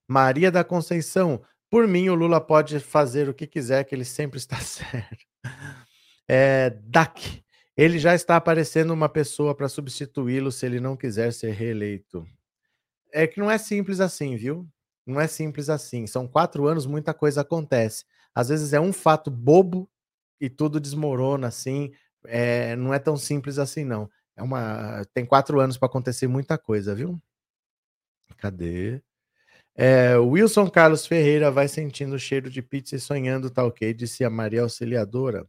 Maria 0.08 0.52
da 0.52 0.62
Conceição, 0.62 1.42
por 1.68 1.88
mim, 1.88 2.08
o 2.08 2.14
Lula 2.14 2.40
pode 2.40 2.78
fazer 2.78 3.28
o 3.28 3.34
que 3.34 3.46
quiser, 3.46 3.84
que 3.84 3.94
ele 3.94 4.04
sempre 4.04 4.38
está 4.38 4.56
certo. 4.60 5.26
É, 6.28 6.70
DAC, 6.70 7.44
ele 7.76 7.98
já 7.98 8.14
está 8.14 8.36
aparecendo 8.36 8.92
uma 8.92 9.08
pessoa 9.08 9.54
para 9.54 9.68
substituí-lo 9.68 10.52
se 10.52 10.64
ele 10.64 10.80
não 10.80 10.96
quiser 10.96 11.32
ser 11.32 11.50
reeleito. 11.50 12.26
É 13.12 13.26
que 13.26 13.40
não 13.40 13.50
é 13.50 13.58
simples 13.58 14.00
assim, 14.00 14.36
viu? 14.36 14.68
Não 15.06 15.20
é 15.20 15.26
simples 15.28 15.68
assim. 15.70 16.06
São 16.06 16.26
quatro 16.26 16.66
anos, 16.66 16.86
muita 16.86 17.14
coisa 17.14 17.42
acontece. 17.42 18.04
Às 18.34 18.48
vezes 18.48 18.72
é 18.72 18.80
um 18.80 18.92
fato 18.92 19.30
bobo 19.30 19.88
e 20.40 20.50
tudo 20.50 20.80
desmorona 20.80 21.48
assim. 21.48 21.92
É, 22.26 22.76
não 22.76 22.92
é 22.92 22.98
tão 22.98 23.16
simples 23.16 23.58
assim, 23.58 23.84
não. 23.84 24.10
É 24.36 24.42
uma, 24.42 25.04
tem 25.14 25.24
quatro 25.24 25.60
anos 25.60 25.78
para 25.78 25.86
acontecer 25.86 26.26
muita 26.26 26.58
coisa, 26.58 26.94
viu? 26.94 27.20
Cadê? 28.36 29.00
É, 29.74 30.16
Wilson 30.18 30.68
Carlos 30.70 31.06
Ferreira 31.06 31.50
vai 31.50 31.68
sentindo 31.68 32.14
o 32.16 32.18
cheiro 32.18 32.50
de 32.50 32.62
pizza 32.62 32.96
e 32.96 33.00
sonhando, 33.00 33.50
tá 33.50 33.64
ok? 33.64 33.92
Disse 33.94 34.24
a 34.24 34.30
Maria 34.30 34.62
Auxiliadora. 34.62 35.46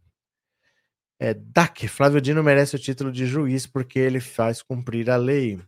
É, 1.20 1.34
DAC, 1.34 1.88
Flávio 1.88 2.22
Dino 2.22 2.44
merece 2.44 2.76
o 2.76 2.80
título 2.80 3.12
de 3.12 3.26
juiz 3.26 3.66
porque 3.66 3.98
ele 3.98 4.20
faz 4.20 4.62
cumprir 4.62 5.10
a 5.10 5.18
lei. 5.18 5.60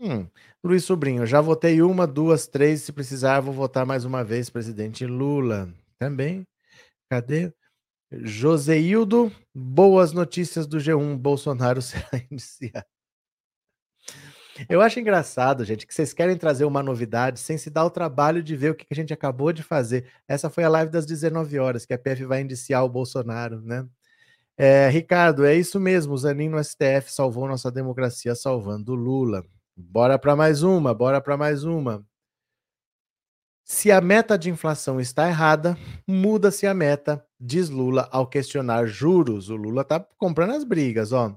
Hum, 0.00 0.26
Luiz 0.62 0.84
Sobrinho, 0.84 1.24
já 1.24 1.40
votei 1.40 1.80
uma, 1.80 2.06
duas, 2.06 2.46
três. 2.46 2.82
Se 2.82 2.92
precisar, 2.92 3.40
vou 3.40 3.54
votar 3.54 3.86
mais 3.86 4.04
uma 4.04 4.24
vez, 4.24 4.50
presidente 4.50 5.06
Lula. 5.06 5.72
Também. 5.98 6.46
Cadê? 7.10 7.52
Joseildo, 8.12 9.32
boas 9.54 10.12
notícias 10.12 10.66
do 10.66 10.78
G1. 10.78 11.16
Bolsonaro 11.18 11.80
será 11.82 12.10
iniciado. 12.30 12.86
Eu 14.68 14.80
acho 14.80 15.00
engraçado, 15.00 15.64
gente, 15.64 15.86
que 15.86 15.92
vocês 15.94 16.12
querem 16.12 16.36
trazer 16.36 16.64
uma 16.64 16.82
novidade 16.82 17.40
sem 17.40 17.58
se 17.58 17.68
dar 17.70 17.84
o 17.84 17.90
trabalho 17.90 18.42
de 18.42 18.54
ver 18.56 18.70
o 18.70 18.74
que 18.74 18.86
a 18.90 18.94
gente 18.94 19.12
acabou 19.12 19.52
de 19.52 19.62
fazer. 19.62 20.06
Essa 20.28 20.48
foi 20.48 20.62
a 20.64 20.68
live 20.68 20.92
das 20.92 21.06
19 21.06 21.58
horas, 21.58 21.84
que 21.84 21.92
a 21.92 21.98
PF 21.98 22.24
vai 22.24 22.40
indiciar 22.40 22.84
o 22.84 22.88
Bolsonaro, 22.88 23.60
né? 23.62 23.86
É, 24.56 24.88
Ricardo, 24.88 25.44
é 25.44 25.56
isso 25.56 25.80
mesmo. 25.80 26.14
O 26.14 26.18
Zanin 26.18 26.48
no 26.48 26.62
STF 26.62 27.12
salvou 27.12 27.48
nossa 27.48 27.70
democracia, 27.70 28.34
salvando 28.34 28.94
Lula. 28.94 29.44
Bora 29.76 30.18
para 30.18 30.36
mais 30.36 30.62
uma, 30.62 30.94
bora 30.94 31.20
para 31.20 31.36
mais 31.36 31.64
uma. 31.64 32.06
Se 33.64 33.90
a 33.90 34.00
meta 34.00 34.38
de 34.38 34.50
inflação 34.50 35.00
está 35.00 35.26
errada, 35.26 35.76
muda-se 36.06 36.66
a 36.66 36.74
meta, 36.74 37.26
diz 37.40 37.70
Lula 37.70 38.08
ao 38.12 38.26
questionar 38.26 38.86
juros. 38.86 39.48
O 39.48 39.56
Lula 39.56 39.82
está 39.82 39.98
comprando 40.18 40.52
as 40.52 40.64
brigas, 40.64 41.12
ó. 41.12 41.36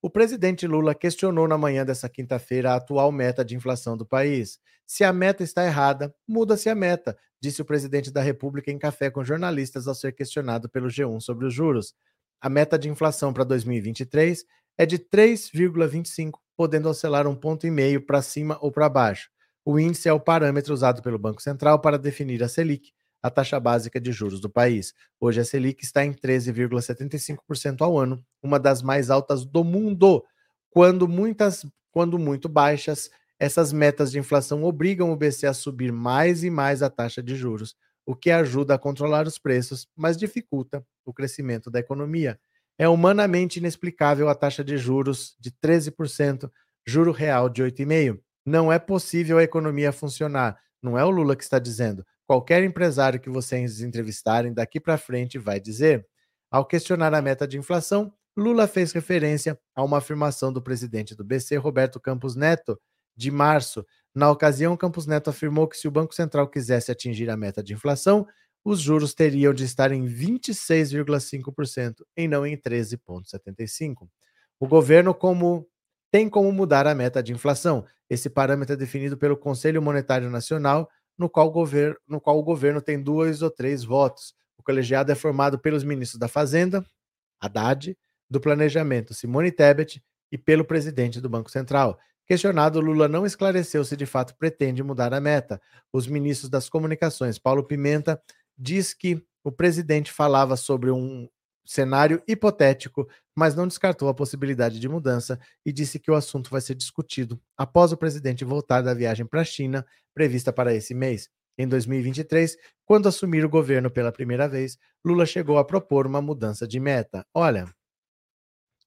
O 0.00 0.08
presidente 0.08 0.66
Lula 0.66 0.94
questionou 0.94 1.46
na 1.46 1.58
manhã 1.58 1.84
dessa 1.84 2.08
quinta-feira 2.08 2.72
a 2.72 2.76
atual 2.76 3.12
meta 3.12 3.44
de 3.44 3.54
inflação 3.54 3.96
do 3.96 4.06
país. 4.06 4.58
Se 4.86 5.04
a 5.04 5.12
meta 5.12 5.44
está 5.44 5.64
errada, 5.66 6.14
muda-se 6.26 6.68
a 6.68 6.74
meta, 6.74 7.16
disse 7.40 7.60
o 7.60 7.64
presidente 7.64 8.10
da 8.10 8.22
República 8.22 8.70
em 8.70 8.78
café 8.78 9.10
com 9.10 9.22
jornalistas 9.22 9.86
ao 9.86 9.94
ser 9.94 10.12
questionado 10.12 10.68
pelo 10.68 10.88
G1 10.88 11.20
sobre 11.20 11.46
os 11.46 11.52
juros. 11.52 11.94
A 12.40 12.48
meta 12.48 12.78
de 12.78 12.88
inflação 12.88 13.32
para 13.32 13.44
2023 13.44 14.44
é 14.78 14.86
de 14.86 14.98
3,25, 14.98 16.38
podendo 16.58 16.88
oscilar 16.88 17.24
um 17.28 17.36
ponto 17.36 17.68
e 17.68 17.70
meio 17.70 18.04
para 18.04 18.20
cima 18.20 18.58
ou 18.60 18.72
para 18.72 18.88
baixo. 18.88 19.30
O 19.64 19.78
índice 19.78 20.08
é 20.08 20.12
o 20.12 20.18
parâmetro 20.18 20.74
usado 20.74 21.00
pelo 21.00 21.16
Banco 21.16 21.40
Central 21.40 21.78
para 21.78 21.96
definir 21.96 22.42
a 22.42 22.48
Selic, 22.48 22.90
a 23.22 23.30
taxa 23.30 23.60
básica 23.60 24.00
de 24.00 24.10
juros 24.10 24.40
do 24.40 24.50
país. 24.50 24.92
Hoje 25.20 25.40
a 25.40 25.44
Selic 25.44 25.84
está 25.84 26.04
em 26.04 26.12
13,75% 26.12 27.80
ao 27.82 27.96
ano, 27.96 28.20
uma 28.42 28.58
das 28.58 28.82
mais 28.82 29.08
altas 29.08 29.44
do 29.46 29.62
mundo. 29.62 30.24
Quando 30.68 31.06
muitas, 31.06 31.64
quando 31.92 32.18
muito 32.18 32.48
baixas, 32.48 33.08
essas 33.38 33.72
metas 33.72 34.10
de 34.10 34.18
inflação 34.18 34.64
obrigam 34.64 35.12
o 35.12 35.16
BC 35.16 35.46
a 35.46 35.54
subir 35.54 35.92
mais 35.92 36.42
e 36.42 36.50
mais 36.50 36.82
a 36.82 36.90
taxa 36.90 37.22
de 37.22 37.36
juros, 37.36 37.76
o 38.04 38.16
que 38.16 38.32
ajuda 38.32 38.74
a 38.74 38.78
controlar 38.78 39.28
os 39.28 39.38
preços, 39.38 39.86
mas 39.94 40.16
dificulta 40.16 40.84
o 41.06 41.14
crescimento 41.14 41.70
da 41.70 41.78
economia. 41.78 42.36
É 42.78 42.88
humanamente 42.88 43.58
inexplicável 43.58 44.28
a 44.28 44.34
taxa 44.34 44.62
de 44.62 44.78
juros 44.78 45.36
de 45.40 45.50
13%, 45.50 46.50
juro 46.86 47.10
real 47.10 47.48
de 47.48 47.62
8,5%. 47.62 48.20
Não 48.46 48.72
é 48.72 48.78
possível 48.78 49.36
a 49.36 49.42
economia 49.42 49.92
funcionar. 49.92 50.58
Não 50.82 50.98
é 50.98 51.04
o 51.04 51.10
Lula 51.10 51.36
que 51.36 51.42
está 51.42 51.58
dizendo. 51.58 52.06
Qualquer 52.26 52.62
empresário 52.62 53.20
que 53.20 53.28
vocês 53.28 53.80
entrevistarem 53.80 54.54
daqui 54.54 54.78
para 54.78 54.96
frente 54.96 55.38
vai 55.38 55.60
dizer. 55.60 56.06
Ao 56.50 56.64
questionar 56.64 57.12
a 57.12 57.20
meta 57.20 57.46
de 57.46 57.58
inflação, 57.58 58.12
Lula 58.36 58.68
fez 58.68 58.92
referência 58.92 59.58
a 59.74 59.82
uma 59.82 59.98
afirmação 59.98 60.52
do 60.52 60.62
presidente 60.62 61.14
do 61.14 61.24
BC, 61.24 61.56
Roberto 61.56 62.00
Campos 62.00 62.36
Neto, 62.36 62.80
de 63.16 63.30
março. 63.30 63.84
Na 64.14 64.30
ocasião, 64.30 64.76
Campos 64.76 65.06
Neto 65.06 65.28
afirmou 65.28 65.66
que 65.66 65.76
se 65.76 65.88
o 65.88 65.90
Banco 65.90 66.14
Central 66.14 66.48
quisesse 66.48 66.92
atingir 66.92 67.28
a 67.28 67.36
meta 67.36 67.62
de 67.62 67.74
inflação, 67.74 68.26
os 68.68 68.80
juros 68.80 69.14
teriam 69.14 69.54
de 69.54 69.64
estar 69.64 69.92
em 69.92 70.04
26,5% 70.06 72.04
e 72.16 72.28
não 72.28 72.46
em 72.46 72.56
13,75%. 72.56 74.08
O 74.60 74.66
governo 74.66 75.14
como 75.14 75.66
tem 76.10 76.28
como 76.28 76.52
mudar 76.52 76.86
a 76.86 76.94
meta 76.94 77.22
de 77.22 77.32
inflação. 77.32 77.84
Esse 78.08 78.28
parâmetro 78.28 78.74
é 78.74 78.76
definido 78.76 79.16
pelo 79.16 79.36
Conselho 79.36 79.80
Monetário 79.80 80.30
Nacional, 80.30 80.88
no 81.16 81.28
qual, 81.28 81.48
o 81.48 81.50
governo, 81.50 81.96
no 82.06 82.20
qual 82.20 82.38
o 82.38 82.42
governo 82.42 82.80
tem 82.80 83.02
dois 83.02 83.42
ou 83.42 83.50
três 83.50 83.84
votos. 83.84 84.34
O 84.56 84.62
colegiado 84.62 85.12
é 85.12 85.14
formado 85.14 85.58
pelos 85.58 85.84
ministros 85.84 86.18
da 86.18 86.28
Fazenda, 86.28 86.84
Haddad, 87.40 87.96
do 88.28 88.40
Planejamento, 88.40 89.14
Simone 89.14 89.50
Tebet, 89.50 90.02
e 90.30 90.36
pelo 90.36 90.64
presidente 90.64 91.20
do 91.20 91.28
Banco 91.28 91.50
Central. 91.50 91.98
Questionado, 92.26 92.80
Lula 92.80 93.08
não 93.08 93.24
esclareceu 93.24 93.82
se 93.84 93.96
de 93.96 94.04
fato 94.04 94.36
pretende 94.36 94.82
mudar 94.82 95.14
a 95.14 95.20
meta. 95.20 95.60
Os 95.90 96.06
ministros 96.06 96.50
das 96.50 96.68
Comunicações, 96.68 97.38
Paulo 97.38 97.64
Pimenta, 97.64 98.20
diz 98.58 98.92
que 98.92 99.22
o 99.44 99.52
presidente 99.52 100.12
falava 100.12 100.56
sobre 100.56 100.90
um 100.90 101.28
cenário 101.64 102.22
hipotético, 102.26 103.06
mas 103.36 103.54
não 103.54 103.68
descartou 103.68 104.08
a 104.08 104.14
possibilidade 104.14 104.80
de 104.80 104.88
mudança 104.88 105.38
e 105.64 105.72
disse 105.72 105.98
que 105.98 106.10
o 106.10 106.14
assunto 106.14 106.50
vai 106.50 106.60
ser 106.60 106.74
discutido 106.74 107.40
após 107.56 107.92
o 107.92 107.96
presidente 107.96 108.44
voltar 108.44 108.80
da 108.80 108.94
viagem 108.94 109.26
para 109.26 109.42
a 109.42 109.44
China, 109.44 109.86
prevista 110.14 110.52
para 110.52 110.74
esse 110.74 110.94
mês. 110.94 111.28
Em 111.58 111.68
2023, 111.68 112.56
quando 112.86 113.08
assumir 113.08 113.44
o 113.44 113.48
governo 113.50 113.90
pela 113.90 114.12
primeira 114.12 114.48
vez, 114.48 114.78
Lula 115.04 115.26
chegou 115.26 115.58
a 115.58 115.64
propor 115.64 116.06
uma 116.06 116.22
mudança 116.22 116.66
de 116.66 116.80
meta. 116.80 117.26
Olha, 117.34 117.66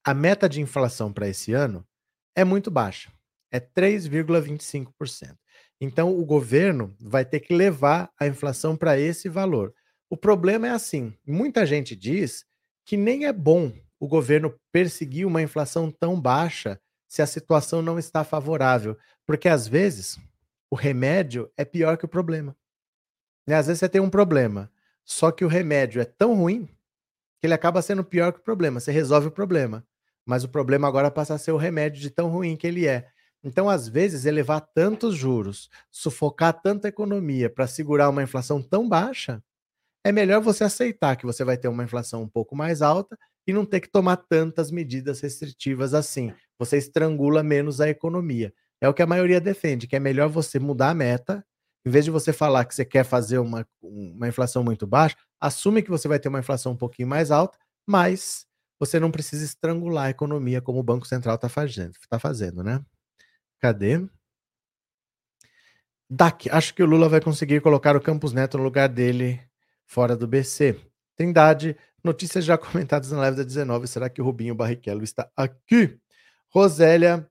a 0.04 0.12
meta 0.12 0.48
de 0.48 0.60
inflação 0.60 1.12
para 1.12 1.28
esse 1.28 1.52
ano 1.52 1.86
é 2.34 2.44
muito 2.44 2.70
baixa, 2.70 3.12
é 3.52 3.60
3,25%. 3.60 5.41
Então, 5.84 6.16
o 6.16 6.24
governo 6.24 6.94
vai 7.00 7.24
ter 7.24 7.40
que 7.40 7.52
levar 7.52 8.08
a 8.16 8.24
inflação 8.28 8.76
para 8.76 9.00
esse 9.00 9.28
valor. 9.28 9.74
O 10.08 10.16
problema 10.16 10.68
é 10.68 10.70
assim: 10.70 11.12
muita 11.26 11.66
gente 11.66 11.96
diz 11.96 12.44
que 12.84 12.96
nem 12.96 13.26
é 13.26 13.32
bom 13.32 13.72
o 13.98 14.06
governo 14.06 14.54
perseguir 14.70 15.26
uma 15.26 15.42
inflação 15.42 15.90
tão 15.90 16.20
baixa 16.20 16.80
se 17.08 17.20
a 17.20 17.26
situação 17.26 17.82
não 17.82 17.98
está 17.98 18.22
favorável, 18.22 18.96
porque 19.26 19.48
às 19.48 19.66
vezes 19.66 20.20
o 20.70 20.76
remédio 20.76 21.50
é 21.56 21.64
pior 21.64 21.96
que 21.98 22.04
o 22.04 22.08
problema. 22.08 22.56
E 23.44 23.50
né, 23.50 23.56
às 23.56 23.66
vezes 23.66 23.80
você 23.80 23.88
tem 23.88 24.00
um 24.00 24.08
problema, 24.08 24.70
só 25.04 25.32
que 25.32 25.44
o 25.44 25.48
remédio 25.48 26.00
é 26.00 26.04
tão 26.04 26.36
ruim 26.36 26.66
que 27.40 27.46
ele 27.48 27.54
acaba 27.54 27.82
sendo 27.82 28.04
pior 28.04 28.32
que 28.32 28.38
o 28.38 28.44
problema. 28.44 28.78
Você 28.78 28.92
resolve 28.92 29.26
o 29.26 29.32
problema, 29.32 29.84
mas 30.24 30.44
o 30.44 30.48
problema 30.48 30.86
agora 30.86 31.10
passa 31.10 31.34
a 31.34 31.38
ser 31.38 31.50
o 31.50 31.56
remédio 31.56 32.00
de 32.00 32.08
tão 32.08 32.28
ruim 32.28 32.56
que 32.56 32.68
ele 32.68 32.86
é. 32.86 33.11
Então, 33.44 33.68
às 33.68 33.88
vezes, 33.88 34.24
elevar 34.24 34.60
tantos 34.74 35.16
juros, 35.16 35.68
sufocar 35.90 36.60
tanta 36.62 36.88
economia 36.88 37.50
para 37.50 37.66
segurar 37.66 38.08
uma 38.08 38.22
inflação 38.22 38.62
tão 38.62 38.88
baixa, 38.88 39.42
é 40.04 40.12
melhor 40.12 40.40
você 40.40 40.64
aceitar 40.64 41.16
que 41.16 41.26
você 41.26 41.44
vai 41.44 41.56
ter 41.56 41.68
uma 41.68 41.84
inflação 41.84 42.22
um 42.22 42.28
pouco 42.28 42.56
mais 42.56 42.82
alta 42.82 43.16
e 43.46 43.52
não 43.52 43.64
ter 43.64 43.80
que 43.80 43.88
tomar 43.90 44.16
tantas 44.16 44.70
medidas 44.70 45.20
restritivas 45.20 45.94
assim. 45.94 46.32
Você 46.58 46.76
estrangula 46.78 47.42
menos 47.42 47.80
a 47.80 47.88
economia. 47.88 48.52
É 48.80 48.88
o 48.88 48.94
que 48.94 49.02
a 49.02 49.06
maioria 49.06 49.40
defende, 49.40 49.86
que 49.86 49.96
é 49.96 50.00
melhor 50.00 50.28
você 50.28 50.58
mudar 50.58 50.90
a 50.90 50.94
meta, 50.94 51.44
em 51.86 51.90
vez 51.90 52.04
de 52.04 52.10
você 52.10 52.32
falar 52.32 52.64
que 52.64 52.74
você 52.74 52.84
quer 52.84 53.04
fazer 53.04 53.38
uma, 53.38 53.66
uma 53.82 54.28
inflação 54.28 54.62
muito 54.64 54.86
baixa, 54.86 55.16
assume 55.40 55.82
que 55.82 55.90
você 55.90 56.08
vai 56.08 56.18
ter 56.18 56.28
uma 56.28 56.38
inflação 56.40 56.72
um 56.72 56.76
pouquinho 56.76 57.08
mais 57.08 57.30
alta, 57.30 57.58
mas 57.86 58.46
você 58.78 58.98
não 59.00 59.10
precisa 59.10 59.44
estrangular 59.44 60.06
a 60.06 60.10
economia 60.10 60.60
como 60.60 60.78
o 60.80 60.82
Banco 60.82 61.06
Central 61.06 61.36
está 61.36 61.48
fazendo, 61.48 61.92
tá 62.08 62.18
fazendo, 62.18 62.62
né? 62.62 62.80
Cadê? 63.62 64.04
Daqui, 66.10 66.50
acho 66.50 66.74
que 66.74 66.82
o 66.82 66.86
Lula 66.86 67.08
vai 67.08 67.20
conseguir 67.20 67.60
colocar 67.60 67.96
o 67.96 68.00
Campos 68.00 68.32
Neto 68.32 68.58
no 68.58 68.64
lugar 68.64 68.88
dele 68.88 69.40
fora 69.86 70.16
do 70.16 70.26
BC. 70.26 70.76
Trindade, 71.16 71.76
notícias 72.02 72.44
já 72.44 72.58
comentadas 72.58 73.12
na 73.12 73.18
live 73.18 73.36
da 73.36 73.44
19. 73.44 73.86
Será 73.86 74.10
que 74.10 74.20
o 74.20 74.24
Rubinho 74.24 74.56
Barrichello 74.56 75.04
está 75.04 75.30
aqui? 75.36 75.96
Rosélia, 76.50 77.30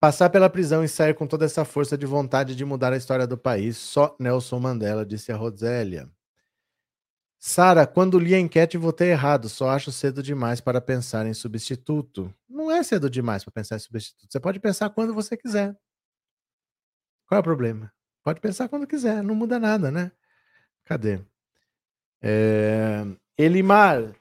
passar 0.00 0.30
pela 0.30 0.50
prisão 0.50 0.82
e 0.82 0.88
sair 0.88 1.14
com 1.14 1.28
toda 1.28 1.44
essa 1.44 1.64
força 1.64 1.96
de 1.96 2.04
vontade 2.04 2.56
de 2.56 2.64
mudar 2.64 2.92
a 2.92 2.96
história 2.96 3.26
do 3.26 3.38
país, 3.38 3.76
só 3.76 4.16
Nelson 4.18 4.58
Mandela, 4.58 5.06
disse 5.06 5.30
a 5.30 5.36
Rosélia. 5.36 6.10
Sara, 7.44 7.88
quando 7.88 8.20
li 8.20 8.36
a 8.36 8.38
enquete 8.38 8.78
votei 8.78 9.10
errado, 9.10 9.48
só 9.48 9.70
acho 9.70 9.90
cedo 9.90 10.22
demais 10.22 10.60
para 10.60 10.80
pensar 10.80 11.26
em 11.26 11.34
substituto. 11.34 12.32
Não 12.48 12.70
é 12.70 12.84
cedo 12.84 13.10
demais 13.10 13.42
para 13.42 13.52
pensar 13.52 13.74
em 13.74 13.80
substituto. 13.80 14.30
Você 14.30 14.38
pode 14.38 14.60
pensar 14.60 14.90
quando 14.90 15.12
você 15.12 15.36
quiser. 15.36 15.76
Qual 17.26 17.36
é 17.36 17.40
o 17.40 17.42
problema? 17.42 17.92
Pode 18.22 18.40
pensar 18.40 18.68
quando 18.68 18.86
quiser, 18.86 19.24
não 19.24 19.34
muda 19.34 19.58
nada, 19.58 19.90
né? 19.90 20.12
Cadê? 20.84 21.18
É... 22.22 23.04
Elimar, 23.36 24.14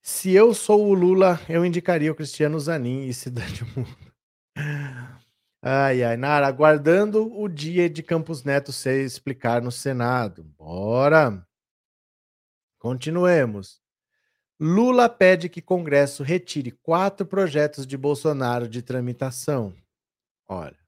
se 0.00 0.30
eu 0.32 0.54
sou 0.54 0.86
o 0.86 0.94
Lula, 0.94 1.40
eu 1.48 1.64
indicaria 1.64 2.12
o 2.12 2.14
Cristiano 2.14 2.60
Zanin 2.60 3.08
e 3.08 3.12
Cidade 3.12 3.64
Mundo. 3.74 4.12
Ai, 5.60 6.04
ai, 6.04 6.16
Nara, 6.16 6.46
aguardando 6.46 7.28
o 7.36 7.48
dia 7.48 7.90
de 7.90 8.04
Campos 8.04 8.44
Neto 8.44 8.72
ser 8.72 9.04
explicar 9.04 9.60
no 9.60 9.72
Senado. 9.72 10.44
Bora! 10.56 11.44
Continuemos. 12.78 13.80
Lula 14.60 15.08
pede 15.08 15.48
que 15.48 15.62
Congresso 15.62 16.22
retire 16.22 16.70
quatro 16.70 17.26
projetos 17.26 17.86
de 17.86 17.96
Bolsonaro 17.96 18.68
de 18.68 18.82
tramitação. 18.82 19.74
Olha, 20.48 20.78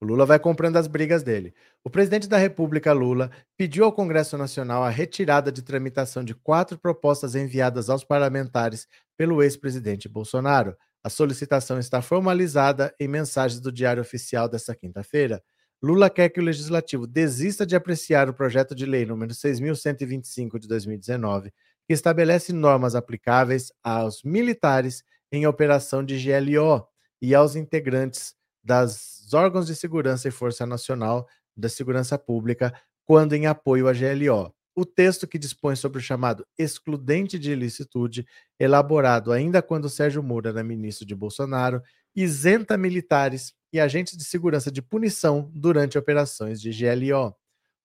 o 0.00 0.04
Lula 0.04 0.24
vai 0.24 0.38
comprando 0.38 0.76
as 0.76 0.86
brigas 0.86 1.24
dele. 1.24 1.52
O 1.82 1.90
presidente 1.90 2.28
da 2.28 2.36
República, 2.36 2.92
Lula, 2.92 3.30
pediu 3.56 3.84
ao 3.84 3.92
Congresso 3.92 4.38
Nacional 4.38 4.84
a 4.84 4.90
retirada 4.90 5.50
de 5.50 5.62
tramitação 5.62 6.22
de 6.22 6.34
quatro 6.34 6.78
propostas 6.78 7.34
enviadas 7.34 7.90
aos 7.90 8.04
parlamentares 8.04 8.86
pelo 9.16 9.42
ex-presidente 9.42 10.08
Bolsonaro. 10.08 10.76
A 11.02 11.10
solicitação 11.10 11.78
está 11.80 12.00
formalizada 12.00 12.94
em 13.00 13.08
mensagens 13.08 13.60
do 13.60 13.72
Diário 13.72 14.00
Oficial 14.00 14.48
desta 14.48 14.74
quinta-feira. 14.74 15.42
Lula 15.82 16.10
quer 16.10 16.28
que 16.28 16.40
o 16.40 16.42
legislativo 16.42 17.06
desista 17.06 17.64
de 17.64 17.76
apreciar 17.76 18.28
o 18.28 18.34
projeto 18.34 18.74
de 18.74 18.84
lei 18.84 19.06
número 19.06 19.32
6125 19.32 20.58
de 20.58 20.66
2019, 20.66 21.52
que 21.86 21.92
estabelece 21.92 22.52
normas 22.52 22.96
aplicáveis 22.96 23.72
aos 23.82 24.22
militares 24.24 25.04
em 25.30 25.46
operação 25.46 26.04
de 26.04 26.18
GLO 26.18 26.86
e 27.22 27.34
aos 27.34 27.54
integrantes 27.54 28.34
das 28.62 29.32
órgãos 29.32 29.66
de 29.66 29.76
segurança 29.76 30.26
e 30.26 30.32
Força 30.32 30.66
Nacional 30.66 31.26
da 31.56 31.68
Segurança 31.68 32.18
Pública 32.18 32.74
quando 33.04 33.34
em 33.34 33.46
apoio 33.46 33.88
à 33.88 33.92
GLO. 33.92 34.52
O 34.74 34.84
texto 34.84 35.26
que 35.26 35.38
dispõe 35.38 35.74
sobre 35.74 35.98
o 35.98 36.02
chamado 36.02 36.46
excludente 36.56 37.38
de 37.38 37.50
ilicitude, 37.50 38.26
elaborado 38.60 39.32
ainda 39.32 39.62
quando 39.62 39.88
Sérgio 39.88 40.22
Moura 40.22 40.50
era 40.50 40.62
ministro 40.62 41.06
de 41.06 41.16
Bolsonaro, 41.16 41.82
isenta 42.14 42.76
militares 42.76 43.52
e 43.72 43.78
agentes 43.78 44.16
de 44.16 44.24
segurança 44.24 44.70
de 44.70 44.82
punição 44.82 45.50
durante 45.54 45.98
operações 45.98 46.60
de 46.60 46.70
GLO. 46.70 47.34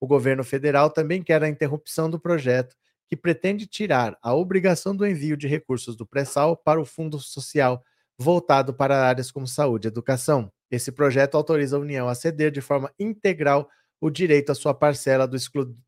O 0.00 0.06
governo 0.06 0.42
federal 0.44 0.90
também 0.90 1.22
quer 1.22 1.42
a 1.42 1.48
interrupção 1.48 2.10
do 2.10 2.18
projeto, 2.18 2.76
que 3.08 3.16
pretende 3.16 3.66
tirar 3.66 4.18
a 4.22 4.34
obrigação 4.34 4.94
do 4.96 5.06
envio 5.06 5.36
de 5.36 5.46
recursos 5.46 5.96
do 5.96 6.06
pré-sal 6.06 6.56
para 6.56 6.80
o 6.80 6.84
Fundo 6.84 7.18
Social, 7.18 7.82
voltado 8.18 8.72
para 8.72 9.06
áreas 9.06 9.30
como 9.30 9.46
saúde 9.46 9.86
e 9.86 9.88
educação. 9.88 10.50
Esse 10.70 10.90
projeto 10.90 11.36
autoriza 11.36 11.76
a 11.76 11.80
União 11.80 12.08
a 12.08 12.14
ceder 12.14 12.50
de 12.50 12.60
forma 12.60 12.92
integral 12.98 13.68
o 14.00 14.10
direito 14.10 14.50
à 14.50 14.54
sua 14.54 14.74
parcela 14.74 15.26
do, 15.26 15.36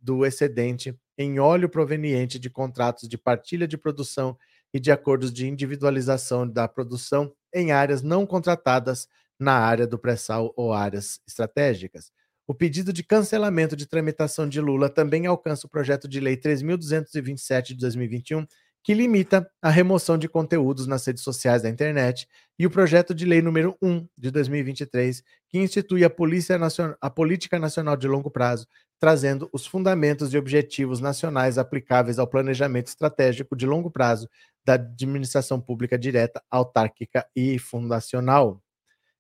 do 0.01 0.25
excedente 0.25 0.97
em 1.19 1.39
óleo 1.39 1.69
proveniente 1.69 2.39
de 2.39 2.49
contratos 2.49 3.09
de 3.09 3.19
partilha 3.19 3.67
de 3.67 3.77
produção 3.77 4.37
e 4.73 4.81
de 4.81 4.91
acordos 4.91 5.33
de 5.33 5.47
individualização 5.47 6.49
da 6.49 6.69
produção 6.69 7.33
em 7.57 7.73
áreas 7.73 8.03
não 8.03 8.27
contratadas 8.27 9.09
na 9.39 9.55
área 9.55 9.87
do 9.87 9.99
pré-sal 9.99 10.53
ou 10.57 10.73
áreas 10.73 11.21
estratégicas. 11.27 12.13
O 12.47 12.55
pedido 12.55 12.93
de 12.93 13.03
cancelamento 13.03 13.75
de 13.75 13.87
tramitação 13.87 14.49
de 14.49 14.61
Lula 14.61 14.89
também 14.89 15.27
alcança 15.27 15.67
o 15.67 15.71
projeto 15.71 16.07
de 16.07 16.21
lei 16.21 16.37
3.227 16.37 17.69
de 17.69 17.77
2021, 17.77 18.47
que 18.87 18.95
limita 18.95 19.51
a 19.61 19.69
remoção 19.69 20.17
de 20.17 20.29
conteúdos 20.29 20.87
nas 20.87 21.05
redes 21.05 21.25
sociais 21.25 21.63
da 21.63 21.69
internet, 21.69 22.29
e 22.57 22.65
o 22.65 22.71
projeto 22.71 23.13
de 23.13 23.25
lei 23.25 23.43
número 23.43 23.77
1 23.83 24.07
de 24.17 24.31
2023, 24.31 25.25
que 25.49 25.59
institui 25.59 26.05
a, 26.05 26.09
Polícia 26.09 26.57
Nacional, 26.57 26.97
a 27.01 27.11
Política 27.11 27.59
Nacional 27.59 27.97
de 27.97 28.07
Longo 28.07 28.31
Prazo, 28.31 28.65
trazendo 29.01 29.51
os 29.53 29.67
fundamentos 29.67 30.33
e 30.33 30.39
objetivos 30.39 31.01
nacionais 31.01 31.59
aplicáveis 31.59 32.17
ao 32.17 32.29
planejamento 32.29 32.87
estratégico 32.87 33.57
de 33.57 33.67
longo 33.67 33.91
prazo 33.91 34.31
da 34.65 34.75
administração 34.75 35.61
pública 35.61 35.99
direta, 35.99 36.41
autárquica 36.49 37.27
e 37.35 37.59
fundacional. 37.59 38.63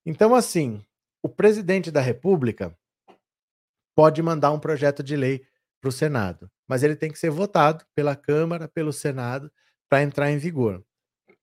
Então, 0.06 0.32
assim, 0.32 0.80
o 1.20 1.28
presidente 1.28 1.90
da 1.90 2.00
República 2.00 2.72
pode 3.96 4.22
mandar 4.22 4.52
um 4.52 4.60
projeto 4.60 5.02
de 5.02 5.16
lei 5.16 5.42
para 5.86 5.90
o 5.90 5.92
Senado, 5.92 6.50
mas 6.66 6.82
ele 6.82 6.96
tem 6.96 7.12
que 7.12 7.18
ser 7.18 7.30
votado 7.30 7.84
pela 7.94 8.16
Câmara, 8.16 8.66
pelo 8.66 8.92
Senado, 8.92 9.50
para 9.88 10.02
entrar 10.02 10.32
em 10.32 10.38
vigor. 10.38 10.84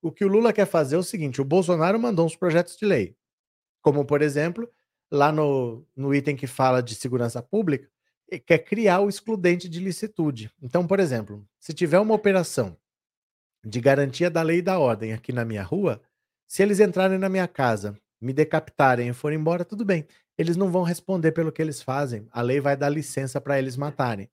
O 0.01 0.11
que 0.11 0.25
o 0.25 0.27
Lula 0.27 0.51
quer 0.51 0.65
fazer 0.65 0.95
é 0.95 0.99
o 0.99 1.03
seguinte: 1.03 1.41
o 1.41 1.45
Bolsonaro 1.45 1.97
mandou 1.97 2.25
uns 2.25 2.35
projetos 2.35 2.75
de 2.75 2.85
lei, 2.85 3.15
como, 3.81 4.03
por 4.03 4.21
exemplo, 4.21 4.69
lá 5.09 5.31
no, 5.31 5.87
no 5.95 6.13
item 6.13 6.35
que 6.35 6.45
fala 6.45 6.83
de 6.83 6.93
segurança 6.93 7.41
pública, 7.41 7.89
quer 8.45 8.59
criar 8.59 8.99
o 8.99 9.07
excludente 9.07 9.69
de 9.69 9.79
licitude. 9.79 10.51
Então, 10.61 10.85
por 10.85 10.99
exemplo, 10.99 11.47
se 11.57 11.73
tiver 11.73 11.99
uma 11.99 12.15
operação 12.15 12.75
de 13.63 13.79
garantia 13.79 14.29
da 14.29 14.41
lei 14.41 14.57
e 14.57 14.61
da 14.61 14.77
ordem 14.77 15.13
aqui 15.13 15.31
na 15.31 15.45
minha 15.45 15.63
rua, 15.63 16.01
se 16.45 16.61
eles 16.61 16.81
entrarem 16.81 17.17
na 17.17 17.29
minha 17.29 17.47
casa, 17.47 17.97
me 18.23 18.33
decapitarem 18.33 19.09
e 19.09 19.13
forem 19.13 19.39
embora, 19.39 19.65
tudo 19.65 19.83
bem 19.85 20.07
eles 20.37 20.57
não 20.57 20.71
vão 20.71 20.83
responder 20.83 21.31
pelo 21.31 21.51
que 21.51 21.61
eles 21.61 21.81
fazem. 21.81 22.27
A 22.31 22.41
lei 22.41 22.59
vai 22.59 22.75
dar 22.75 22.89
licença 22.89 23.39
para 23.39 23.57
eles 23.59 23.77
matarem. 23.77 24.29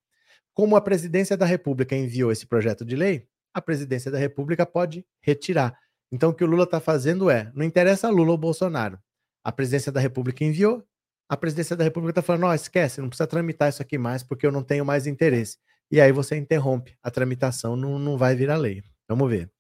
Como 0.55 0.77
a 0.77 0.81
presidência 0.81 1.37
da 1.37 1.47
República 1.47 1.95
enviou 1.97 2.33
esse 2.33 2.47
projeto 2.47 2.85
de 2.85 2.97
lei, 2.97 3.27
a 3.53 3.61
presidência 3.61 4.11
da 4.11 4.19
República 4.19 4.65
pode 4.65 5.05
retirar. 5.21 5.77
Então, 6.13 6.31
o 6.31 6.35
que 6.35 6.45
o 6.45 6.47
Lula 6.47 6.65
está 6.65 6.81
fazendo 6.81 7.31
é: 7.31 7.51
não 7.55 7.65
interessa 7.65 8.09
Lula 8.09 8.33
ou 8.33 8.39
Bolsonaro. 8.39 8.99
A 9.45 9.53
presidência 9.53 9.93
da 9.93 10.01
República 10.01 10.45
enviou, 10.45 10.85
a 11.29 11.37
presidência 11.37 11.77
da 11.77 11.85
República 11.85 12.13
está 12.13 12.23
falando: 12.23 12.43
não, 12.43 12.55
esquece, 12.55 13.01
não 13.01 13.09
precisa 13.09 13.27
tramitar 13.27 13.69
isso 13.69 13.83
aqui 13.83 13.97
mais 13.99 14.23
porque 14.23 14.47
eu 14.47 14.53
não 14.53 14.63
tenho 14.63 14.85
mais 14.85 15.07
interesse. 15.07 15.59
E 15.91 16.01
aí 16.01 16.13
você 16.13 16.37
interrompe 16.37 16.97
a 17.03 17.11
tramitação, 17.11 17.77
não, 17.77 17.99
não 17.99 18.17
vai 18.17 18.35
virar 18.35 18.57
lei. 18.57 18.83
Vamos 19.09 19.29
ver. 19.29 19.51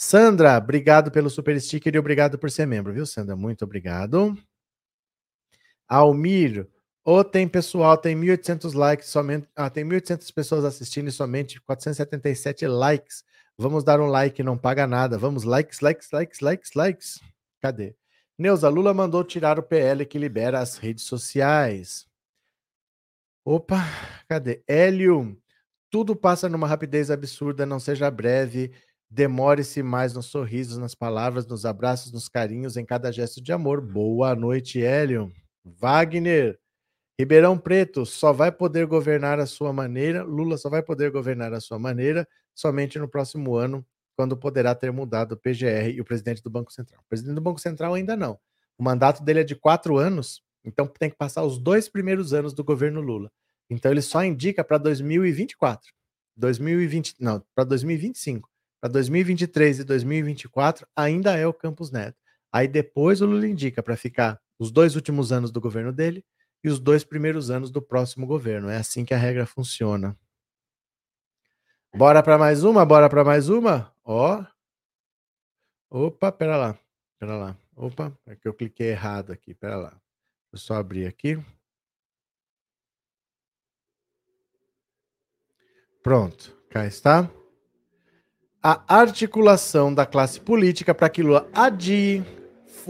Sandra, 0.00 0.56
obrigado 0.56 1.10
pelo 1.10 1.28
super 1.28 1.60
sticker 1.60 1.92
e 1.92 1.98
obrigado 1.98 2.38
por 2.38 2.48
ser 2.52 2.66
membro, 2.66 2.92
viu, 2.92 3.04
Sandra? 3.04 3.34
Muito 3.34 3.64
obrigado. 3.64 4.38
Almir, 5.88 6.68
ou 7.04 7.24
tem 7.24 7.48
pessoal, 7.48 7.96
tem 7.98 8.14
1.800 8.14 8.74
likes 8.74 9.08
somente, 9.08 9.48
ah, 9.56 9.68
tem 9.68 9.84
1.800 9.84 10.32
pessoas 10.32 10.64
assistindo 10.64 11.08
e 11.08 11.12
somente 11.12 11.60
477 11.62 12.64
likes. 12.68 13.24
Vamos 13.58 13.82
dar 13.82 14.00
um 14.00 14.06
like, 14.06 14.40
não 14.40 14.56
paga 14.56 14.86
nada. 14.86 15.18
Vamos, 15.18 15.42
likes, 15.42 15.80
likes, 15.80 16.12
likes, 16.12 16.38
likes, 16.38 16.74
likes. 16.74 17.20
Cadê? 17.60 17.96
Neuza, 18.38 18.68
Lula 18.68 18.94
mandou 18.94 19.24
tirar 19.24 19.58
o 19.58 19.64
PL 19.64 20.06
que 20.06 20.16
libera 20.16 20.60
as 20.60 20.76
redes 20.76 21.02
sociais. 21.06 22.06
Opa, 23.44 23.82
cadê? 24.28 24.62
Hélio, 24.68 25.36
tudo 25.90 26.14
passa 26.14 26.48
numa 26.48 26.68
rapidez 26.68 27.10
absurda, 27.10 27.66
não 27.66 27.80
seja 27.80 28.08
breve. 28.12 28.70
Demore-se 29.10 29.82
mais 29.82 30.12
nos 30.12 30.26
sorrisos, 30.26 30.76
nas 30.76 30.94
palavras, 30.94 31.46
nos 31.46 31.64
abraços, 31.64 32.12
nos 32.12 32.28
carinhos, 32.28 32.76
em 32.76 32.84
cada 32.84 33.10
gesto 33.10 33.40
de 33.40 33.52
amor. 33.52 33.80
Boa 33.80 34.34
noite, 34.34 34.82
Hélio. 34.82 35.32
Wagner, 35.64 36.58
Ribeirão 37.18 37.58
Preto 37.58 38.06
só 38.06 38.32
vai 38.32 38.52
poder 38.52 38.86
governar 38.86 39.40
a 39.40 39.46
sua 39.46 39.72
maneira, 39.72 40.22
Lula 40.22 40.56
só 40.56 40.70
vai 40.70 40.82
poder 40.82 41.10
governar 41.10 41.52
a 41.52 41.60
sua 41.60 41.78
maneira 41.78 42.28
somente 42.54 42.98
no 42.98 43.08
próximo 43.08 43.56
ano, 43.56 43.84
quando 44.16 44.36
poderá 44.36 44.74
ter 44.74 44.92
mudado 44.92 45.32
o 45.32 45.36
PGR 45.36 45.90
e 45.94 46.00
o 46.00 46.04
presidente 46.04 46.42
do 46.42 46.50
Banco 46.50 46.72
Central. 46.72 47.00
O 47.04 47.08
presidente 47.08 47.34
do 47.34 47.40
Banco 47.40 47.60
Central 47.60 47.94
ainda 47.94 48.16
não. 48.16 48.38
O 48.78 48.84
mandato 48.84 49.24
dele 49.24 49.40
é 49.40 49.44
de 49.44 49.56
quatro 49.56 49.96
anos, 49.96 50.42
então 50.64 50.86
tem 50.86 51.10
que 51.10 51.16
passar 51.16 51.42
os 51.42 51.58
dois 51.58 51.88
primeiros 51.88 52.32
anos 52.32 52.52
do 52.52 52.62
governo 52.62 53.00
Lula. 53.00 53.32
Então 53.70 53.90
ele 53.90 54.02
só 54.02 54.22
indica 54.24 54.62
para 54.62 54.78
2024. 54.78 55.92
2020, 56.36 57.16
não, 57.18 57.42
para 57.54 57.64
2025. 57.64 58.48
Para 58.80 58.90
2023 58.90 59.80
e 59.80 59.84
2024 59.84 60.86
ainda 60.94 61.36
é 61.36 61.46
o 61.46 61.52
Campos 61.52 61.90
Neto. 61.90 62.16
Aí 62.52 62.68
depois 62.68 63.20
o 63.20 63.26
Lula 63.26 63.46
indica 63.46 63.82
para 63.82 63.96
ficar 63.96 64.40
os 64.58 64.70
dois 64.70 64.96
últimos 64.96 65.32
anos 65.32 65.50
do 65.50 65.60
governo 65.60 65.92
dele 65.92 66.24
e 66.62 66.68
os 66.68 66.78
dois 66.78 67.04
primeiros 67.04 67.50
anos 67.50 67.70
do 67.70 67.82
próximo 67.82 68.26
governo. 68.26 68.68
É 68.68 68.76
assim 68.76 69.04
que 69.04 69.14
a 69.14 69.18
regra 69.18 69.46
funciona. 69.46 70.16
Bora 71.94 72.22
para 72.22 72.38
mais 72.38 72.64
uma? 72.64 72.84
Bora 72.84 73.08
para 73.08 73.24
mais 73.24 73.48
uma? 73.48 73.92
Ó. 74.04 74.44
Opa, 75.90 76.30
pera 76.30 76.56
lá. 76.56 76.78
Pera 77.18 77.36
lá. 77.36 77.56
Opa, 77.74 78.16
é 78.26 78.36
que 78.36 78.46
eu 78.46 78.54
cliquei 78.54 78.88
errado 78.88 79.32
aqui. 79.32 79.54
Pera 79.54 79.76
lá. 79.76 80.00
Eu 80.52 80.58
só 80.58 80.74
abrir 80.74 81.06
aqui. 81.06 81.42
Pronto, 86.02 86.56
cá 86.70 86.86
está. 86.86 87.30
A 88.60 88.82
articulação 88.88 89.94
da 89.94 90.04
classe 90.04 90.40
política 90.40 90.92
para 90.92 91.08
que 91.08 91.22
Lula 91.22 91.48
adie 91.54 92.24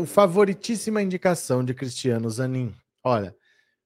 favoritíssima 0.07 1.03
indicação 1.03 1.63
de 1.63 1.75
Cristiano 1.75 2.31
Zanin. 2.31 2.75
Olha, 3.05 3.37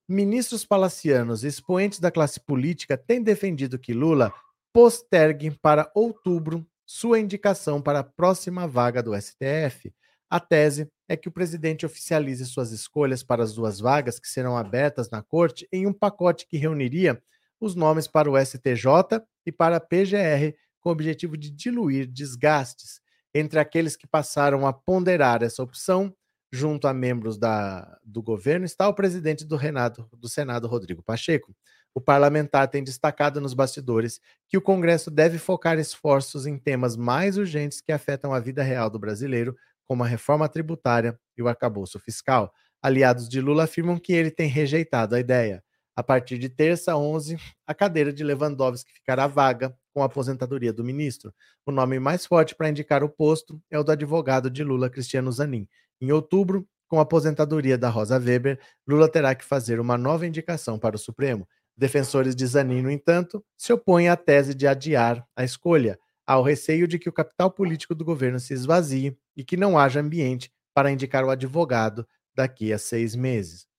ministros 0.08 0.64
palacianos 0.64 1.42
e 1.42 1.48
expoentes 1.48 1.98
da 1.98 2.08
classe 2.08 2.38
política 2.38 2.96
têm 2.96 3.20
defendido 3.20 3.80
que 3.80 3.92
Lula 3.92 4.32
postergue 4.72 5.50
para 5.50 5.90
outubro 5.92 6.64
sua 6.86 7.18
indicação 7.18 7.82
para 7.82 7.98
a 7.98 8.04
próxima 8.04 8.68
vaga 8.68 9.02
do 9.02 9.20
STF. 9.20 9.92
A 10.30 10.38
tese 10.38 10.88
é 11.08 11.16
que 11.16 11.28
o 11.28 11.32
presidente 11.32 11.84
oficialize 11.84 12.46
suas 12.46 12.70
escolhas 12.70 13.24
para 13.24 13.42
as 13.42 13.54
duas 13.54 13.80
vagas 13.80 14.20
que 14.20 14.28
serão 14.28 14.56
abertas 14.56 15.10
na 15.10 15.20
corte 15.20 15.66
em 15.72 15.84
um 15.86 15.92
pacote 15.92 16.46
que 16.46 16.56
reuniria 16.56 17.20
os 17.60 17.74
nomes 17.74 18.06
para 18.06 18.30
o 18.30 18.38
STJ 18.38 19.20
e 19.44 19.50
para 19.50 19.78
a 19.78 19.80
PGR, 19.80 20.54
com 20.82 20.88
o 20.88 20.92
objetivo 20.92 21.36
de 21.36 21.50
diluir 21.50 22.06
desgastes 22.06 23.00
entre 23.32 23.58
aqueles 23.58 23.96
que 23.96 24.06
passaram 24.06 24.66
a 24.66 24.72
ponderar 24.72 25.42
essa 25.42 25.62
opção, 25.62 26.14
junto 26.52 26.86
a 26.86 26.92
membros 26.92 27.38
da, 27.38 27.98
do 28.04 28.22
governo, 28.22 28.66
está 28.66 28.86
o 28.86 28.94
presidente 28.94 29.44
do, 29.44 29.56
Renato, 29.56 30.06
do 30.12 30.28
Senado, 30.28 30.68
Rodrigo 30.68 31.02
Pacheco. 31.02 31.56
O 31.94 32.00
parlamentar 32.00 32.68
tem 32.68 32.84
destacado 32.84 33.40
nos 33.40 33.54
bastidores 33.54 34.20
que 34.48 34.58
o 34.58 34.62
Congresso 34.62 35.10
deve 35.10 35.38
focar 35.38 35.78
esforços 35.78 36.46
em 36.46 36.58
temas 36.58 36.96
mais 36.96 37.38
urgentes 37.38 37.80
que 37.80 37.92
afetam 37.92 38.34
a 38.34 38.40
vida 38.40 38.62
real 38.62 38.90
do 38.90 38.98
brasileiro, 38.98 39.56
como 39.86 40.04
a 40.04 40.06
reforma 40.06 40.48
tributária 40.48 41.18
e 41.36 41.42
o 41.42 41.48
arcabouço 41.48 41.98
fiscal. 41.98 42.52
Aliados 42.82 43.28
de 43.28 43.40
Lula 43.40 43.64
afirmam 43.64 43.98
que 43.98 44.12
ele 44.12 44.30
tem 44.30 44.48
rejeitado 44.48 45.14
a 45.14 45.20
ideia. 45.20 45.62
A 45.94 46.02
partir 46.02 46.38
de 46.38 46.48
terça, 46.48 46.96
11, 46.96 47.36
a 47.66 47.74
cadeira 47.74 48.12
de 48.12 48.24
Lewandowski 48.24 48.92
ficará 48.92 49.26
vaga 49.26 49.76
com 49.92 50.02
a 50.02 50.06
aposentadoria 50.06 50.72
do 50.72 50.82
ministro. 50.82 51.34
O 51.66 51.70
nome 51.70 51.98
mais 51.98 52.24
forte 52.24 52.54
para 52.54 52.70
indicar 52.70 53.04
o 53.04 53.08
posto 53.10 53.60
é 53.70 53.78
o 53.78 53.84
do 53.84 53.92
advogado 53.92 54.50
de 54.50 54.64
Lula, 54.64 54.88
Cristiano 54.88 55.30
Zanin. 55.30 55.68
Em 56.00 56.10
outubro, 56.10 56.66
com 56.88 56.98
a 56.98 57.02
aposentadoria 57.02 57.76
da 57.76 57.90
Rosa 57.90 58.18
Weber, 58.18 58.58
Lula 58.86 59.08
terá 59.08 59.34
que 59.34 59.44
fazer 59.44 59.80
uma 59.80 59.98
nova 59.98 60.26
indicação 60.26 60.78
para 60.78 60.96
o 60.96 60.98
Supremo. 60.98 61.46
Defensores 61.76 62.34
de 62.34 62.46
Zanin, 62.46 62.80
no 62.80 62.90
entanto, 62.90 63.44
se 63.56 63.72
opõem 63.72 64.08
à 64.08 64.16
tese 64.16 64.54
de 64.54 64.66
adiar 64.66 65.26
a 65.36 65.44
escolha, 65.44 65.98
ao 66.26 66.42
receio 66.42 66.88
de 66.88 66.98
que 66.98 67.08
o 67.08 67.12
capital 67.12 67.50
político 67.50 67.94
do 67.94 68.04
governo 68.04 68.40
se 68.40 68.54
esvazie 68.54 69.16
e 69.36 69.44
que 69.44 69.56
não 69.56 69.78
haja 69.78 70.00
ambiente 70.00 70.50
para 70.74 70.90
indicar 70.90 71.24
o 71.24 71.30
advogado 71.30 72.06
daqui 72.34 72.72
a 72.72 72.78
seis 72.78 73.14
meses. 73.14 73.71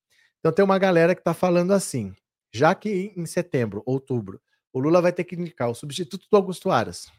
Então 0.44 0.52
tem 0.52 0.62
uma 0.62 0.78
galera 0.78 1.14
que 1.14 1.22
está 1.22 1.32
falando 1.32 1.72
assim, 1.72 2.14
já 2.52 2.74
que 2.74 3.14
em 3.16 3.24
setembro, 3.24 3.82
outubro, 3.86 4.38
o 4.74 4.78
Lula 4.78 5.00
vai 5.00 5.10
ter 5.10 5.24
que 5.24 5.34
indicar 5.34 5.70
o 5.70 5.74
substituto 5.74 6.26
do 6.30 6.36
Augusto 6.36 6.70
Aras. 6.70 7.10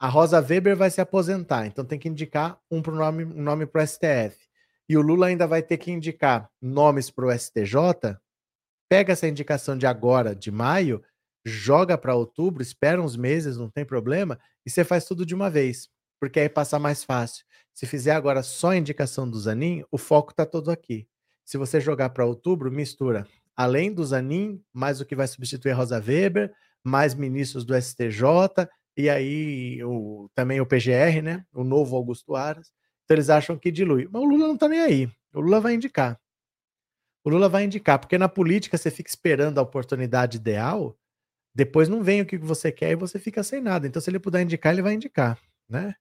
A 0.00 0.08
Rosa 0.08 0.40
Weber 0.40 0.76
vai 0.76 0.90
se 0.90 1.00
aposentar, 1.00 1.64
então 1.64 1.84
tem 1.84 1.96
que 1.96 2.08
indicar 2.08 2.58
um, 2.68 2.80
nome, 2.80 3.24
um 3.24 3.40
nome 3.40 3.66
para 3.66 3.84
o 3.84 3.86
STF. 3.86 4.36
e 4.88 4.96
o 4.96 5.00
Lula 5.00 5.28
ainda 5.28 5.46
vai 5.46 5.62
ter 5.62 5.78
que 5.78 5.92
indicar 5.92 6.50
nomes 6.60 7.08
para 7.08 7.26
o 7.26 7.38
STJ, 7.38 8.18
pega 8.88 9.12
essa 9.12 9.28
indicação 9.28 9.78
de 9.78 9.86
agora, 9.86 10.34
de 10.34 10.50
maio, 10.50 11.04
joga 11.46 11.96
para 11.96 12.16
outubro, 12.16 12.64
espera 12.64 13.00
uns 13.00 13.16
meses, 13.16 13.58
não 13.58 13.70
tem 13.70 13.84
problema, 13.84 14.40
e 14.66 14.70
você 14.70 14.82
faz 14.82 15.04
tudo 15.04 15.24
de 15.24 15.36
uma 15.36 15.48
vez, 15.48 15.88
porque 16.18 16.40
aí 16.40 16.48
passa 16.48 16.80
mais 16.80 17.04
fácil. 17.04 17.44
Se 17.72 17.86
fizer 17.86 18.10
agora 18.10 18.42
só 18.42 18.70
a 18.70 18.76
indicação 18.76 19.30
do 19.30 19.38
Zanin, 19.38 19.84
o 19.88 19.96
foco 19.96 20.32
está 20.32 20.44
todo 20.44 20.72
aqui. 20.72 21.06
Se 21.44 21.58
você 21.58 21.80
jogar 21.80 22.10
para 22.10 22.24
outubro, 22.24 22.70
mistura 22.70 23.26
além 23.56 23.92
do 23.92 24.04
Zanin, 24.04 24.60
mais 24.72 25.00
o 25.00 25.06
que 25.06 25.14
vai 25.14 25.26
substituir 25.28 25.72
a 25.72 25.76
Rosa 25.76 26.02
Weber, 26.04 26.52
mais 26.82 27.14
ministros 27.14 27.64
do 27.64 27.80
STJ, 27.80 28.22
e 28.96 29.08
aí 29.08 29.82
o, 29.84 30.28
também 30.34 30.60
o 30.60 30.66
PGR, 30.66 31.22
né? 31.22 31.44
O 31.52 31.64
novo 31.64 31.96
Augusto 31.96 32.34
Aras. 32.34 32.72
Então 33.04 33.16
eles 33.16 33.30
acham 33.30 33.56
que 33.56 33.70
dilui. 33.70 34.08
Mas 34.10 34.22
o 34.22 34.24
Lula 34.24 34.46
não 34.46 34.54
está 34.54 34.68
nem 34.68 34.80
aí. 34.80 35.10
O 35.32 35.40
Lula 35.40 35.60
vai 35.60 35.74
indicar. 35.74 36.18
O 37.24 37.30
Lula 37.30 37.48
vai 37.48 37.64
indicar, 37.64 37.98
porque 37.98 38.18
na 38.18 38.28
política 38.28 38.76
você 38.76 38.90
fica 38.90 39.08
esperando 39.08 39.58
a 39.58 39.62
oportunidade 39.62 40.36
ideal, 40.36 40.96
depois 41.54 41.88
não 41.88 42.02
vem 42.02 42.20
o 42.20 42.26
que 42.26 42.36
você 42.36 42.70
quer 42.70 42.90
e 42.90 42.96
você 42.96 43.18
fica 43.18 43.42
sem 43.42 43.62
nada. 43.62 43.86
Então, 43.86 44.00
se 44.02 44.10
ele 44.10 44.18
puder 44.18 44.42
indicar, 44.42 44.72
ele 44.72 44.82
vai 44.82 44.92
indicar, 44.92 45.38
né? 45.68 45.94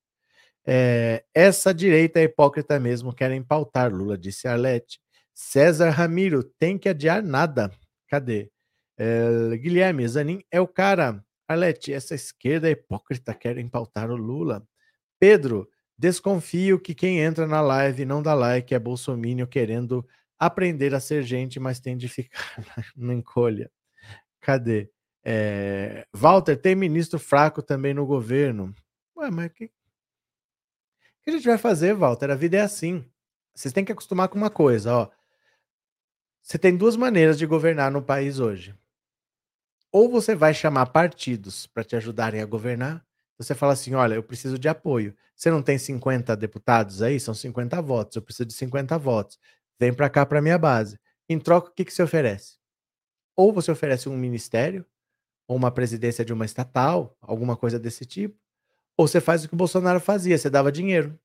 É, 0.66 1.24
essa 1.34 1.74
direita 1.74 2.20
é 2.20 2.24
hipócrita 2.24 2.80
mesmo, 2.80 3.14
querem 3.14 3.44
pautar 3.44 3.94
Lula, 3.94 4.18
disse 4.18 4.48
Arlete. 4.48 5.00
César 5.34 5.90
Ramiro, 5.90 6.44
tem 6.44 6.78
que 6.78 6.90
adiar 6.90 7.24
nada. 7.24 7.72
Cadê? 8.08 8.52
É, 8.98 9.58
Guilherme, 9.58 10.08
Zanin 10.08 10.44
é 10.52 10.62
o 10.62 10.68
cara. 10.68 11.24
Arlete, 11.48 11.92
essa 11.92 12.16
esquerda 12.16 12.68
é 12.68 12.72
hipócrita, 12.72 13.34
querem 13.34 13.68
pautar 13.68 14.10
o 14.10 14.16
Lula. 14.16 14.66
Pedro, 15.20 15.70
desconfio 15.98 16.80
que 16.80 16.96
quem 16.96 17.20
entra 17.20 17.48
na 17.48 17.62
live 17.62 18.06
não 18.06 18.22
dá 18.22 18.34
like 18.34 18.74
é 18.74 18.80
bolsomínio 18.80 19.48
querendo 19.48 20.08
aprender 20.40 20.94
a 20.94 21.00
ser 21.00 21.24
gente, 21.24 21.60
mas 21.60 21.80
tem 21.80 21.98
de 21.98 22.08
ficar 22.08 22.40
na 22.96 23.14
encolha. 23.14 23.72
Cadê? 24.42 24.90
É, 25.24 26.06
Walter, 26.14 26.58
tem 26.58 26.76
ministro 26.76 27.18
fraco 27.18 27.62
também 27.62 27.94
no 27.94 28.06
governo. 28.06 28.74
Ué, 29.18 29.32
mas 29.32 29.48
o 29.48 29.50
que, 29.52 29.68
que 31.24 31.30
a 31.30 31.32
gente 31.32 31.48
vai 31.48 31.58
fazer, 31.58 31.94
Walter? 31.94 32.30
A 32.30 32.36
vida 32.36 32.58
é 32.58 32.62
assim. 32.62 33.06
Vocês 33.56 33.74
têm 33.74 33.86
que 33.86 33.92
acostumar 33.92 34.28
com 34.28 34.38
uma 34.38 34.50
coisa, 34.50 34.94
ó. 34.94 35.10
Você 36.44 36.60
tem 36.60 36.76
duas 36.76 36.98
maneiras 36.98 37.40
de 37.40 37.46
governar 37.46 37.90
no 37.90 38.02
país 38.02 38.38
hoje. 38.38 38.76
Ou 39.90 40.10
você 40.10 40.36
vai 40.36 40.54
chamar 40.54 40.88
partidos 40.88 41.66
para 41.68 41.86
te 41.86 41.96
ajudarem 41.96 42.42
a 42.42 42.46
governar. 42.46 43.04
Você 43.38 43.56
fala 43.56 43.72
assim: 43.72 43.94
olha, 43.96 44.16
eu 44.16 44.24
preciso 44.24 44.60
de 44.60 44.68
apoio. 44.68 45.16
Você 45.36 45.50
não 45.50 45.64
tem 45.64 45.78
50 45.78 46.36
deputados 46.36 47.02
aí? 47.02 47.18
São 47.18 47.34
50 47.34 47.82
votos. 47.82 48.18
Eu 48.18 48.22
preciso 48.22 48.46
de 48.46 48.54
50 48.54 48.98
votos. 48.98 49.40
Vem 49.80 49.94
para 49.94 50.10
cá 50.10 50.26
para 50.26 50.42
minha 50.42 50.58
base. 50.58 51.00
Em 51.30 51.40
troca, 51.40 51.70
o 51.70 51.74
que, 51.74 51.86
que 51.86 51.94
você 51.94 52.04
oferece? 52.04 52.58
Ou 53.38 53.54
você 53.54 53.72
oferece 53.72 54.10
um 54.10 54.18
ministério, 54.18 54.86
ou 55.48 55.56
uma 55.56 55.72
presidência 55.72 56.26
de 56.26 56.34
uma 56.34 56.46
estatal, 56.46 57.18
alguma 57.22 57.56
coisa 57.56 57.80
desse 57.80 58.06
tipo. 58.06 58.38
Ou 58.98 59.08
você 59.08 59.22
faz 59.22 59.46
o 59.46 59.48
que 59.48 59.54
o 59.54 59.58
Bolsonaro 59.58 60.02
fazia: 60.02 60.38
você 60.38 60.50
dava 60.50 60.74
dinheiro, 60.74 61.18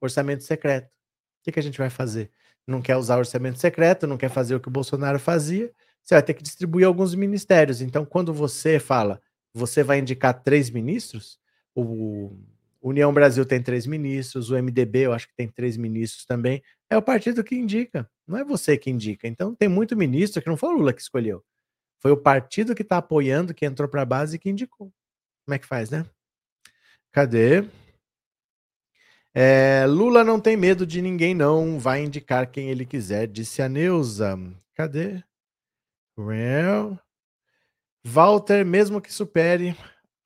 orçamento 0.00 0.44
secreto. 0.44 0.86
O 0.86 1.44
que, 1.44 1.52
que 1.52 1.60
a 1.60 1.62
gente 1.62 1.78
vai 1.78 1.90
fazer? 1.90 2.30
Não 2.66 2.80
quer 2.80 2.96
usar 2.96 3.18
orçamento 3.18 3.58
secreto, 3.58 4.06
não 4.06 4.16
quer 4.16 4.30
fazer 4.30 4.54
o 4.54 4.60
que 4.60 4.68
o 4.68 4.70
Bolsonaro 4.70 5.18
fazia, 5.18 5.70
você 6.02 6.14
vai 6.14 6.22
ter 6.22 6.34
que 6.34 6.42
distribuir 6.42 6.86
alguns 6.86 7.14
ministérios. 7.14 7.80
Então, 7.80 8.04
quando 8.04 8.32
você 8.32 8.78
fala, 8.78 9.20
você 9.52 9.82
vai 9.82 9.98
indicar 9.98 10.42
três 10.42 10.70
ministros, 10.70 11.38
o 11.74 12.36
União 12.82 13.12
Brasil 13.12 13.44
tem 13.46 13.62
três 13.62 13.86
ministros, 13.86 14.50
o 14.50 14.56
MDB 14.56 15.00
eu 15.00 15.12
acho 15.12 15.28
que 15.28 15.34
tem 15.34 15.48
três 15.48 15.76
ministros 15.76 16.24
também, 16.24 16.62
é 16.90 16.96
o 16.96 17.02
partido 17.02 17.42
que 17.42 17.54
indica, 17.54 18.08
não 18.26 18.38
é 18.38 18.44
você 18.44 18.76
que 18.76 18.90
indica. 18.90 19.26
Então, 19.26 19.54
tem 19.54 19.68
muito 19.68 19.96
ministro 19.96 20.42
que 20.42 20.48
não 20.48 20.56
foi 20.56 20.70
o 20.70 20.78
Lula 20.78 20.92
que 20.92 21.00
escolheu, 21.00 21.42
foi 21.98 22.12
o 22.12 22.16
partido 22.16 22.74
que 22.74 22.82
está 22.82 22.98
apoiando, 22.98 23.54
que 23.54 23.64
entrou 23.64 23.88
para 23.88 24.02
a 24.02 24.06
base 24.06 24.36
e 24.36 24.38
que 24.38 24.50
indicou. 24.50 24.92
Como 25.44 25.54
é 25.54 25.58
que 25.58 25.66
faz, 25.66 25.90
né? 25.90 26.04
Cadê? 27.12 27.64
É, 29.36 29.84
Lula 29.88 30.22
não 30.22 30.38
tem 30.38 30.56
medo 30.56 30.86
de 30.86 31.02
ninguém, 31.02 31.34
não. 31.34 31.78
Vai 31.78 32.04
indicar 32.04 32.50
quem 32.50 32.70
ele 32.70 32.86
quiser, 32.86 33.26
disse 33.26 33.60
a 33.60 33.68
Neuza. 33.68 34.38
Cadê? 34.74 35.22
Well. 36.16 36.98
Walter, 38.06 38.64
mesmo 38.64 39.00
que 39.00 39.12
supere, 39.12 39.76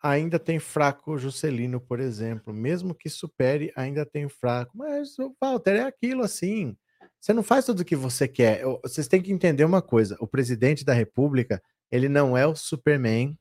ainda 0.02 0.38
tem 0.38 0.58
fraco 0.58 1.16
Juscelino, 1.16 1.80
por 1.80 2.00
exemplo. 2.00 2.52
Mesmo 2.52 2.94
que 2.94 3.08
supere, 3.08 3.72
ainda 3.74 4.04
tem 4.04 4.28
fraco. 4.28 4.76
Mas 4.76 5.16
Walter 5.40 5.76
é 5.76 5.82
aquilo 5.82 6.22
assim. 6.22 6.76
Você 7.20 7.32
não 7.32 7.42
faz 7.42 7.64
tudo 7.64 7.80
o 7.80 7.84
que 7.84 7.96
você 7.96 8.28
quer. 8.28 8.62
Vocês 8.82 9.08
têm 9.08 9.22
que 9.22 9.32
entender 9.32 9.64
uma 9.64 9.80
coisa: 9.80 10.16
o 10.20 10.26
presidente 10.26 10.84
da 10.84 10.92
República, 10.92 11.62
ele 11.90 12.08
não 12.08 12.36
é 12.36 12.46
o 12.46 12.54
Superman, 12.54 13.38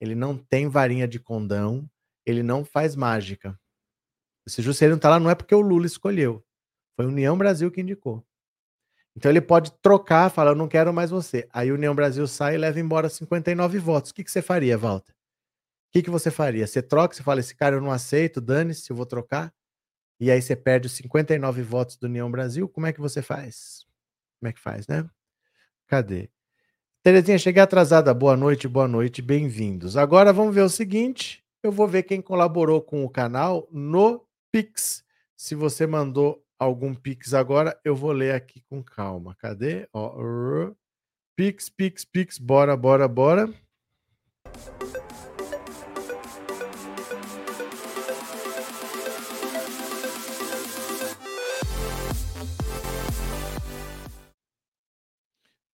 ele 0.00 0.14
não 0.14 0.36
tem 0.36 0.68
varinha 0.68 1.08
de 1.08 1.18
condão, 1.18 1.88
ele 2.24 2.42
não 2.42 2.64
faz 2.64 2.94
mágica. 2.94 3.58
Esse 4.46 4.60
Juscelino 4.62 4.98
tá 4.98 5.08
lá 5.08 5.18
não 5.18 5.30
é 5.30 5.34
porque 5.34 5.54
o 5.54 5.60
Lula 5.60 5.86
escolheu. 5.86 6.44
Foi 6.96 7.04
a 7.06 7.08
União 7.08 7.36
Brasil 7.36 7.70
que 7.70 7.80
indicou. 7.80 8.24
Então 9.16 9.30
ele 9.30 9.40
pode 9.40 9.72
trocar, 9.80 10.30
falar, 10.30 10.50
eu 10.50 10.56
não 10.56 10.68
quero 10.68 10.92
mais 10.92 11.10
você. 11.10 11.48
Aí 11.52 11.70
a 11.70 11.74
União 11.74 11.94
Brasil 11.94 12.26
sai 12.26 12.54
e 12.54 12.58
leva 12.58 12.80
embora 12.80 13.08
59 13.08 13.78
votos. 13.78 14.10
O 14.10 14.14
que, 14.14 14.24
que 14.24 14.30
você 14.30 14.42
faria, 14.42 14.76
Walter? 14.76 15.12
O 15.12 15.92
que, 15.92 16.02
que 16.02 16.10
você 16.10 16.30
faria? 16.30 16.66
Você 16.66 16.82
troca, 16.82 17.14
você 17.14 17.22
fala, 17.22 17.40
esse 17.40 17.54
cara 17.54 17.76
eu 17.76 17.80
não 17.80 17.92
aceito, 17.92 18.40
dane-se, 18.40 18.90
eu 18.90 18.96
vou 18.96 19.06
trocar. 19.06 19.54
E 20.18 20.30
aí 20.30 20.42
você 20.42 20.56
perde 20.56 20.86
os 20.86 20.92
59 20.92 21.62
votos 21.62 21.96
do 21.96 22.06
União 22.06 22.30
Brasil. 22.30 22.68
Como 22.68 22.86
é 22.86 22.92
que 22.92 23.00
você 23.00 23.22
faz? 23.22 23.86
Como 24.40 24.50
é 24.50 24.52
que 24.52 24.60
faz, 24.60 24.86
né? 24.88 25.08
Cadê? 25.86 26.28
Terezinha, 27.02 27.38
cheguei 27.38 27.62
atrasada. 27.62 28.12
Boa 28.12 28.36
noite, 28.36 28.66
boa 28.66 28.88
noite, 28.88 29.22
bem-vindos. 29.22 29.96
Agora 29.96 30.32
vamos 30.32 30.54
ver 30.54 30.62
o 30.62 30.68
seguinte. 30.68 31.44
Eu 31.62 31.70
vou 31.70 31.86
ver 31.86 32.02
quem 32.02 32.20
colaborou 32.20 32.82
com 32.82 33.04
o 33.04 33.10
canal 33.10 33.68
no 33.70 34.23
Pix. 34.54 35.04
Se 35.36 35.56
você 35.56 35.84
mandou 35.84 36.46
algum 36.56 36.94
Pix 36.94 37.34
agora, 37.34 37.76
eu 37.84 37.96
vou 37.96 38.12
ler 38.12 38.36
aqui 38.36 38.60
com 38.68 38.84
calma. 38.84 39.34
Cadê? 39.34 39.88
Ó, 39.92 40.72
Pix, 41.34 41.68
Pix, 41.68 42.04
Pix, 42.04 42.38
bora, 42.38 42.76
bora, 42.76 43.08
bora. 43.08 43.52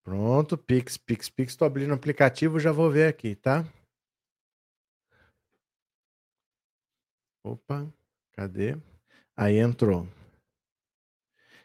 Pronto, 0.02 0.56
Pix, 0.56 0.96
Pix, 0.96 1.28
Pix. 1.28 1.52
Estou 1.52 1.66
abrindo 1.66 1.90
o 1.90 1.94
aplicativo, 1.94 2.58
já 2.58 2.72
vou 2.72 2.90
ver 2.90 3.08
aqui, 3.08 3.36
tá? 3.36 3.62
Opa. 7.44 7.99
Cadê? 8.32 8.76
Aí 9.36 9.58
entrou. 9.58 10.06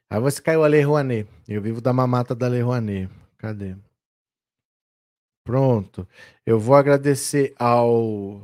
Aí 0.09 0.19
você 0.19 0.41
caiu 0.41 0.63
a 0.63 0.67
Lei 0.67 0.81
Rouanet. 0.81 1.29
Eu 1.47 1.61
vivo 1.61 1.81
da 1.81 1.91
mamata 1.91 2.35
da 2.35 2.47
Lei 2.47 2.61
Rouanet. 2.61 3.09
Cadê? 3.37 3.75
Pronto. 5.43 6.07
Eu 6.45 6.59
vou 6.59 6.75
agradecer 6.75 7.53
ao 7.57 8.41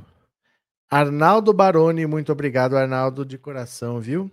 Arnaldo 0.89 1.51
Baroni. 1.53 2.05
Muito 2.05 2.31
obrigado, 2.31 2.77
Arnaldo, 2.77 3.25
de 3.25 3.37
coração, 3.37 3.99
viu? 3.99 4.31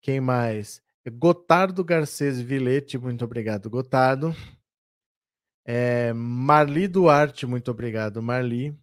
Quem 0.00 0.20
mais? 0.20 0.80
Gotardo 1.12 1.84
Garcês 1.84 2.40
Vilete. 2.40 2.96
Muito 2.96 3.24
obrigado, 3.24 3.68
Gotardo. 3.68 4.34
É, 5.64 6.12
Marli 6.12 6.88
Duarte. 6.88 7.46
Muito 7.46 7.70
obrigado, 7.70 8.22
Marli. 8.22 8.74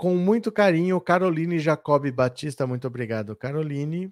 Com 0.00 0.16
muito 0.16 0.50
carinho, 0.50 0.98
Caroline 0.98 1.58
Jacob 1.58 2.10
Batista, 2.10 2.66
muito 2.66 2.86
obrigado, 2.86 3.36
Caroline. 3.36 4.10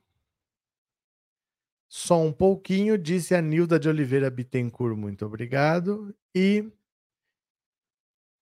Só 1.89 2.21
um 2.21 2.31
pouquinho, 2.31 2.99
disse 2.99 3.35
a 3.35 3.41
Nilda 3.41 3.81
de 3.81 3.89
Oliveira 3.89 4.29
Bittencourt, 4.29 4.95
muito 4.95 5.25
obrigado. 5.25 6.15
E 6.35 6.71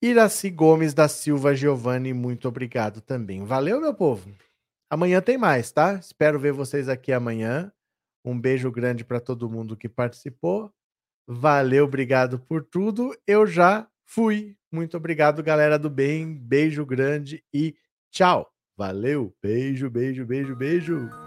Iraci 0.02 0.50
Gomes 0.50 0.92
da 0.92 1.06
Silva 1.06 1.54
Giovanni, 1.54 2.12
muito 2.12 2.48
obrigado 2.48 3.00
também. 3.00 3.44
Valeu, 3.44 3.80
meu 3.80 3.94
povo. 3.94 4.28
Amanhã 4.90 5.22
tem 5.22 5.38
mais, 5.38 5.70
tá? 5.70 5.94
Espero 5.94 6.40
ver 6.40 6.52
vocês 6.52 6.88
aqui 6.88 7.12
amanhã. 7.12 7.72
Um 8.24 8.36
beijo 8.36 8.72
grande 8.72 9.04
para 9.04 9.20
todo 9.20 9.48
mundo 9.48 9.76
que 9.76 9.88
participou. 9.88 10.74
Valeu, 11.28 11.84
obrigado 11.84 12.40
por 12.40 12.64
tudo. 12.64 13.16
Eu 13.24 13.46
já 13.46 13.88
fui. 14.06 14.56
Muito 14.72 14.96
obrigado, 14.96 15.42
galera 15.42 15.78
do 15.78 15.90
bem. 15.90 16.34
Beijo 16.38 16.86
grande 16.86 17.44
e 17.52 17.74
tchau. 18.10 18.50
Valeu. 18.76 19.34
Beijo, 19.42 19.90
beijo, 19.90 20.24
beijo, 20.24 20.54
beijo. 20.54 21.25